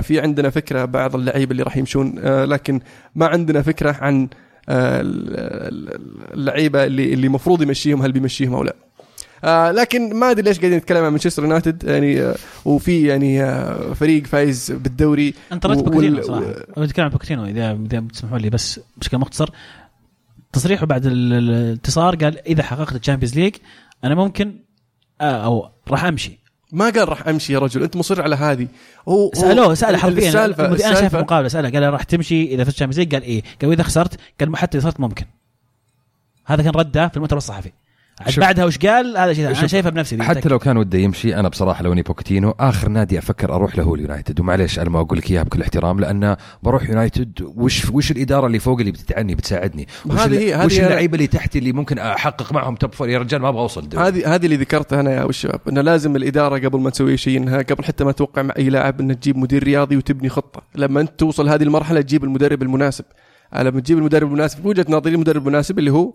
[0.02, 2.82] في عندنا فكرة بعض اللعيبة اللي راح يمشون آه، لكن
[3.16, 4.28] ما عندنا فكرة عن
[4.70, 8.76] آه، ال- ال- اللعيبة اللي اللي المفروض يمشيهم هل بيمشيهم أو لا.
[9.44, 13.94] آه لكن ما أدري ليش قاعدين نتكلم عن مانشستر يونايتد يعني آه وفي يعني آه
[13.94, 16.46] فريق فايز بالدوري أنت ردت وال- بوكيتينو صراحة؟
[16.78, 19.50] أنا بتكلم عن بوكيتينو إذا إذا بتسمحوا لي بس بشكل مختصر.
[20.54, 23.56] تصريحه بعد ال- ال- الانتصار قال إذا حققت ال Champions League
[24.04, 24.60] أنا ممكن
[25.22, 26.40] آه أو راح أمشي.
[26.72, 28.68] ما قال راح أمشي يا رجل أنت مصر على هذه.
[29.08, 30.28] هو سألوه سأله حرفيا.
[30.28, 33.70] السالفه أنا شايف مقابلة سأله قال راح تمشي إذا فزت ال Champions قال إيه قال
[33.70, 35.26] واذا خسرت قال حتى إذا خسرت ممكن.
[36.46, 37.72] هذا كان رده في المؤتمر الصحفي.
[38.20, 39.48] عاد بعدها وش قال؟ هذا شيء.
[39.48, 42.90] أنا شايفها بنفسي دي حتى لو كان وده يمشي أنا بصراحة لو إني بوكيتينو آخر
[42.90, 44.40] نادي أفكر أروح له هو اليونايتد.
[44.40, 48.60] ومعليش أنا ما أقول لك اياها بكل احترام لأن بروح يونايتد وش وش الإدارة اللي
[48.60, 52.94] فوق اللي بتدعمني بتساعدني؟ وش هذه وش اللعيبة اللي تحتي اللي ممكن أحقق معهم top
[52.94, 53.90] four يا رجال ما أبغى أوصل.
[53.98, 57.62] هذه هذه اللي ذكرتها أنا يا والشباب إنه لازم الإدارة قبل ما تسوي شيء إنها
[57.62, 60.62] قبل حتى ما توقع مع أي لاعب انك تجيب مدير رياضي وتبني خطة.
[60.76, 63.06] لما أنت توصل هذه المرحلة تجيب المدرب المناسب.
[63.56, 66.14] لما تجيب المدرب المناسب وجهة نظري المدرب المناسب اللي هو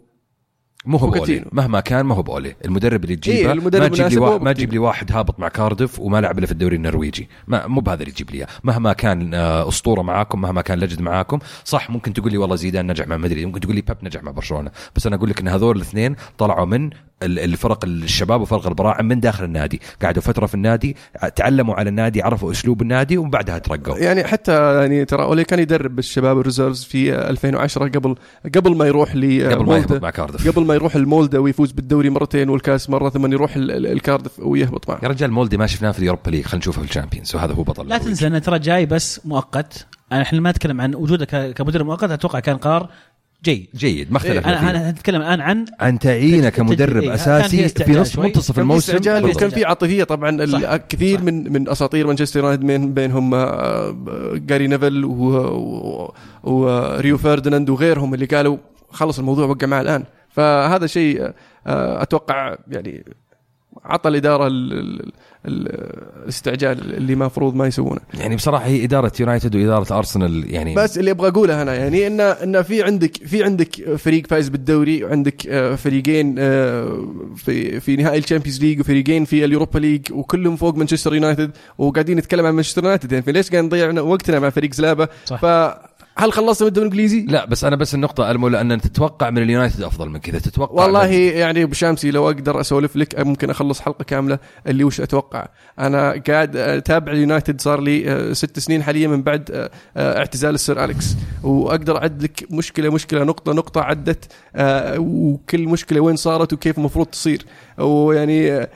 [0.87, 1.25] مو هو.
[1.53, 4.53] مهما كان ما هو بأولي المدرب اللي تجيبه إيه، ما تجيب لي واحد ما.
[4.53, 8.01] تجيب لي واحد هابط مع كاردف وما لعب إلا في الدوري النرويجي ما مو بهذا
[8.03, 8.47] اللي تجيب لي.
[8.65, 12.87] مهما كان آه، أسطورة معاكم مهما كان لجد معاكم صح ممكن تقول لي والله زيدان
[12.87, 15.49] نجح مع مدريد ممكن تقول لي بيب نجح مع برشلونة بس أنا أقول لك إن
[15.49, 16.91] هذول الاثنين طلعوا من
[17.25, 19.81] الفرق الشباب وفرق البراعم من داخل النادي.
[20.03, 20.97] قعدوا فترة في النادي
[21.37, 23.99] تعلموا على النادي عرفوا أسلوب النادي ومن بعدها ترقوا.
[23.99, 28.15] يعني حتى يعني ترى أولي كان يدرب الشباب ال reserves في 2010 قبل
[28.55, 32.11] قبل ما يروح ل قبل ما يهبط مع كاردف قبل ما يروح المولدا ويفوز بالدوري
[32.11, 34.99] مرتين والكاس مرة ثم يروح ال- ال- الكاردف ويهبط معه.
[35.03, 36.45] يا رجال مولدي ما شفناه في ال Europa League.
[36.45, 37.99] خلينا نشوفه في ال Champions وهذا هو بطل لا.
[37.99, 39.87] تنسى انه ترى جاي بس مؤقت.
[40.13, 42.89] إحنا ما نتكلم عن وجوده ك- كمدرب مؤقت أتوقع كان قرار
[43.45, 46.49] جيد جيد ما اختلفنا أنا أنا نتكلم الآن عن عن تعيينه.
[46.49, 48.25] كمدرب إيه، كان اساسي في استعجال نص شوي.
[48.27, 49.37] منتصف كان الموسم بالضبط.
[49.37, 50.77] وكان في عاطفية طبعا صح.
[50.77, 51.25] كثير صح.
[51.25, 53.97] من من أساطير مانشستر يونايتد بين بينهم آه،
[54.35, 55.05] جاري نيفل
[56.45, 58.57] وريو فرديناند وغيرهم اللي قالوا
[58.91, 61.23] خلص الموضوع وقع معه الآن فهذا شيء
[61.67, 63.05] آه، أتوقع يعني
[63.85, 65.13] عطى الإدارة ال- ال-
[65.47, 68.01] ال- الاستعجال اللي المفروض ما يسوونه.
[68.15, 72.21] يعني بصراحة هي إدارة يونايتد وإدارة أرسنال يعني بس اللي أبغى أقوله هنا يعني ان
[72.21, 77.07] إن في عندك في عندك فريق فايز بالدوري وعندك آه، فريقين آه،
[77.37, 81.51] في في نهائي ال Champions League وفريقين في ال Europa League وكلهم فوق مانشستر يونايتد
[81.79, 83.13] وقاعدين نتكلم عن مانشستر يونايتد.
[83.13, 85.39] يعني فليش قاعد نضيع وقتنا مع فريق زلابة؟ صح.
[86.17, 89.83] فهل خلصنا من الدوري الإنجليزي؟ لا بس أنا بس النقطة ألمو لأن تتوقع من اليونايتد
[89.83, 90.39] أفضل من كذا.
[90.39, 94.85] تتوقع والله من- يعني أبو شامسي لو أقدر أسولف لك ممكن أخلص حلقة كاملة اللي
[94.85, 95.47] وش أتوقع؟
[95.79, 100.55] أنا قاعد اتابع اليونايتد صار لي آه، ست سنين حاليا من بعد آه، آه، اعتزال
[100.55, 101.17] السير أليكس.
[101.43, 107.07] وأقدر أعد لك مشكلة مشكلة نقطة نقطة عدت آه، وكل مشكلة وين صارت وكيف المفروض
[107.07, 107.43] تصير.
[107.79, 108.69] ويعني آه،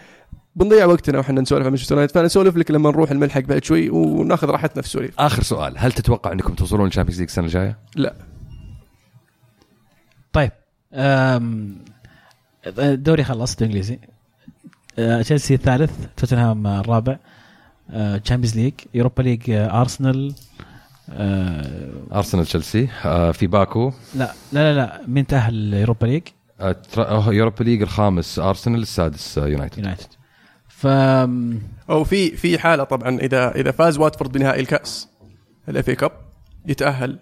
[0.58, 4.50] بنضيع وقتنا وإحنا نسولف عن مانشستر يونايتد فنسولف لك لما نروح الملحق بعد شوي وناخذ
[4.50, 8.14] راحتنا في السواليف آخر سؤال هل تتوقع أنكم توصلون لل Champions League السنة الجاية؟ لا.
[10.32, 10.50] طيب
[10.94, 11.76] أم،
[12.66, 13.98] الدوري خلص الانجليزي
[14.98, 17.16] أه، تشيلسي الثالث توتنهام الرابع.
[18.24, 20.34] Champions League Europa League ارسنال
[22.12, 23.92] ارسنال تشيلسي آه، في باكو.
[24.14, 26.22] لا لا لا لا مين تأهل Europa League؟
[26.60, 30.06] آه، آه، Europa League الخامس ارسنال السادس آه، يونايتد يونايتد
[30.78, 30.86] ف
[31.90, 35.08] أو في في حالة طبعا اذا إذا فاز واتفورد بنهائي الكأس
[35.68, 36.12] ال FA Cup
[36.66, 37.18] يتأهل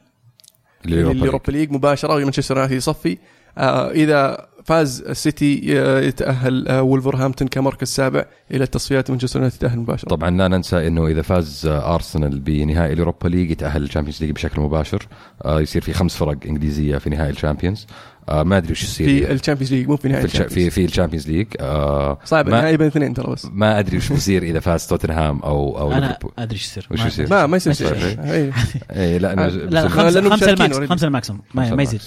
[0.85, 1.73] ال Europa League.
[1.73, 3.19] مباشرة ومانشستر يونايتد يصفي.
[3.59, 9.79] آه إذا فاز السيتي آه، يتأهل آه، وولفرهامبتون كمركز سابع إلى التصفيات مانشستر يونايتد يتأهل
[9.79, 10.09] مباشرة.
[10.09, 14.31] طبعا لا ننسى إنه إذا فاز أرسنال بنهائي ال Europa League يتأهل ال Champions League
[14.31, 15.07] بشكل مباشر.
[15.47, 17.87] يصير في خمس فرق إنجليزية في نهائي ال Champions.
[18.29, 20.38] آه، ما أدري وش يصير في ال Champions League مو في في نهائي في ال
[20.38, 20.73] Champions.
[20.74, 23.47] في ال Champions League آه، صعب النهائي بين اثنين ترى بس.
[23.53, 26.33] ما أدري وش بيصير إذا فاز توتنهام أو أو أنا ليفربول.
[26.39, 26.89] أدري إيش يصير.
[26.91, 27.87] وش ما- يصير؟ ما ما يصير شيء
[28.24, 28.53] إيه.
[28.93, 30.79] إيه لا لا خمسه خمسة ال max.
[30.79, 31.43] خمسة ال maximum.
[31.55, 32.01] ما, يزيد.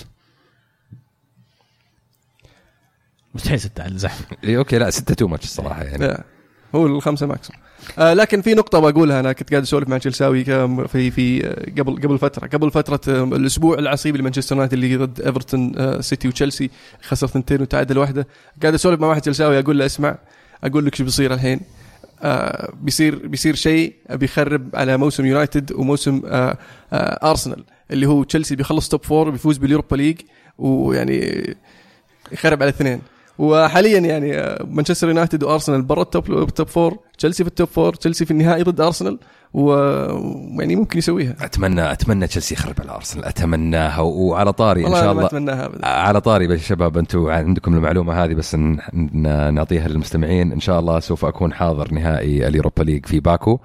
[3.36, 6.24] مستحيل ستة على الزحف إيه okay لا ستة too much الصراحة يعني.
[6.76, 7.56] هو الخمسة maximum
[8.00, 10.44] آه لكن في نقطة بقولها أنا كنت قاعد أسولف مع تشيلساوي
[10.88, 12.48] في في آه، قبل قبل فترة.
[12.48, 16.70] قبل فترة آه، الأسبوع العصيب لمانشستر يونايتد اللي ضد إيفرتون آه سيتي وتشيلسي
[17.02, 18.28] خسر ثنتين وتعادل واحدة.
[18.62, 20.18] قاعد أسولف مع واحد تشيلساوي أقول له اسمع
[20.64, 21.60] أقول لك شو بيصير الحين.
[22.24, 26.58] آه بيصير بيصير شيء بيخرب على موسم يونايتد وموسم آه
[26.94, 30.18] آه أرسنال اللي هو تشيلسي بيخلص top four بيفوز بال Europa League
[30.58, 31.56] ويعني
[32.32, 33.02] يخرب على الاثنين
[33.40, 37.68] وحاليا يعني مانشستر يونايتد وارسنال برا ال top ال top four تشيلسي في ال top
[37.68, 39.20] four تشيلسي في النهائي ضد ارسنال
[39.54, 41.36] ويعني ممكن يسويها.
[41.42, 43.26] اتمنى أتمنى تشيلسي يخرب على أرسنال.
[43.26, 45.26] أتمناها وعلى طاري إن شاء الله.
[45.26, 45.88] أتمناها ابدا.
[45.88, 48.56] على طاري بس شباب أنتم عندكم المعلومة هذه بس
[49.52, 50.52] نعطيها للمستمعين.
[50.52, 53.60] إن شاء الله سوف أكون حاضر نهائي ال Europa League في باكو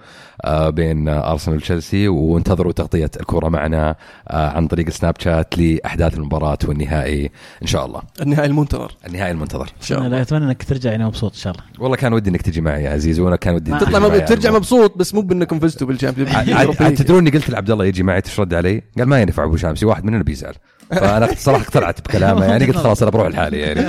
[0.44, 3.94] آه، بين أرسنال وتشيلسي وانتظروا تغطية الكره معنا
[4.28, 7.30] آه، عن طريق سناب شات لأحداث المباراة والنهائي
[7.62, 8.02] إن شاء الله.
[8.22, 8.92] النهائي المنتظر.
[9.06, 9.64] النهائي المنتظر.
[9.64, 10.22] إن شاء الله.
[10.22, 11.64] أتمنى إنك ترجع يعني مبسوط إن شاء الله.
[11.78, 14.18] والله كان ودي إنك تجي معي يا عزيز وأنا كان ودي تطلع.
[14.18, 18.02] ترجع مبسوط بس مو بإنكم فزتوا بال Champions عاد عاد تدروني قلت لعبد الله يجي
[18.02, 20.54] معي إيش رد علي؟ قال ما ينفع أبو شامسي واحد مننا بيزعل.
[20.90, 23.86] فأنا صراحة اقتنعت بكلامه يعني قلت خلاص أنا بروح لحالي يعني.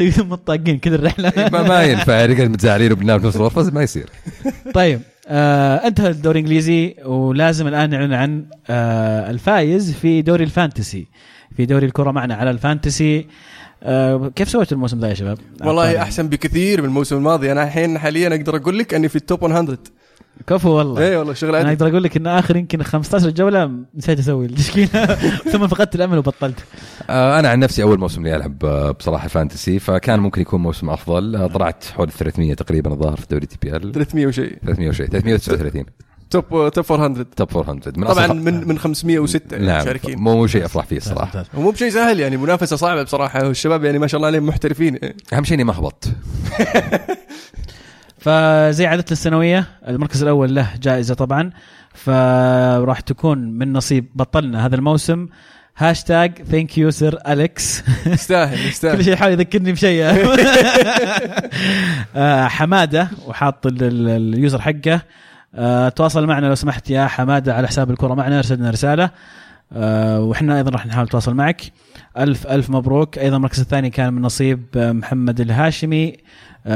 [0.18, 1.32] مطاقين كذا الرحلة.
[1.52, 4.10] ما, ما ينفع يعني قاعد متزعلين وبننام في نفس الغرفه ما يصير.
[4.74, 11.06] طيب آه انتهى الدوري الإنجليزي ولازم الآن نعلن عن آه الفايز في دوري ال fantasy
[11.56, 13.26] في دوري الكرة معنا على ال fantasy.
[13.82, 16.02] آه كيف سويت الموسم ذا يا شباب؟ والله.
[16.02, 17.52] أحسن بكثير من الموسم الماضي.
[17.52, 19.78] أنا الحين حاليا أقدر أقول لك أني في ال top 100
[20.46, 21.02] كفو والله.
[21.02, 21.68] اي والله شغل أنا عدل.
[21.70, 25.06] أقدر أقول لك إن آخر يمكن 15 جولة نسيت أسوي التشكيله
[25.52, 26.64] ثم فقدت الأمل وبطلت.
[27.10, 30.90] آه، أنا عن نفسي أول موسم لي ألعب آه، بصراحة fantasy فكان ممكن يكون موسم
[30.90, 31.36] أفضل.
[31.36, 33.92] آه، طلعت حول 300 تقريبا الظاهر في دوري FPL.
[33.92, 35.84] 300 وشيء 300 وشيء 339
[36.30, 40.64] top top 400 top 400 من طبعا من من 506 نعم مشاركين مو مو شيء
[40.64, 41.44] افرح فيه الصراحة.
[41.54, 44.98] ومو بشيء سهل يعني منافسة صعبة بصراحة والشباب يعني ما شاء الله عليهم محترفين.
[45.32, 46.08] أهم شيء إني ما هبطت
[48.20, 51.50] فزي عادتنا السنوية المركز الأول له جائزة طبعا.
[51.94, 55.26] فراح تكون من نصيب بطلنا هذا الموسم.
[55.76, 60.04] هاشتاج thank you Sir Alex يستاهل كل يستاهل شيء يحاول يذكرني بشيء.
[62.16, 65.00] آه، حمادة وحاط ال- ال- ال user حقه.
[65.54, 69.10] آه، تواصل معنا لو سمحت يا حمادة على حساب الكرة معنا ارسل لنا رسالة.
[69.72, 71.62] آه، وإحنا أيضا راح نحاول نتواصل معك.
[72.18, 73.18] ألف ألف مبروك.
[73.18, 76.16] أيضا المركز الثاني كان من نصيب محمد الهاشمي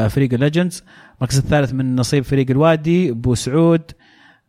[0.09, 0.85] فريق ال Legends
[1.19, 3.83] المركز الثالث من نصيب فريق الوادي أبو سعود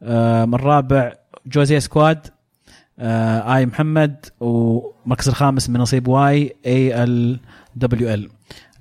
[0.03, 1.13] آه، من الرابع
[1.45, 2.27] جوزيه Squad
[2.99, 7.39] آه، آي محمد والمركز الخامس من نصيب Y A L
[7.75, 8.29] W L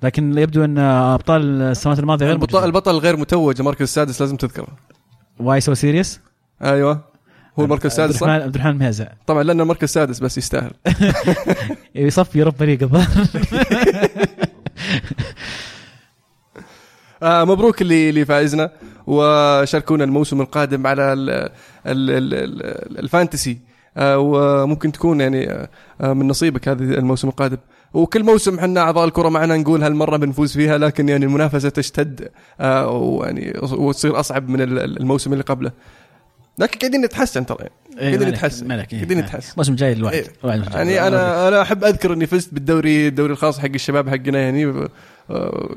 [0.03, 2.65] لكن يبدو أن أبطال السنوات الماضية غير البطل.
[2.65, 4.67] البطل غير متوج المركز السادس لازم تذكره.
[5.39, 6.19] why so serious
[6.63, 7.03] أيوه.
[7.59, 10.71] هو المركز السادس عبد صح؟ الرحمن عبد الرحمن مهزع طبعا لأنه المركز السادس بس يستاهل.
[11.95, 13.27] يصفي Europa League الظاهر
[17.25, 18.71] آه مبروك اللي اللي فايزنا
[19.07, 21.49] وشاركونا الموسم القادم على ال ال
[21.87, 23.57] ال ال ال fantasy.
[23.97, 25.69] آه وممكن تكون يعني آه
[26.01, 27.57] آه، من نصيبك هذا الموسم القادم.
[27.93, 32.89] وكل موسم إحنا أعضاء الكرة معنا نقول هالمرة بنفوز فيها لكن يعني المنافسة تشتد آه
[32.89, 35.71] ويعني وتصير أصعب من ال- الموسم اللي قبله.
[36.59, 37.57] لكن قاعدين نتحسن ترى
[37.99, 38.71] قاعدين نتحسن.
[38.71, 39.51] قاعدين نتحسن.
[39.53, 40.25] الموسم الجاي الواحد إيه.
[40.43, 40.95] الواحد الموسم الجاي.
[40.95, 44.87] يعني أنا أنا أحب أذكر إني فزت بالدوري الدوري الخاص حق الشباب حقنا يعني
[45.29, 45.75] آه،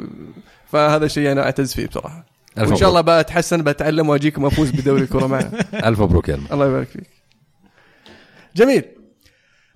[0.73, 2.25] فهذا شيء أنا أعتز فيه بصراحة.
[2.59, 3.01] ألف وإن شاء الله.
[3.01, 5.51] بتحسن بتعلم وأجيكم افوز بدوري الكره معنا
[5.89, 7.07] ألف مبروك يا الله يبارك فيك.
[8.57, 8.83] جميل.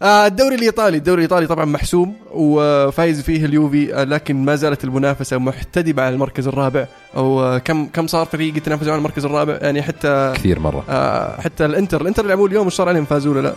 [0.02, 6.02] آه، الدوري الإيطالي الدوري الإيطالي طبعا محسوم وفايز فيه اليوفي لكن ما زالت المنافسة محتدمه
[6.02, 6.86] على المركز الرابع.
[7.16, 10.84] أو كم كم صار فريق يتنافسون على المركز الرابع؟ يعني حتى كثير مرة.
[10.88, 12.00] آه، حتى الإنتر.
[12.00, 13.54] الإنتر لعبوه اليوم إيش صار عليهم؟ فازوا ولا لا؟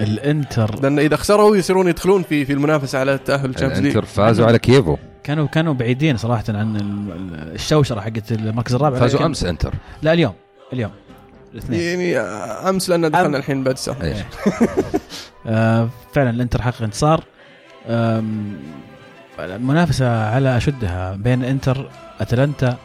[0.00, 0.80] الإنتر.
[0.82, 3.90] لأن إذا خسروا يصيرون يدخلون في في المنافسة على التاهل لل Champions League.
[3.96, 4.96] الإنتر فازوا على كييفو.
[5.28, 6.80] كانوا كانوا بعيدين صراحة عن ال-
[7.12, 8.98] ال- الشوشرة حقت المركز الرابع.
[8.98, 9.74] فازوا أمس إنتر.
[10.02, 10.32] لا اليوم.
[10.72, 10.90] اليوم.
[11.52, 11.80] الاثنين.
[11.80, 12.16] يعني
[12.68, 14.18] أمس لأن دخلنا الحين بعد ساعه إيش
[15.46, 17.24] آه فعلا الإنتر حقق انتصار.
[19.38, 21.90] المنافسة على أشدها بين إنتر
[22.20, 22.76] أتلانتا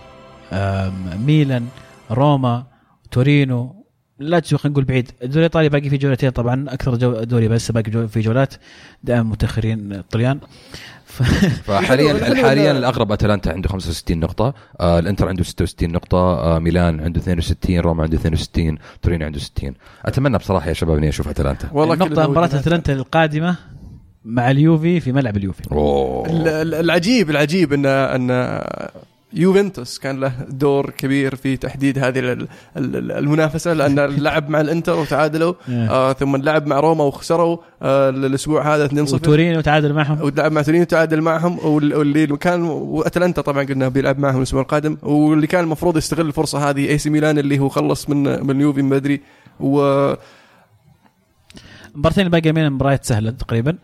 [1.25, 1.67] ميلان
[2.11, 2.63] روما
[3.11, 3.83] تورينو.
[4.19, 5.11] لاتسيو خلينا نقول بعيد.
[5.23, 8.53] الدوري الإيطالي باقي فيه جولتين طبعا أكثر جو دوري بس باقي في جولات.
[9.03, 10.39] دائما متأخرين الطليان.
[11.67, 17.19] فحاليا حاليا الأغرب أتلانتا عنده 65 نقطة آه الإنتر عنده 66 نقطة آه ميلان عنده
[17.19, 19.73] 62 روما عنده 62 تورينو عنده 60
[20.05, 21.69] أتمنى بصراحة يا شباب إني أشوف أتلانتا.
[21.73, 21.95] والله
[22.31, 22.59] مباراة كذا.
[22.59, 23.55] أتلانتا القادمة
[24.25, 25.61] مع اليوفي في ملعب اليوفي.
[26.47, 28.29] ال- العجيب العجيب ان إن
[29.35, 32.47] يوفنتوس كان له دور كبير في تحديد هذه ال-
[32.77, 35.53] ال- المنافسة لأن لعب مع الإنتر وتعادلوا.
[35.69, 35.89] إيه.
[35.91, 40.21] آه ثم لعب مع روما وخسروا آه الأسبوع هذا 2-0 وتورينو تعادل معهم.
[40.21, 41.59] ولعب مع تورينو تعادل معهم.
[41.65, 44.97] وال- واللي كان وأتلانتا طبعا قلنا بيلعب معهم الأسبوع القادم.
[45.01, 48.89] واللي كان المفروض يستغل الفرصة هذه AC ميلان اللي هو خلص من من اليوفي من
[48.89, 49.21] بدري.
[49.59, 50.13] و
[51.95, 53.75] المباراتين الباقية من مباريات سهلة تقريبا.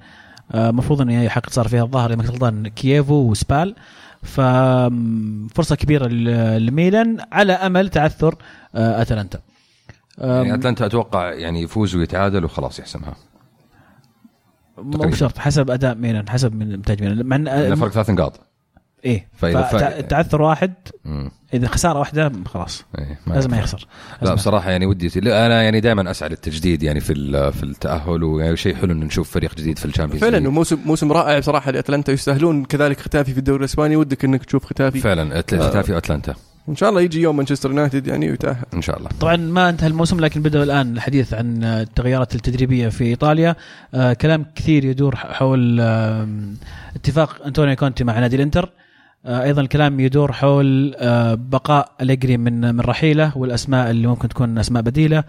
[0.51, 3.75] آه، المفروض ان هي حق صار فيها الظاهر اذا ما كنت غلطان كييفو وسبال.
[4.23, 8.35] ففرصة كبيرة ل- لميلان على أمل تعثر
[8.75, 9.39] آه، أتلانتا.
[10.17, 13.15] يعني أتلانتا أتوقع يعني يفوز ويتعادل وخلاص يحسمها.
[14.77, 14.97] مو.
[14.97, 17.25] بشرط حسب أداء ميلان حسب من انتاج ميلان.
[17.25, 17.37] مع
[17.75, 18.39] إن- فرق ثلاث نقاط.
[19.05, 20.73] إيه فإذا فأ- تعثر واحد
[21.05, 21.31] مم.
[21.53, 22.85] إذا خساره واحدة خلاص.
[22.97, 23.57] إيه، ما لازم ما.
[23.59, 23.87] يخسر.
[24.21, 28.57] لا بصراحة يعني ودي أنا يعني دائما أسعى للتجديد يعني في ال- في التأهل ويعني
[28.57, 30.47] شيء حلو إنه نشوف فريق جديد في الشامبيونز فعلا.
[30.47, 32.11] وموسم موسم رائع بصراحة لأتلانتا.
[32.13, 33.95] يستاهلون كذلك ختافي في الدوري الإسباني.
[33.95, 34.99] ودك إنك تشوف ختافي.
[34.99, 36.33] فعلا أتل- ختافي وأتلانتا.
[36.67, 38.65] وان شاء الله يجي يوم مانشستر يونايتد يعني ويتأهل.
[38.73, 39.09] إن شاء الله.
[39.19, 43.55] طبعا ما انتهى الموسم لكن بدأ الآن الحديث عن التغييرات التدريبية في إيطاليا.
[43.93, 46.27] آه كلام كثير يدور حول آه
[46.95, 48.63] اتفاق أنطونيو كونتي مع نادي الإنتر.
[48.63, 48.69] آه
[49.25, 54.83] أيضا الكلام يدور حول آه بقاء أليجري من من رحيله والأسماء اللي ممكن تكون أسماء
[54.83, 55.23] بديلة.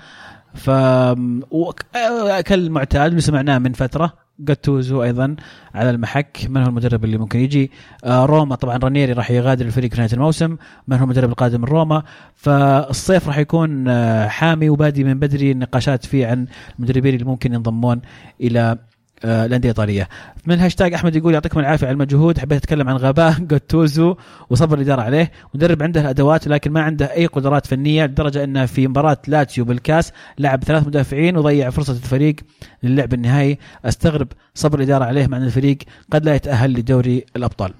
[0.54, 5.36] ف آه، كالمعتاد اللي سمعناه من فترة جاتوزو أيضا
[5.74, 6.38] على المحك.
[6.48, 7.70] من هو المدرب اللي ممكن يجي؟
[8.04, 8.54] آه روما.
[8.54, 10.56] طبعا رانيري راح يغادر الفريق في نهاية الموسم.
[10.88, 12.02] من هو المدرب القادم من روما؟
[12.34, 15.52] فالصيف راح يكون آه، حامي وبادي من بدري.
[15.52, 16.46] النقاشات فيه عن
[16.78, 18.00] المدربين اللي ممكن ينضمون
[18.40, 18.78] إلى آه،
[19.24, 20.08] الأندية الإيطالية.
[20.46, 24.16] من الهاشتاج أحمد يقول يعطيكم العافية على المجهود حبيت أتكلم عن غباء جاتوزو
[24.50, 28.88] وصبر الاداره عليه، مدرب عنده الادوات لكن ما عنده أي قدرات فنية لدرجة انه في
[28.88, 32.36] مباراة لاتسيو بالكاس لعب ثلاث مدافعين وضيع فرصة الفريق
[32.82, 35.78] للعب النهائي، أستغرب صبر الاداره عليه مع أن الفريق
[36.12, 37.74] قد لا يتأهل لدوري الأبطال.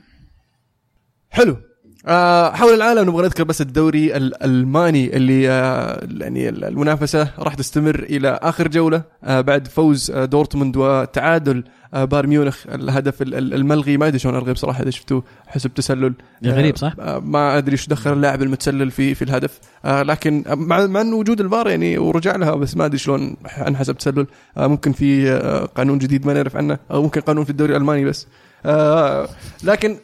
[1.30, 1.56] حلو
[2.06, 8.38] آه حول العالم نبغى نذكر بس الدوري الألماني اللي آه يعني المنافسة راح تستمر إلى
[8.42, 11.64] آخر جولة آه بعد فوز آه دورتموند وتعادل
[11.94, 13.96] آه بايرن ميونخ الهدف ال- ال- الملغي.
[13.96, 16.14] ما أدري شلون ألغي بصراحة إذا شفتوه حسب تسلل.
[16.44, 19.58] غريب صح؟ آه ما أدري إيش دخل اللاعب المتسلل في في الهدف.
[19.84, 23.36] آه لكن مع مع انه وجود الفار يعني ورجع لها بس ما أدري شلون
[23.66, 24.26] انحسب تسلل.
[24.56, 28.04] آه ممكن في آه قانون جديد ما نعرف عنه أو ممكن قانون في الدوري الألماني
[28.04, 28.26] بس.
[28.66, 29.28] آه
[29.64, 29.96] لكن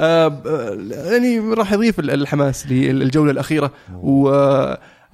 [0.00, 0.46] آه ب-
[0.90, 3.70] يعني راح يضيف ال- الحماس للجولة الأخيرة.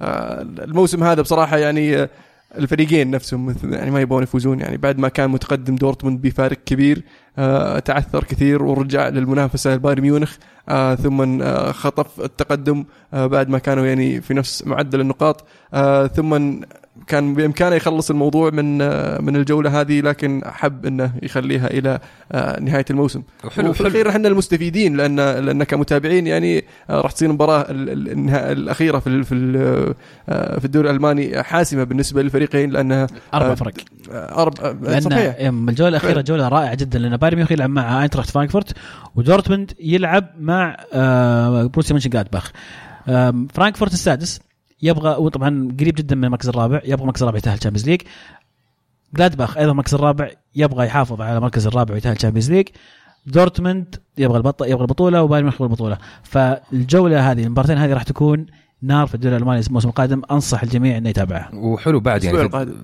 [0.01, 2.09] والموسم هذا بصراحة يعني آه،
[2.57, 4.59] الفريقين نفسهم يعني ما يبغون يفوزون.
[4.59, 7.01] يعني بعد ما كان متقدم دورتموند بفارق كبير
[7.37, 10.35] آه، تعثر كثير ورجع للمنافسة البايرن ميونخ
[10.69, 16.07] آه، ثم آه، خطف التقدم آه، بعد ما كانوا يعني في نفس معدل النقاط آه،
[16.07, 16.59] ثم
[17.07, 18.77] كان بإمكانه يخلص الموضوع من
[19.25, 21.99] من الجولة هذه لكن حب إنه يخليها إلى
[22.31, 23.21] آه، نهاية الموسم.
[23.43, 27.89] وحلو وفي حلو الأخير إحنا المستفيدين لأن لأن كمتابعين يعني آه، راح تصير المباراه ال-
[27.89, 29.35] ال- النها- الأخيرة في في
[30.29, 33.73] آه، في الدوري الألماني حاسمة بالنسبة للفريقين لأنها أربع فرق.
[34.11, 35.35] أربع لأن صحيح.
[35.39, 38.73] الجولة الأخيرة جولة رائعة جدا لأن بايرن ميونخ يلعب مع أينتراخت فرانكفورت
[39.15, 40.77] ودورتموند يلعب مع
[41.73, 42.51] بوروسيا مونشن جلادباخ
[43.09, 44.39] آم، فرانكفورت السادس
[44.81, 48.01] يبغى وطبعا قريب جدا من المركز الرابع يبغى المركز الرابع يتأهل Champions League
[49.15, 52.67] جلادباخ أيضا المركز الرابع يبغى يحافظ على المركز الرابع ويتأهل Champions League
[53.25, 54.63] دورتموند يبغى البط...
[54.63, 55.97] يبغى البطولة وبايرن ميونخ يبغى البطولة.
[56.23, 58.45] فالجولة هذه المباراتين هذه راح تكون
[58.81, 60.21] نار في الدوري الألماني الموسم القادم.
[60.31, 61.49] أنصح الجميع إنه يتابعها.
[61.53, 62.47] وحلو بعد الأسبوع يعني.
[62.47, 62.75] القادم.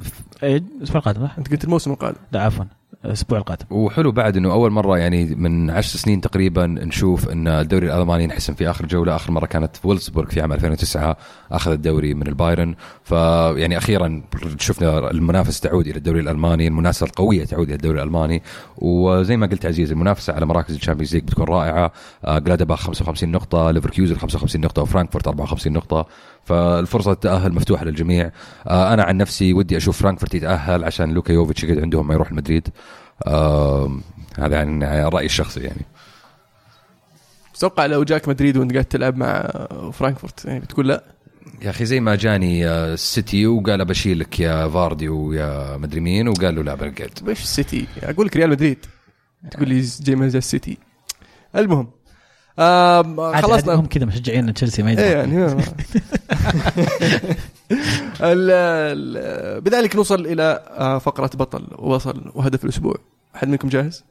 [0.44, 2.18] إيه، الأسبوع القادم صح؟ أنت قلت الموسم القادم.
[2.32, 2.65] لا عفوا.
[3.06, 3.65] الأسبوع القادم.
[3.70, 8.53] وحلو بعد إنه أول مرة يعني من عشر سنين تقريبا نشوف إن الدوري الألماني ينحسم
[8.53, 9.15] في آخر جولة.
[9.15, 11.18] آخر مرة كانت في وولسبورغ في عام 2009
[11.52, 12.76] أخذ الدوري من البايرن.
[13.03, 14.22] فيعني أخيرا
[14.60, 18.41] شفنا المنافسه تعود إلى الدوري الألماني المنافسة القوية تعود إلى الدوري الألماني.
[18.78, 21.91] وزي ما قلت عزيز المنافسة على مراكز ال Champions League بتكون رائعة.
[22.26, 26.06] آه، جلادباخ 55 نقطة ليفركيوزن 55 نقطة وفرانكفورت 54 نقطة.
[26.45, 28.32] فالفرصة التاهل مفتوحة للجميع.
[28.68, 32.30] آه، أنا عن نفسي ودي أشوف فرانكفورت يتأهل عشان لوكا يوفيتش يقعد عندهم ما يروح
[32.30, 32.68] المدريد
[33.28, 33.99] آه
[34.38, 35.86] هذا يعني رأيي الشخصي يعني.
[37.56, 39.49] أتوقع لو جاك مدريد وأنت قاعد تلعب مع
[39.94, 41.03] فرانكفورت يعني بتقول لا؟
[41.61, 46.56] يا أخي زي ما جاني آه، السيتي وقال بشيلك يا فاردي ويا مدري مين وقال
[46.56, 48.86] له لا برقلت إيش السيتي أقول لك ريال مدريد.
[49.52, 50.78] تقول لي جاي من السيتي.
[51.56, 51.91] المهم
[52.59, 53.73] عاد خلصنا.
[53.73, 55.05] هم كذا مشجعين تشيلسي ما يدري.
[55.05, 55.45] يعني
[58.21, 62.95] ال- ال- بذلك نوصل إلى آه، فقرة بطل وبصل وهدف الأسبوع.
[63.35, 64.03] أحد منكم جاهز؟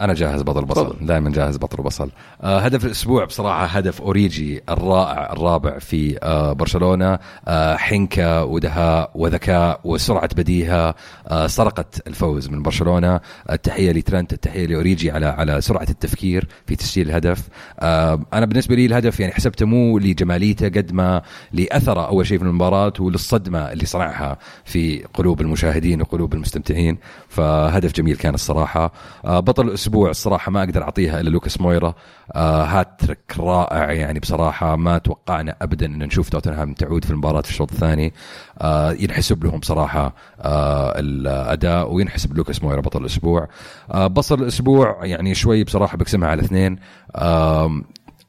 [0.00, 0.96] أنا جاهز بطل بصل.
[1.00, 2.10] دائما جاهز بطل بصل.
[2.42, 7.18] آه هدف الأسبوع بصراحة هدف أوريجي الرائع الرابع في آه برشلونة.
[7.48, 10.94] آه حنكة ودهاء وذكاء وسرعة بديهة
[11.28, 13.20] آه سرقت الفوز من برشلونة.
[13.50, 17.48] التحية لترنت التحية لأوريجي على على سرعة التفكير في تسجيل الهدف.
[17.80, 21.22] آه أنا بالنسبة لي الهدف يعني حسبته مو لجماليته قد ما
[21.52, 26.98] لأثره أول شيء في المباراة وللصدمة اللي صنعها في قلوب المشاهدين وقلوب المستمتعين.
[27.28, 28.92] فهدف جميل كان الصراحة.
[29.24, 31.94] آه بطل الأسبوع الصراحة ما أقدر أعطيها إلا لوكاس مويرا.
[32.34, 37.50] آه هاتريك رائع يعني بصراحة ما توقعنا ابدا إن نشوف توتنهام تعود في المباراة في
[37.50, 38.12] الشوط الثاني.
[38.58, 43.48] آه ينحسب لهم بصراحه آه الأداء وينحسب لوكاس مورا بطل الأسبوع.
[43.90, 46.78] آه بصل الأسبوع يعني شوي بصراحة بقسمها على اثنين.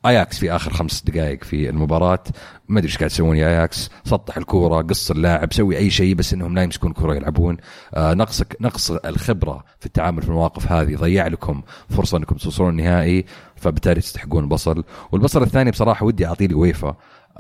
[0.06, 2.24] اياكس في آخر خمس دقائق في المباراة.
[2.70, 6.34] ما أدري إيش قاعد يسوون يا اياكس سطح الكورة قص اللاعب سوي أي شيء بس
[6.34, 7.58] إنهم لا يمسكون كورة يلعبون.
[7.94, 13.26] آه نقصك نقص الخبرة في التعامل في المواقف هذه ضيع لكم فرصة إنكم توصلون النهائي
[13.56, 14.84] فبالتالي تستحقون البصل.
[15.12, 16.96] والبصل الثاني بصراحة ودي أعطيه لويفا.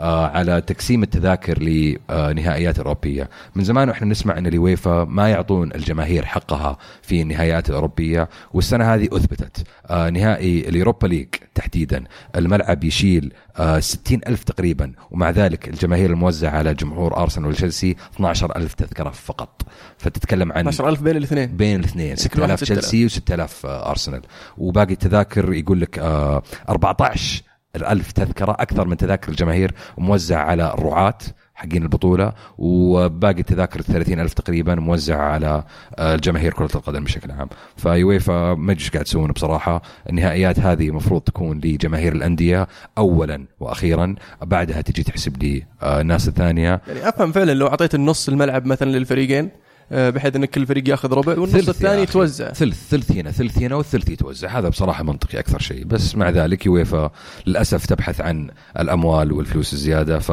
[0.07, 6.77] على تقسيم التذاكر لنهائيات أوروبية، من زمان وإحنا نسمع إن اليويفا ما يعطون الجماهير حقها
[7.01, 9.67] في النهائيات الأوروبية، والسنة هذه أثبتت.
[9.85, 12.03] آه نهائي اليوروبا ليج تحديدا.
[12.35, 18.55] الملعب يشيل آه 60 ألف تقريبا ومع ذلك الجماهير الموزعة على جمهور أرسنال وتشيلسي 12
[18.55, 19.61] ألف تذكرة فقط.
[19.97, 21.57] فتتكلم عن 10000 بين الاثنين.
[21.57, 22.15] بين الاثنين.
[22.15, 24.21] كل واحد 6000 تشيلسي و6000 أرسنال.
[24.57, 31.17] وباقي التذاكر يقول لك آه 14 الألف تذكرة أكثر من تذاكر الجماهير موزعة على الرعاة
[31.59, 35.63] حقين البطولة وباقي التذاكر 30 ألف تقريبا موزعة على
[35.95, 37.49] آه، الجماهير كرة القدم بشكل عام.
[37.77, 39.81] فيويفا ما إيش قاعد تسوون بصراحة.
[40.09, 42.67] النهائيات هذه المفروض تكون لجماهير الأندية
[42.97, 44.15] أولا وأخيرا.
[44.41, 46.81] بعدها تجي تحسب لي آه، الناس الثانية.
[46.87, 49.49] يعني أفهم فعلا لو أعطيت النص الملعب مثلا للفريقين
[49.91, 52.01] بحيث إن كل فريق ياخذ ربع والنص الثاني.
[52.01, 52.53] يتوزع.
[52.53, 54.59] ثلث ثلث هنا ثلث هنا والثلث يتوزع.
[54.59, 55.85] هذا بصراحة منطقي أكثر شيء.
[55.85, 57.11] بس مع ذلك يويفا
[57.47, 58.49] للأسف تبحث عن
[58.79, 60.31] الأموال والفلوس الزيادة ف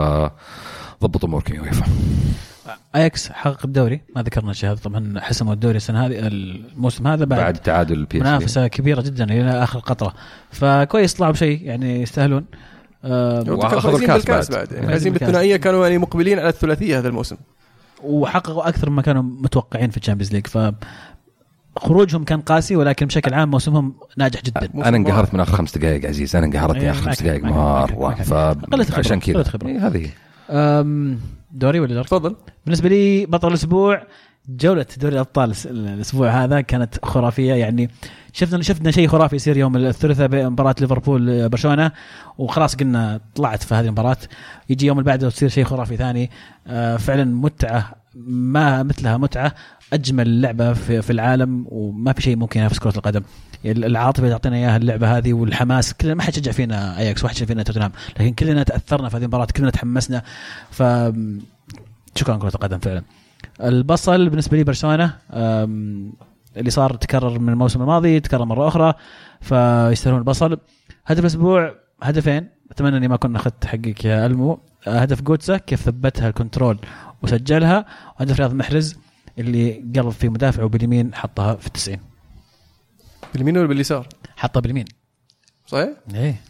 [1.02, 1.86] ضبط أموركم يا يويفا.
[2.96, 4.00] آياكس حقق الدوري.
[4.16, 8.18] ما ذكرنا الشيء هذا طبعا حسموا الدوري السنة هذه الموسم هذا بعد, بعد تعادل البي
[8.18, 10.14] اس منافسة كبيرة جدا إلى آخر قطرة.
[10.50, 12.44] فكويس طلعوا بشيء يعني يستاهلون.
[13.04, 13.42] آه،
[13.80, 14.58] فايزين الكاس بعد.
[14.58, 14.72] بعد.
[14.72, 15.12] يعني فايزين.
[15.12, 17.36] بالثنائية كانوا يعني مقبلين على الثلاثية هذا الموسم.
[18.06, 20.58] وحققوا أكثر مما كانوا متوقعين في ال Champions League ف
[21.78, 24.68] خروجهم كان قاسي ولكن بشكل عام موسمهم ناجح جدا.
[24.74, 26.36] موسم أنا انقهرت من آخر خمس دقائق عزيز.
[26.36, 29.44] أنا انقهرتني إيه، اخر خمس معك- دقائق مره فعشان كذا.
[29.66, 30.10] إيه، هذه.
[31.52, 32.36] دوري ولا دوري؟ تفضل.
[32.64, 34.02] بالنسبة لي بطل الأسبوع
[34.48, 37.54] جولة دوري الأبطال الس- الأسبوع هذا كانت خرافية.
[37.54, 37.90] يعني
[38.32, 41.92] شفنا شفنا شيء خرافي يصير يوم الثلاثاء بمباراه ليفربول برشلونة.
[42.38, 44.16] وخلاص قلنا طلعت في هذه المباراة.
[44.70, 46.30] يجي يوم اللي بعده وتصير شيء خرافي ثاني.
[46.66, 47.92] آه، فعلا متعة
[48.26, 49.54] ما مثلها متعة
[49.92, 53.22] أجمل لعبة في, العالم وما في شيء ممكن ينافس كرة القدم.
[53.64, 55.94] العاطفة اللي تعطينا إياها اللعبة هذه والحماس.
[55.94, 57.92] كلنا ما حد شجع فينا أياكس واحد شجع فينا توتنهام.
[58.20, 60.22] لكن كلنا تأثرنا في هذه المباراة كلنا تحمسنا.
[60.70, 60.82] ف
[62.14, 63.02] شكرا كرة القدم فعلا.
[63.60, 65.18] البصل بالنسبة لي برشلونة
[66.56, 68.94] اللي صار تكرر من الموسم الماضي تكرر مرة أخرى
[69.40, 70.58] فيستاهلون البصل.
[71.06, 72.48] هدف الأسبوع هدفين.
[72.70, 74.60] أتمنى إني ما كنا أخذت حقك يا ألمو.
[74.86, 76.78] هدف جوتسا كيف ثبتها ال control
[77.22, 77.86] وسجلها.
[78.20, 78.96] وهدف رياض محرز
[79.38, 82.00] اللي قلب في مدافعه باليمين حطها في التسعين.
[83.32, 84.84] باليمين ولا باليسار؟ حطها باليمين.
[85.66, 86.40] صحيح؟ إيه.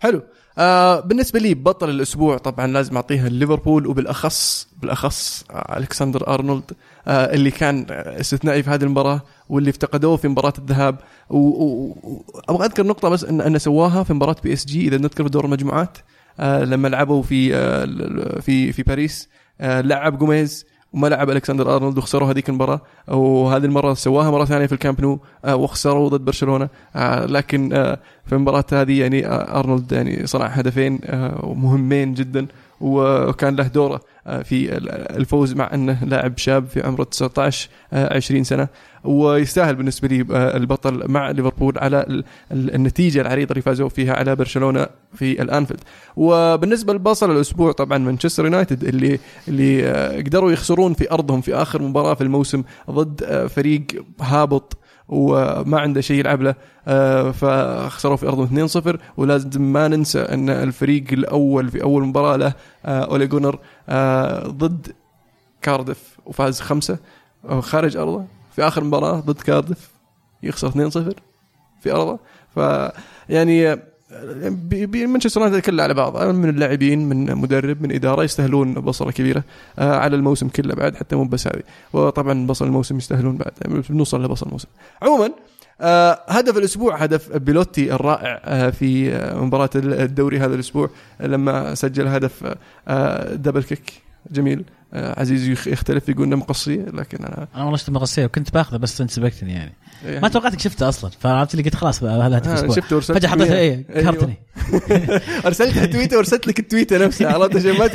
[0.00, 0.22] حلو.
[0.58, 6.72] آه بالنسبة لي بطل الأسبوع طبعا لازم أعطيها ليفربول وبالاخص بالأخص آه ألكسندر أرنولد
[7.06, 10.98] آه اللي كان استثنائي في هذه المباراة واللي افتقدوه في مباراة الذهاب.
[11.30, 15.30] وابغى أذكر نقطة بس ان انه سواها في مباراة بي اس جي إذا نذكر في
[15.30, 15.98] دور المجموعات
[16.40, 19.28] آه لما لعبوا في آه في في باريس
[19.60, 22.80] آه لعب جوميز وما لعب ألكسندر أرنولد وخسروا هذيك المباراة.
[23.08, 26.68] وهذه المرة سواها مرة ثانية في الكامب نو آه وخسروا ضد برشلونة.
[26.96, 31.00] آه لكن آه في المباراة هذه يعني أرنولد يعني صنع هدفين
[31.42, 32.46] مهمين جدا
[32.80, 34.00] وكان له دوره.
[34.26, 38.68] في ال- الفوز مع انه لاعب شاب في عمره 19 آه، 20 سنة
[39.04, 44.14] ويستاهل بالنسبة لي آه، البطل مع ليفربول على ال- ال- النتيجة العريضة اللي فازوا فيها
[44.14, 45.80] على برشلونة في الأنفيلد.
[46.16, 49.18] وبالنسبة للبصل الأسبوع طبعا مانشستر يونايتد اللي
[49.48, 53.82] اللي آه، قدروا يخسرون في أرضهم في آخر مباراة في الموسم ضد آه، فريق
[54.20, 54.76] هابط
[55.12, 56.54] وما عنده شيء يلعب له.
[56.88, 62.52] آه، فخسروا في أرضهم 2-0 ولازم ما ننسى أن الفريق الأول في أول مباراة له
[62.84, 63.58] آه، أولي جونر
[63.88, 64.92] آه، ضد
[65.62, 66.98] كاردف وفاز خمسة.
[67.60, 68.24] خارج أرضه.
[68.56, 69.90] في آخر مباراة ضد كاردف
[70.42, 71.14] يخسر 2-0
[71.80, 72.18] في أرضه.
[72.54, 72.60] ف
[73.28, 73.76] يعني
[75.06, 79.44] مانشستر يونايتد كله على بعض من اللاعبين من مدرب من إدارة يستاهلون بصلة كبيرة
[79.78, 81.62] آه، على الموسم كله بعد حتى مو بس هذه.
[81.92, 84.68] وطبعا بصل الموسم يستاهلون بعد يعني بنوصل لبصل الموسم.
[85.02, 85.32] عموما
[85.80, 90.90] آه، هدف الأسبوع هدف بيلوتي الرائع آه، في مباراة الدوري هذا الأسبوع
[91.20, 92.54] لما سجل هدف
[93.32, 93.92] double kick
[94.30, 94.64] جميل.
[94.94, 99.00] عزيز يخ- يختلف يقول إنه مقصيه لكن أنا أنا والله شفت مقصيه وكنت باخذه بس
[99.00, 99.72] انت سبقتني يعني
[100.04, 103.18] يعني ما توقعتك شفته أصلا فعرفت اللي قلت خلاص هذا هدف آه، الأسبوع شفته ورسلت
[103.18, 104.02] فجأة حطيت إيه أيوه.
[104.02, 104.34] كهرتني
[105.46, 107.84] أرسلت تويتر وارسلت لك التويتر نفسها عرفت عشان ما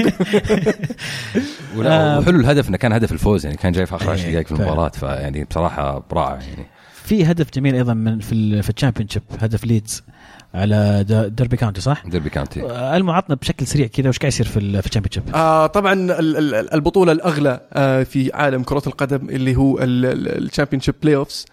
[1.86, 2.20] آه.
[2.20, 4.52] وحلو الهدف إنه كان هدف الفوز يعني كان جاي في آخر 10 إيه، دقائق في.
[4.54, 6.66] المباراة فيعني بصراحة رائع يعني
[7.04, 10.04] في هدف جميل أيضا من في في ال Championship هدف ليدز
[10.54, 12.64] على ديربي كاونتي صح؟ ديربي كاونتي.
[12.64, 15.94] آه، المعطنا بشكل سريع كذا وش قاعد يصير في ال- في ال Championship؟ آه طبعا
[15.94, 21.46] ال- ال- البطولة الأغلى آه في عالم كرة القدم اللي هو ال Championship playoffs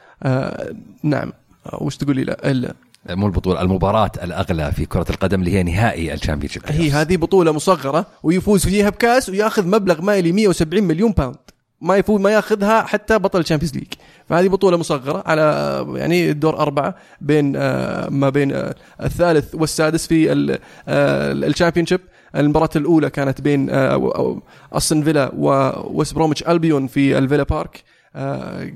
[1.02, 1.32] نعم.
[1.66, 2.74] آه وش تقول لي؟ لا الا
[3.10, 7.52] مو البطولة المباراة الأغلى في كرة القدم اللي هي نهائي ال Championship هي هذه بطولة
[7.52, 11.36] مصغرة ويفوز فيها بكاس وياخذ مبلغ مالي 170 مليون pound
[11.84, 13.86] ما يفوز ما ياخذها حتى بطل ال Champions League
[14.28, 20.32] فهذه بطولة مصغرة على يعني الدور أربعة بين آه، ما بين آه، الثالث والسادس في
[20.32, 20.58] ال-
[20.88, 22.00] آه، ال Championship
[22.36, 23.68] المباراة الأولى كانت بين
[24.72, 27.82] أستون فيلا وويست بروميتش ألبيون في الفيلا بارك.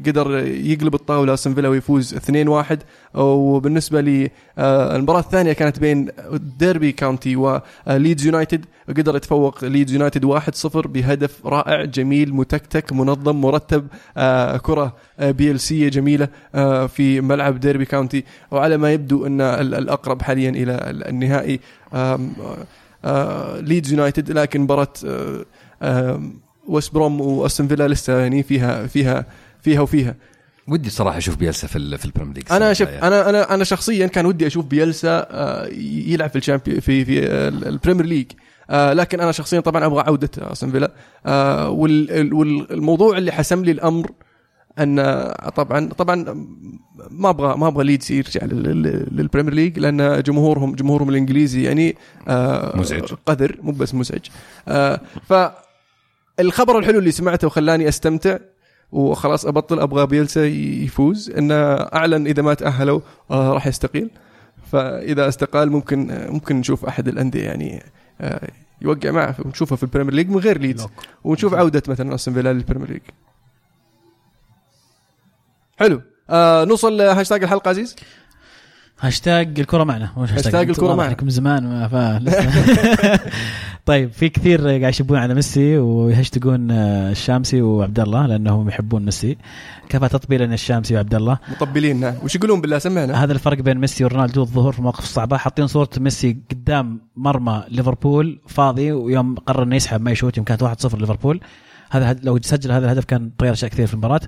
[0.06, 2.76] قدر يقلب الطاولة أستون فيلا ويفوز 2-1
[3.14, 6.08] وبالنسبة للمباراة الثانية كانت بين
[6.58, 8.64] ديربي كاونتي وليدز يونايتد.
[8.88, 13.86] قدر يتفوق ليدز يونايتد 1-0 بهدف رائع جميل متكتك منظم مرتب
[14.16, 14.60] آه،
[15.20, 18.24] آه، بي ال سي جميلة آه، في ملعب ديربي كاونتي.
[18.50, 21.60] وعلى ما يبدو أن ال- الأقرب حاليا إلى ال- النهائي.
[23.04, 24.32] آه، ليدز يونايتد.
[24.32, 24.92] لكن مباراة
[26.68, 29.26] ويست بروم وأستون فيلا لسه يعني فيها فيها
[29.62, 30.14] فيها وفيها
[30.68, 33.06] ودي صراحة أشوف بيلسا في في ال Premier League أنا شوف الجاية.
[33.08, 35.66] أنا أنا أنا شخصيا كان ودي أشوف بيلسا آه،
[36.06, 38.26] يلعب في ال Champion في في ال- ال Premier League
[38.70, 40.92] آه، لكن أنا شخصيا طبعا أبغى عودة أستون فيلا
[41.26, 44.10] آه، وال- والموضوع اللي حسم لي الأمر
[44.78, 44.96] أن
[45.56, 46.46] طبعا طبعا
[47.10, 51.62] ما أبغى ما أبغى ليدز يرجع لل- لل- لل Premier League لأن جمهورهم جمهورهم الإنجليزي
[51.62, 51.96] يعني
[52.74, 53.12] مزعج.
[53.26, 54.20] قذر مو بس مزعج
[54.68, 55.00] آه،
[56.38, 58.38] فالخبر الحلو اللي سمعته وخلاني أستمتع
[58.92, 63.00] وخلاص أبطل أبغى بيلسا يفوز انه أعلن إذا ما تأهلوا
[63.30, 64.10] آه راح يستقيل.
[64.72, 67.82] فإذا استقال ممكن ممكن نشوف أحد الأندية يعني
[68.20, 68.48] آه
[68.82, 70.86] يوقع معه ونشوفه في ال Premier League من غير ليدز.
[71.24, 73.02] ونشوف عودة مثلا أستون فيلا لل Premier League.
[75.76, 76.02] حلو.
[76.30, 77.96] آه نوصل لهاشتاج الحلقة عزيز؟
[79.00, 80.12] هاشتاج الكرة معنا.
[80.16, 81.16] هاشتاج الكرة واضح معنا.
[81.22, 81.88] من زمان.
[83.88, 89.36] طيب في كثير قاعد يشبون على ميسي ويهشتقون آه، الشامسي وعبد الله لأنهم يحبون ميسي.
[89.88, 93.24] كفى تطبيلا الشامسي وعبد الله مطبلين وش يقولون بالله؟ سمعنا.
[93.24, 95.36] هذا الفرق بين ميسي ورونالدو الظهور في مواقف صعبة.
[95.36, 100.64] حاطين صورة ميسي قدام مرمى ليفربول فاضي ويوم قرر إنه يسحب ما يشوت يوم كانت
[100.64, 101.40] 1-0 ليفربول.
[101.90, 104.20] هذا لو سجل هذا الهدف كان طير أشياء كثير في المباراة.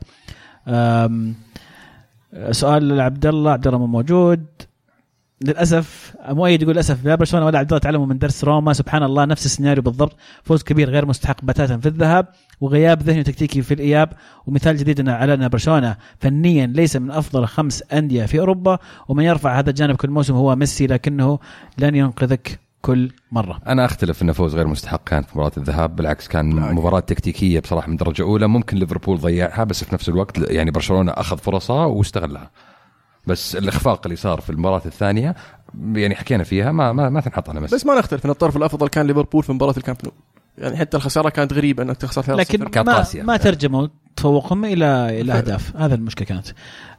[2.51, 4.47] سؤال لعبد الله عبد الله مو موجود.
[5.45, 8.73] للأسف مؤيد يقول للأسف لا برشلونة ولا عبد الله تعلموا من درس روما.
[8.73, 10.17] سبحان الله نفس السيناريو بالضبط.
[10.45, 12.27] فوز كبير غير مستحق بتاتا في الذهاب
[12.61, 14.13] وغياب ذهني وتكتيكي في الإياب
[14.47, 18.79] ومثال جديد على ان برشلونة فنيا ليس من أفضل خمس أندية في أوروبا.
[19.09, 21.39] ومن يرفع هذا الجانب كل موسم هو ميسي لكنه
[21.79, 23.61] لن ينقذك كل مرة.
[23.67, 27.89] أنا أختلف إنه فوز غير مستحق كان في مباراة الذهاب بالعكس كان مباراة تكتيكية بصراحة
[27.89, 28.47] من درجة أولى.
[28.47, 32.51] ممكن ليفربول ضيعها بس في نفس الوقت يعني برشلونة أخذ فرصها واستغلها.
[33.27, 35.35] بس الإخفاق اللي صار في المباراة الثانية
[35.93, 38.89] يعني حكينا فيها ما ما, ما تنحط على ميسي بس ما نختلف إن الطرف الأفضل
[38.89, 40.13] كان ليفربول في مباراة الكامب نو.
[40.59, 43.07] يعني حتى الخسارة كانت غريبة إنك تخسر 3 لكن ما.
[43.15, 45.77] ما ترجموا تفوقهم إلى إلى أهداف.
[45.77, 46.47] هذا المشكلة كانت.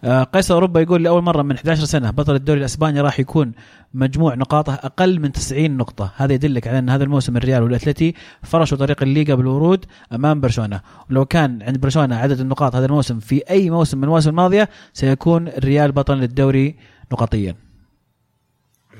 [0.03, 3.51] آه، قيصر أوروبا يقول لأول مرة من 11 سنة بطل الدوري الأسباني راح يكون
[3.93, 6.11] مجموع نقاطه أقل من 90 نقطة.
[6.15, 10.81] هذا يدلك على أن هذا الموسم الريال والأتلتي فرشوا طريق الليغا بالورود أمام برشلونة.
[11.09, 15.47] ولو كان عند برشلونة عدد النقاط هذا الموسم في أي موسم من المواسم الماضية سيكون
[15.47, 16.75] الريال بطل للدوري
[17.11, 17.55] نقطيا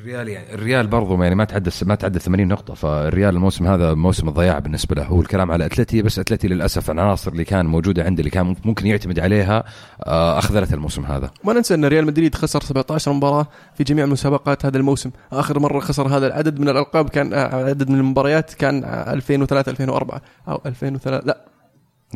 [0.01, 4.29] الريال يعني الريال برضو يعني ما تعدى ما تعدى 80 نقطة فالريال الموسم هذا موسم
[4.29, 5.03] الضياع بالنسبة له.
[5.03, 8.87] هو الكلام على أتلتي بس أتلتي للأسف العناصر اللي كان موجودة عنده اللي كان ممكن
[8.87, 9.63] يعتمد عليها
[10.03, 11.31] آه، اخذلت الموسم هذا.
[11.43, 15.11] ما ننسى أن ريال مدريد خسر 17 مباراة في جميع المسابقات هذا الموسم.
[15.31, 19.69] آخر مرة خسر هذا العدد من الألقاب كان آه، عدد من المباريات كان آه، 2003
[19.69, 21.45] 2004 أو 2003 لا.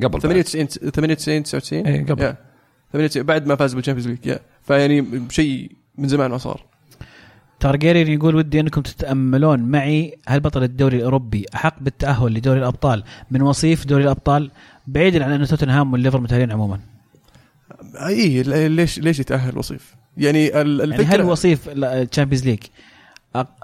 [0.03, 2.23] قبل 98 98 99 إيه، قبل.
[2.23, 2.37] يا.
[2.93, 4.37] 98 بعد ما فاز بال Champions League.
[4.61, 6.74] فيعني شيء من زمان ما صار.
[7.69, 13.41] تارجيريان يقول ودي انكم تتأملون معي هل بطل الدوري الأوروبي أحق بالتأهل لدوري الأبطال؟ من
[13.41, 14.51] وصيف دوري الأبطال
[14.87, 16.79] بعيدا عن أن توتنهام والليفر متأهلين عموما.
[18.07, 22.59] إي ليش ليش يتأهل وصيف؟ يعني ال- يعني الفكرة هل وصيف ال Champions League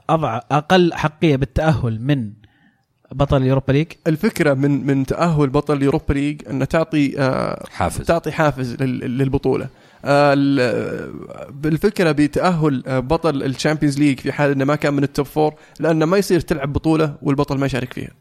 [0.10, 2.32] أضع أقل أحقية بالتأهل من
[3.12, 7.66] بطل ال Europa League الفكرة من من تأهل بطل ال Europa League انه تعطي آه
[7.72, 8.06] حافز.
[8.06, 9.68] تعطي حافز لل- للبطولة.
[11.50, 15.26] بالفكرة بتأهل آه، بطل ال Champions League في حال إنه ما كان من ال top
[15.26, 18.12] four لأنه ما يصير تلعب بطولة والبطل ما يشارك فيها.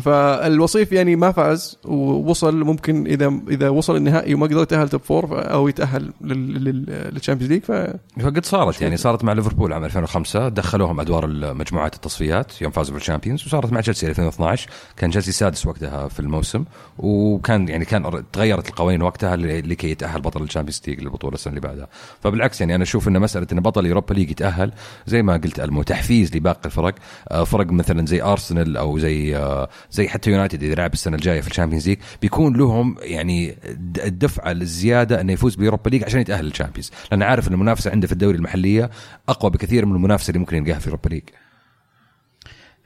[0.00, 5.28] فالوصيف يعني ما فاز ووصل ممكن إذا إذا وصل النهائي وما قدر يتاهل top four
[5.52, 7.72] أو يتأهل لل- لل- لل Champions League ف
[8.20, 13.04] فقد صارت يعني صارت مع ليفربول عام 2005 دخلوهم أدوار مجموعات التصفيات يوم فازوا بال
[13.04, 16.64] Champions وصارت مع تشيلسي 2012 كان تشيلسي سادس وقتها في الموسم
[16.98, 21.60] وكان يعني كان تغيرت القوانين وقتها لكي يتأهل بطل ال Champions League للبطولة السنة اللي
[21.68, 21.88] بعدها.
[22.22, 24.72] فبالعكس يعني أنا أشوف إن مسألة إن بطل Europa League يتأهل
[25.06, 26.94] زي ما قلت المو تحفيز لباقي الفرق
[27.30, 31.40] آه، فرق مثلا زي ارسنال أو زي آه، زي حتى يونايتد إذا لعب السنة الجاية
[31.40, 33.56] في ال Champions League بيكون لهم يعني
[34.04, 36.90] الدفعة الزيادة إنه يفوز بال Europa League عشان يتأهل لل Champions.
[37.10, 38.90] لأن عارف إن المنافسة عنده في الدوري المحلية
[39.28, 41.22] أقوى بكثير من المنافسة اللي ممكن يلقاها في ال Europa League.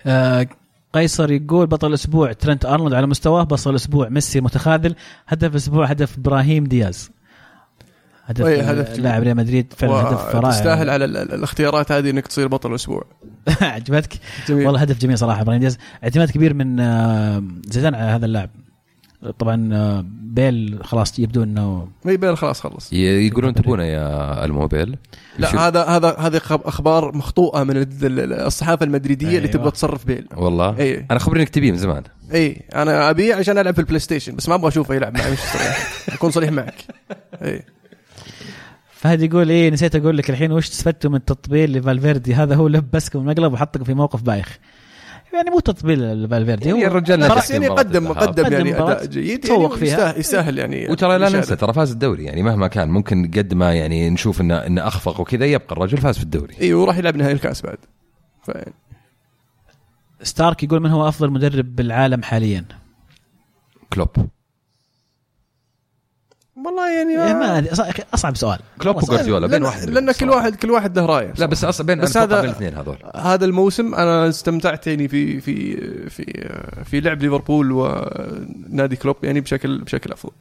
[0.06, 0.46] آه،
[0.92, 4.94] قيصر يقول بطل الأسبوع ترنت أرنولد على مستواه بطل الأسبوع ميسي متخاذل
[5.28, 7.10] هدف الأسبوع هدف إبراهيم دياز.
[8.30, 9.02] هدف, أي هدف جميل.
[9.02, 10.50] لاعب ريال مدريد فعلا هدف رائع.
[10.50, 13.04] تستاهل على ال- ال- الاختيارات هذه إنك تصير بطل الأسبوع.
[13.60, 14.12] عجبتك؟
[14.48, 14.66] جميل.
[14.66, 15.78] والله هدف جميل صراحة إبراهيم دياز.
[16.04, 18.50] اعتماد كبير من آه، زيدان على هذا اللاعب.
[19.38, 22.92] طبعا آه، بيل خلاص يبدو إنه ما يبين خلاص خلص.
[22.92, 24.96] ي- يقولون تبونه يا الموبيل
[25.38, 29.50] لا هذا هذا هذه خب- أخبار مخطوطه من ال- ال- الصحافة المدريدية اللي أيوة.
[29.50, 30.26] تبغى تصرف بيل.
[30.36, 30.78] والله.
[30.78, 31.06] إي.
[31.10, 32.02] أنا خبرني انك تبيه من زمان.
[32.34, 32.62] إي.
[32.74, 35.34] أنا أبيه عشان ألعب في ال PlayStation بس ما أبغى أشوفه يلعب معي
[36.08, 36.74] أكون صريح معك.
[37.42, 37.62] إي.
[39.00, 43.18] فهد يقول إيه نسيت أقول لك الحين وش استفدتوا من التطبيل لفالفيردي؟ هذا هو لبسكم
[43.18, 44.58] المقلب وحطكم في موقف بايخ.
[45.34, 49.60] يعني مو تطبيل لفالفيردي يعني هو الرجال بس يعني قدم قدم يعني أداء جيد تفوق
[49.60, 49.94] يعني فيها.
[49.94, 51.28] يستاهل, يستاهل يعني وترى لا.
[51.28, 55.20] ننسى ترى فاز الدوري يعني مهما كان ممكن قد ما يعني نشوف انه إنه أخفق
[55.20, 56.54] وكذا يبقى الرجل فاز في الدوري.
[56.60, 57.78] اي وراح يلعب نهائي الكاس بعد.
[58.42, 58.50] ف...
[60.22, 62.64] ستارك يقول من هو أفضل مدرب بالعالم حاليا؟
[63.92, 64.08] كلوب.
[66.66, 68.58] والله يعني إيه ما أدري، أص- أصعب سؤال.
[68.82, 70.36] كلوب وجوارديولا بين واحد لأن كل صراحة.
[70.36, 71.32] واحد كل واحد له رأيه.
[71.38, 72.96] لا بس أصلا بين بس هذا الاثنين هذول.
[73.16, 75.76] هذا الموسم أنا استمتعت يعني في في
[76.10, 76.24] في
[76.84, 80.32] في لعب ليفربول ونادي كلوب يعني بشكل بشكل أفضل.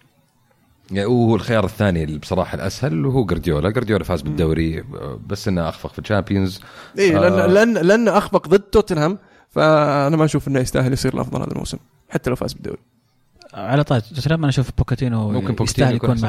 [0.91, 4.83] يعني وهو الخيار الثاني اللي بصراحة الأسهل وهو جارديولا جارديولا فاز بالدوري
[5.27, 6.61] بس إنه أخفق في ال Champions.
[6.99, 7.19] اي آه.
[7.19, 9.17] لأن لأن لأن أخفق ضد توتنهام
[9.49, 11.77] فأنا ما أشوف إنه يستاهل يصير الأفضل هذا الموسم
[12.09, 12.79] حتى لو فاز بالدوري.
[13.53, 16.21] على طاري توتنهام أنا أشوف بوكاتينو ممكن بوكاتينو يستاهل يكون يكون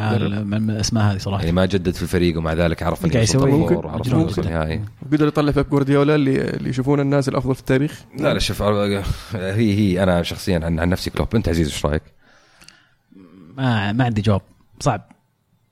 [0.44, 1.40] مع, الأسماء هذه صراحة.
[1.40, 3.74] يعني ما جدد في الفريق ومع ذلك عرف انه قاعد يسوي- ممكن-
[5.12, 8.62] قدر يطلع بيب جوارديولا اللي اللي يشوفونه الناس الأفضل في التاريخ؟ لا لا شوف
[9.34, 12.02] هي هي أنا شخصيا عن, عن نفسي كلوب أنت عزيز إيش رأيك؟
[13.56, 14.40] ما ما عندي جواب
[14.80, 15.12] صعب.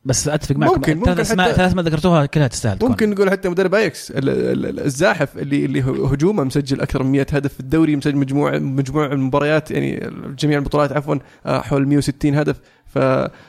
[0.09, 2.91] بس أتفق معكم ممكن- ممكن ثلاث أسماء حتى- ثلاث ما ذكرتوها كلها تستاهل تكون.
[2.91, 7.13] ممكن نقول حتى مدرب أياكس ال- ال- ال- الزاحف اللي اللي هجومه مسجل أكثر من
[7.13, 11.17] 100 هدف في الدوري مسجل مجموع مجموع المباريات يعني جميع البطولات عفوا
[11.47, 12.57] آه، حول 160 هدف
[12.95, 12.99] ف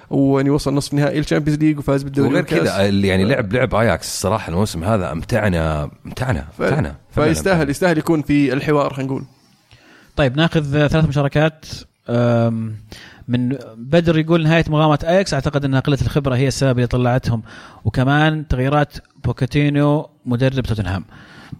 [0.09, 2.43] ويعني وصل نصف نهائي ال Champions League وفاز بالدوري وغير.
[2.43, 7.69] كذا اللي يعني لعب لعب أياكس الصراحة الموسم هذا أمتعنا أمتعنا ف- أمتعنا فعلاً فيستاهل
[7.69, 9.23] يستاهل يكون في الحوار خلينا نقول
[10.15, 11.65] طيب ناخذ ثلاث مشاركات
[12.09, 12.75] أم،
[13.29, 17.41] من بدر يقول نهاية مغامرة اياكس أعتقد أن قله الخبرة هي السبب اللي طلعتهم.
[17.85, 18.93] وكمان تغييرات
[19.23, 21.05] بوكاتينو مدرب توتنهام.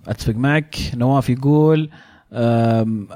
[0.08, 0.76] أتفق معك.
[0.96, 1.90] نواف يقول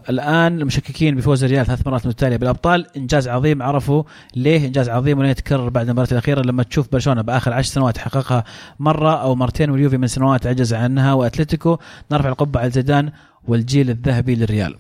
[0.10, 2.86] الآن مشككين بفوز الريال ثلاث مرات متتالية بالأبطال.
[2.98, 4.04] إنجاز عظيم عرفوا
[4.36, 8.44] ليه إنجاز عظيم ولن يتكرر بعد المباراة الأخيرة لما تشوف برشلونة بآخر عشر سنوات حققها
[8.80, 11.78] مرة أو مرتين واليوفي من سنوات عجز عنها وأتلتيكو.
[12.12, 13.12] نرفع القبعة على زيدان
[13.48, 14.76] والجيل الذهبي للريال.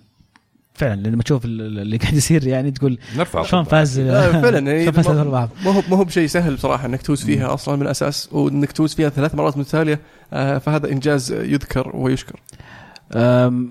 [0.75, 4.59] فعلا لما تشوف ال- ال- اللي قاعد يصير يعني تقول نرفع شلون فاز لا، فعلا
[4.71, 5.07] يعني فاز
[5.65, 8.93] ما- هو ما هو بشيء سهل بصراحة إنك تفوز فيها أصلا من الأساس وإنك تفوز
[8.95, 9.99] فيها ثلاث مرات متتاليه
[10.33, 12.39] آه، فهذا إنجاز يذكر ويشكر.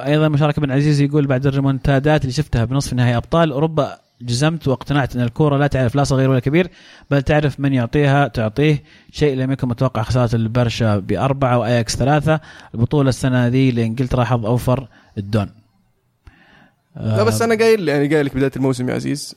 [0.06, 5.16] أيضا مشاركة بن عزيز يقول بعد الريمونتادات اللي شفتها بنصف نهائي أبطال أوروبا جزمت واقتنعت
[5.16, 6.70] إن الكورة لا تعرف لا صغير ولا كبير
[7.10, 12.40] بل تعرف من يعطيها تعطيه شيء لم يكن متوقع خسارة البرشا بأربعة وآياكس ثلاثة
[12.74, 14.88] البطولة السنة ذي لإنجلترا حظ أوفر
[15.18, 15.48] الدون.
[16.96, 19.34] لا بس أنا قايل يعني قايل لك بداية الموسم يا عزيز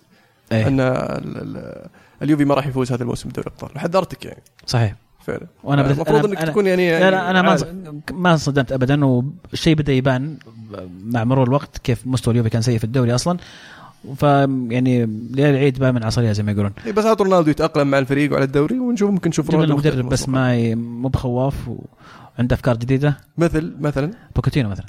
[0.51, 0.67] إيه.
[0.67, 1.87] أن ال- ال-
[2.21, 3.69] اليوفي ما راح يفوز هذا الموسم بدوري الأبطال.
[3.75, 4.41] وحذرتك يعني.
[4.65, 4.95] صحيح.
[5.25, 5.47] فعلا.
[5.63, 7.65] وأنا بدأت المفروض إنك أنا- تكون يعني, لا لا أنا ما عارف.
[8.13, 10.37] ما انصدمت ابدا والشيء بدأ يبان
[11.05, 13.37] مع مرور الوقت كيف مستوى اليوفي كان سيء في الدوري أصلا.
[14.17, 15.03] ف يعني
[15.37, 16.71] العيد بان من عصرية زي ما يقولون.
[16.85, 20.29] إيه بس هات رونالدو يتأقلم مع الفريق وعلى الدوري ونشوف ممكن نشوف رونالدو مدرب بس
[20.29, 21.55] ما مو بخواف
[22.37, 23.17] وعنده أفكار جديدة.
[23.37, 24.85] مثل مثلا؟ بوكيتينو مثلا.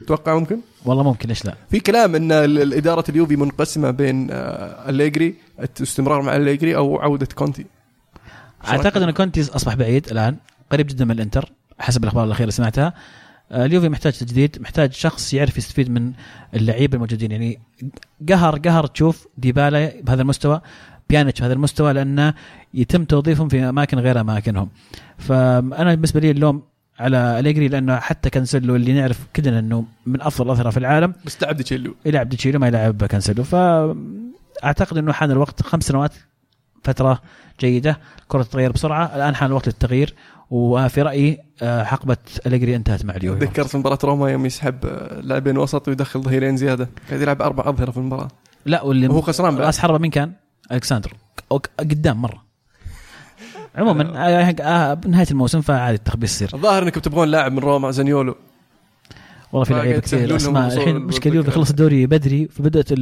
[0.00, 1.54] تتوقع ممكن؟ والله ممكن ليش لا.
[1.70, 2.32] في كلام إن
[2.72, 7.66] إدارة اليوفي منقسمة بين آه، أليجري الاستمرار مع أليجري أو عودة كونتي.
[8.68, 10.36] أعتقد إن كونتي أصبح بعيد الآن
[10.72, 12.94] قريب جدا من الإنتر حسب الأخبار الأخيرة اللي سمعتها.
[13.52, 16.12] آه، اليوفي محتاج تجديد محتاج شخص يعرف يستفيد من
[16.54, 17.32] اللعيبة الموجودين.
[17.32, 17.58] يعني
[18.28, 20.60] قهر قهر تشوف ديبالا بهذا المستوى
[21.10, 22.34] بيانيتش بهذا المستوى لأنه
[22.74, 24.68] يتم توظيفهم في أماكن غير أماكنهم.
[25.18, 26.62] فأنا بالنسبة لي اللوم
[26.98, 31.14] على أليجري لأنه حتى كانسلو اللي نعرف كلنا إنه من أفضل الاظهره في العالم.
[31.24, 36.12] بس ديتشيلو يلعب ديتشيلو ما يلعب كانسلو فاعتقد إنه حان الوقت خمس سنوات
[36.84, 37.22] فترة
[37.60, 39.16] جيدة الكره تتغير بسرعة.
[39.16, 40.14] الآن حان الوقت للتغيير
[40.50, 42.16] وفي رأيي آه، حقبة
[42.46, 43.46] أليجري انتهت مع اليوفي.
[43.46, 46.88] تذكرت مباراة روما يوم يسحب آه، لاعبين وسط ويدخل ظهيرين زيادة.
[47.08, 48.28] قاعد يلعب أربع أظهرة في المباراة.
[48.66, 49.56] لا واللي وهو خسران.
[49.56, 50.32] راس حربة مين كان؟
[50.72, 51.12] اليكس ساندرو
[51.78, 52.47] قدام مرة.
[53.78, 56.50] عموما آه، آه، بنهايه الموسم فعادي التخبيص يصير.
[56.54, 58.36] الظاهر إنكم تبغون لاعب من روما زانيولو.
[59.52, 60.66] والله في ما لعيبة كثير أسماء.
[60.66, 60.98] الحين للذكر.
[60.98, 62.92] مشكلة اليوفي خلص الدوري بدري فبدأت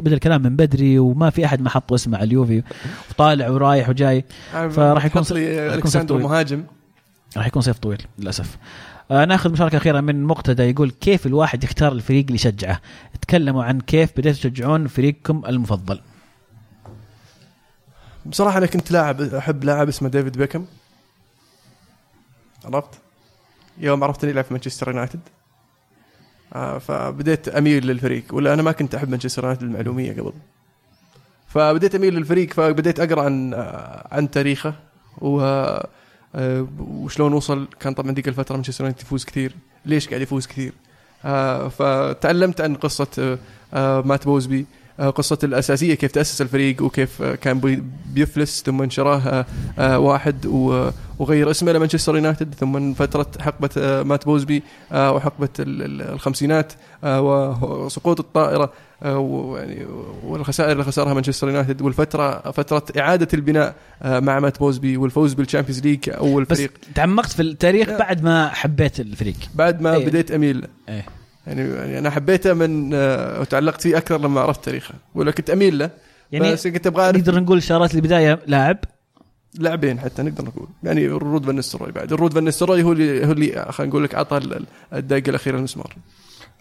[0.00, 2.62] بدأ الكلام من بدري وما في أحد ما حط اسمه على اليوفي.
[3.10, 6.18] وطالع ورايح وجاي فراح يكون اليكس ساندرو.
[6.18, 6.64] مهاجم.
[7.36, 8.56] راح يكون صيف طويل للأسف.
[9.10, 12.80] آه ناخذ مشاركة أخيرة من مقتدى يقول كيف الواحد يختار الفريق اللي يشجعه؟
[13.20, 16.00] تكلموا عن كيف بديتوا تشجعون فريقكم المفضل.
[18.26, 20.66] بصراحة أنا كنت لاعب أحب لاعب اسمه ديفيد بيكم
[22.64, 22.90] عرفت؟
[23.78, 25.20] يوم عرفت أني يلعب في مانشستر يونايتد.
[26.54, 30.32] آه فبديت أميل للفريق ولا أنا ما كنت أحب مانشستر يونايتد للمعلومية قبل.
[31.48, 34.74] فبديت أميل للفريق فبديت أقرأ عن آه عن تاريخه
[35.18, 35.40] و
[36.34, 37.68] آه، وشلون وصل.
[37.80, 39.54] كان طبعا ذيك الفترة مانشستر يونايتد يفوز كثير.
[39.86, 40.72] ليش قاعد يفوز كثير؟
[41.70, 43.38] فتعلمت عن قصة
[44.04, 44.66] مات بوزبي.
[45.08, 47.82] قصة الأساسية كيف تأسس الفريق وكيف آه، كان بي-
[48.14, 49.46] بيفلس ثم انشراه آه،
[49.78, 50.46] آه، واحد
[51.18, 54.62] وغير اسمه لمانشستر يونايتد ثم فترة حقبة آه، مات بوزبي
[54.92, 56.72] آه، وحقبة ال- ال- الخمسينات
[57.04, 57.20] آه،
[57.64, 58.72] وسقوط الطائرة
[59.02, 59.86] آه، ويعني
[60.24, 65.42] والخسائر اللي خسرها مانشستر يونايتد والفترة فترة إعادة البناء آه، مع مات بوزبي والفوز بال
[65.42, 67.88] Champions League أول بس فريق تعمقت في التاريخ.
[67.88, 70.06] بعد ما حبيت الفريق بعد ما إيه.
[70.06, 71.04] بديت أميل إيه
[71.46, 74.94] يعني يعني أنا حبيته من آه، وتعلقت فيه أكثر لما عرفت تاريخه.
[75.14, 75.90] ولا كنت أميل له
[76.32, 78.78] يعني بس كنت أعرف نقدر نقول شارات البداية لاعب؟
[79.58, 80.68] لاعبين حتى نقدر نقول.
[80.82, 82.12] يعني الرود فان نستروي بعد.
[82.12, 85.96] الرود فان نستروي هو اللي هو اللي خلينا نقول لك اعطى ال- الدقة الأخيرة المسمار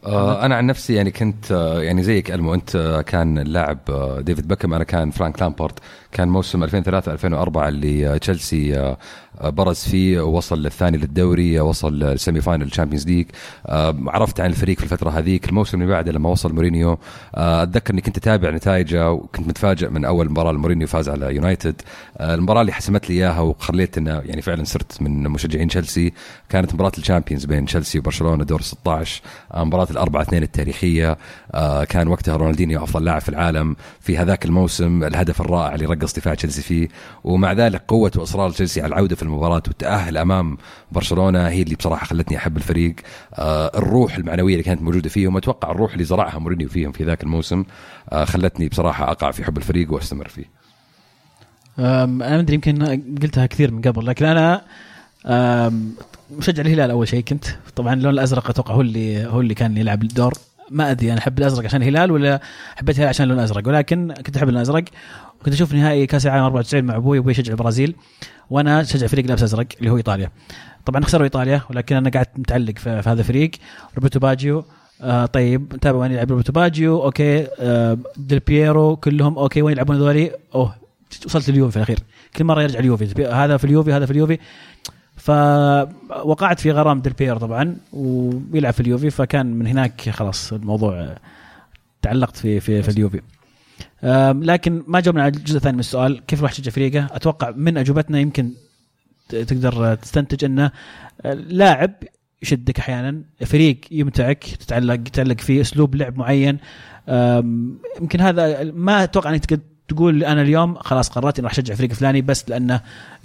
[0.05, 2.53] آه أنا عن نفسي يعني كنت آه يعني زيك ألمو.
[2.53, 5.79] أنت آه كان اللاعب آه ديفيد بيكم أنا كان فرانك لامبارد.
[6.11, 8.95] كان موسم 2003 2004 اللي تشيلسي
[9.43, 13.25] برز فيه ووصل للثاني للدوري آه، وصل لل semi final ال Champions League
[13.67, 15.49] آه عرفت عن الفريق في الفترة هذيك.
[15.49, 16.97] الموسم اللي بعده لما وصل مورينيو
[17.35, 21.81] آه أتذكر إني كنت أتابع نتائجه وكنت متفاجئ من أول مباراة لمورينيو فاز على يونايتد.
[22.17, 26.13] آه المباراة اللي حسمت لي إياها وخليت إنه يعني فعلا صرت من مشجعين تشيلسي
[26.49, 29.21] كانت مباراة ال Champions بين تشيلسي وبرشلونة دور 16
[29.53, 31.17] آه مباراة الأربعة اثنين التاريخية.
[31.53, 35.03] آه كان وقتها رونالدينيو أفضل لاعب في العالم في هذاك الموسم.
[35.03, 36.87] الهدف الرائع اللي رقص دفاع تشيلسي فيه.
[37.23, 40.57] ومع ذلك قوة وإصرار تشيلسي على العودة في المباراة والتاهل أمام
[40.91, 41.47] برشلونة.
[41.47, 42.95] هي اللي بصراحة خلتني أحب الفريق.
[43.33, 47.23] آه الروح المعنوية اللي كانت موجودة فيهم أتوقع الروح اللي زرعها مورينيو فيهم في ذاك
[47.23, 47.63] الموسم
[48.09, 50.45] آه خلتني بصراحة أقع في حب الفريق وأستمر فيه.
[51.79, 52.83] أنا ما أدري يمكن
[53.21, 54.61] قلتها كثير من قبل لكن أنا
[56.37, 57.23] مشجع الهلال أول شيء.
[57.23, 57.45] كنت
[57.75, 60.33] طبعا اللون الأزرق أتوقع هو اللي هو اللي كان يلعب الدور.
[60.71, 62.41] ما أدري أنا أحب الأزرق عشان الهلال ولا
[62.75, 64.83] حبيت الهلال عشان اللون الأزرق؟ ولكن كنت أحب اللون الأزرق
[65.41, 67.95] وكنت أشوف نهائي كأس العالم 94 مع أبوي أبوي يشجع البرازيل.
[68.49, 70.31] وأنا اشجع فريق لابس ازرق اللي هو إيطاليا.
[70.85, 73.51] طبعا خسروا إيطاليا ولكن أنا قعدت متعلق في, في هذا الفريق
[73.95, 74.65] روبرتو باجيو
[75.01, 79.95] آه طيب نتابع وين يلعب روبرتو باجيو؟ okay آه ديل بييرو كلهم okay وين يلعبون
[79.95, 80.75] هذولي؟ أوه
[81.25, 81.99] وصلت اليوفي في الأخير.
[82.35, 83.25] كل مرة يرجع اليوفي.
[83.25, 84.37] هذا في اليوفي هذا في اليوفي.
[85.17, 91.17] فوقعت في غرام ديل بييرو طبعا ويلعب في اليوفي فكان من هناك خلاص الموضوع آه،
[92.01, 93.21] تعلقت في في في اليوفي.
[94.33, 98.19] لكن ما جاوبنا على الجزء الثاني من السؤال كيف الواحد يشجع فريقه؟ أتوقع من أجوبتنا
[98.19, 98.51] يمكن
[99.29, 100.71] تقدر تستنتج انه
[101.21, 101.93] آه، لاعب
[102.41, 106.57] يشدك أحيانا فريق يمتعك تتعلق تتعلق فيه أسلوب لعب معين.
[108.01, 112.21] يمكن هذا ما أتوقع أنك تقول أنا اليوم خلاص قررت إني راح أشجع فريق فلاني
[112.21, 112.81] بس لأنه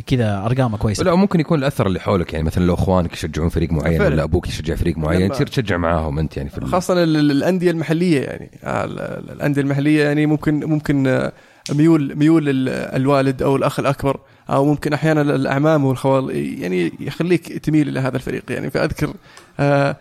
[0.07, 1.05] كذا أرقامه كويسة.
[1.05, 4.15] لا ممكن يكون الأثر اللي حولك يعني مثلا لو إخوانك يشجعون فريق معين فعلا.
[4.15, 7.31] ولا أبوك يشجع فريق معين تصير تشجع معاهم أنت يعني في ال- خاصة ال- ال-
[7.31, 8.51] الأندية المحلية يعني.
[8.65, 11.33] آه، ال- ال- الأندية المحلية يعني ممكن ممكن آه،
[11.73, 14.21] ميول ميول ال- الوالد أو الأخ الأكبر
[14.51, 18.71] أو ممكن أحيانا الأعمام والخوال يعني يخليك تميل إلى هذا الفريق يعني.
[18.71, 19.13] فأذكر
[19.61, 19.97] آه،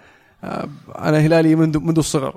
[1.00, 2.36] أنا هلالي منذ منذ الصغر.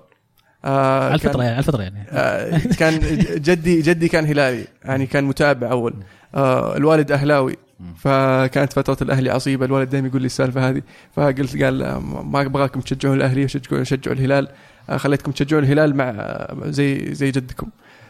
[0.67, 2.07] آه، على الفطره كان- يعني على الفطره يعني.
[2.11, 2.99] آه، كان
[3.37, 5.95] جدي جدي كان هلالي يعني كان متابع أول.
[6.35, 7.57] آه، الوالد أهلاوي.
[7.99, 10.83] فكانت فترة الأهلي عصيبة الوالد دائما يقول لي السالفة هذه.
[11.17, 14.49] فقلت قال آه، ما أبغاكم تشجعون الأهلي وشجعوا شجعوا الهلال.
[14.91, 17.67] آه، خليتكم تشجعون الهلال مع آه، زي زي جدكم.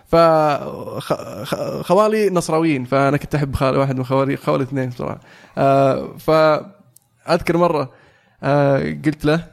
[0.07, 0.17] ف
[0.99, 5.21] خ- خ- خوالي نصراويين فأنا كنت أحب خال واحد من خوالي خوالي اثنين بصراحة.
[5.59, 6.31] آه، ف
[7.31, 7.91] أذكر مرة
[8.43, 9.45] آه قلت له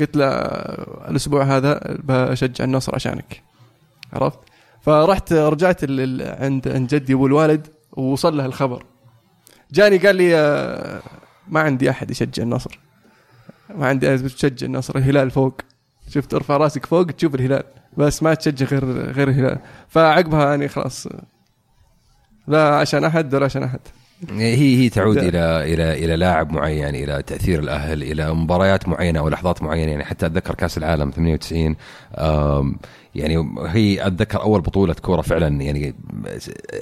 [0.00, 3.42] قلت له آه، الأسبوع هذا بشجع النصر عشانك.
[4.12, 4.38] عرفت؟
[4.82, 8.84] فرحت رجعت عند عند جدي أبو الوالد ووصل له الخبر.
[9.72, 11.02] جاني قال لي آه،
[11.48, 12.78] ما عندي أحد يشجع النصر.
[13.74, 15.54] ما عندي أحد تشجع النصر الهلال فوق.
[16.08, 17.64] شفت ارفع راسك فوق تشوف الهلال.
[17.96, 19.58] بس ما تشجع غير غير الهلال.
[19.88, 21.08] فعقبها يعني خلاص
[22.46, 23.80] لا عشان أحد ولا عشان أحد.
[24.30, 25.28] هي هي تعود ده.
[25.28, 30.04] إلى إلى إلى لاعب معين إلى تأثير الأهل إلى مباريات معينة أو لحظات معينة يعني
[30.04, 31.76] حتى أتذكر كأس العالم 98
[32.18, 32.76] آم،
[33.14, 35.94] يعني هي أتذكر أول بطولة كورة فعلا يعني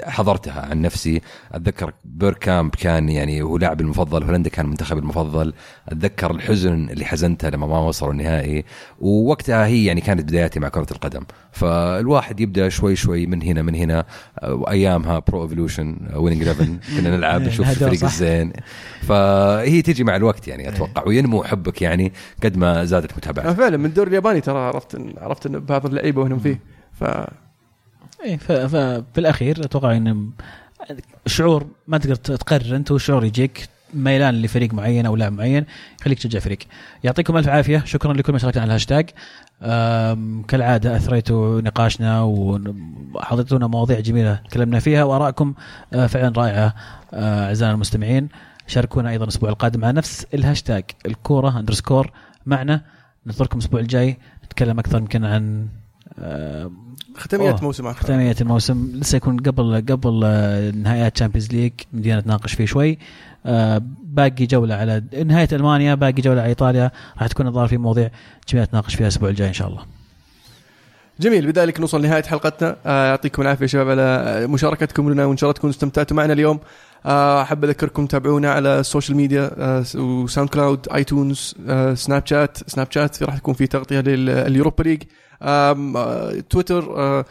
[0.05, 1.21] حضرتها عن نفسي.
[1.53, 5.53] أتذكر بيركامب كان يعني هو لاعبي المفضل هولندا كان منتخبي المفضل.
[5.89, 8.65] أتذكر الحزن اللي حزنته لما ما وصلوا النهائي.
[9.01, 11.23] ووقتها هي يعني كانت بداياتي مع كرة القدم.
[11.53, 14.05] فالواحد يبدأ شوي شوي من هنا من هنا.
[14.45, 18.05] وأيامها Pro Evolution Winning 11 كنا نلعب نشوف الفريق.
[18.05, 18.53] الزين.
[19.03, 21.03] فهي تجي مع الوقت يعني أتوقع.
[21.07, 22.13] وينمو حبك يعني
[22.45, 23.57] قد ما زادت متابعتك.
[23.59, 26.61] فعلا من الدوري الياباني ترى عرفت إن- عرفت إن بعض اللعيبة وهم فيه.
[26.93, 27.05] ف
[28.25, 30.31] إيه ف- ففي الاخير أتوقع إن
[31.27, 35.67] شعور ما تقدر تقرر أنت والشعور يجيك ميلان لفريق معين أو لاعب معين
[36.01, 36.59] يخليك تشجع فريق.
[37.05, 37.83] يعطيكم ألف عافية.
[37.85, 39.11] شكرا لكل من شاركنا على الهاشتاج.
[40.49, 45.55] كالعادة أثريتوا نقاشنا وحضرتونا مواضيع جميلة تكلمنا فيها وارائكم
[45.93, 46.75] آه، فعلا رائعة
[47.15, 48.29] آه، أعزائنا المستمعين.
[48.67, 52.11] شاركونا أيضا الأسبوع القادم على نفس الهاشتاج الكورة underscore
[52.47, 52.83] معنا.
[53.27, 55.69] ننتظركم الأسبوع الجاي نتكلم أكثر يمكن عن
[56.19, 56.71] آه،
[57.17, 57.63] ختاميات أوه.
[57.65, 58.01] موسم آخر.
[58.01, 58.91] ختامية الموسم.
[58.95, 62.99] لسه يكون قبل قبل آه، نهايات Champions League مدينا نتناقش فيه شوي.
[63.47, 66.91] آه، باقي جولة على نهاية ألمانيا باقي جولة على إيطاليا.
[67.19, 68.11] راح تكون الظاهر في مواضيع
[68.49, 69.83] جميلة نتناقش فيها الأسبوع الجاي إن شاء الله.
[71.21, 71.53] جميل.
[71.53, 72.77] بذلك نوصل لنهاية حلقتنا.
[72.87, 76.61] آه، يعطيكم العافية يا شباب على مشاركتكم لنا وإن شاء الله تكونوا استمتعتوا معنا اليوم.
[77.07, 83.37] أحب أذكركم تابعونا على ال social media آه، و SoundCloud iTunes آه، Snapchat Snapchat راح
[83.37, 85.03] يكون في تغطية لل Europa League.
[85.43, 87.25] آه، تويتر آه،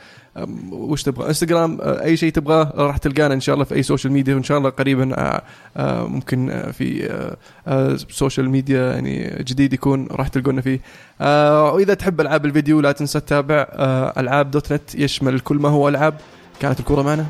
[0.71, 4.13] وش تبغى؟ إنستغرام آه، أي شيء تبغاه راح تلقانا إن شاء الله في أي social
[4.13, 5.41] media وإن شاء الله قريبا آه،
[5.77, 7.37] آه، ممكن آه، في آه،
[7.67, 10.79] آه، social media يعني جديد يكون راح تلقونا فيه.
[11.21, 15.69] آه، وإذا تحب ألعاب الفيديو لا تنسى تتابع آه، ألعاب dot net يشمل كل ما
[15.69, 16.13] هو ألعاب.
[16.59, 17.25] كانت الكورة معنا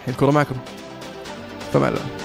[0.00, 0.54] الحين الكورة معكم.
[1.74, 2.23] فمان الله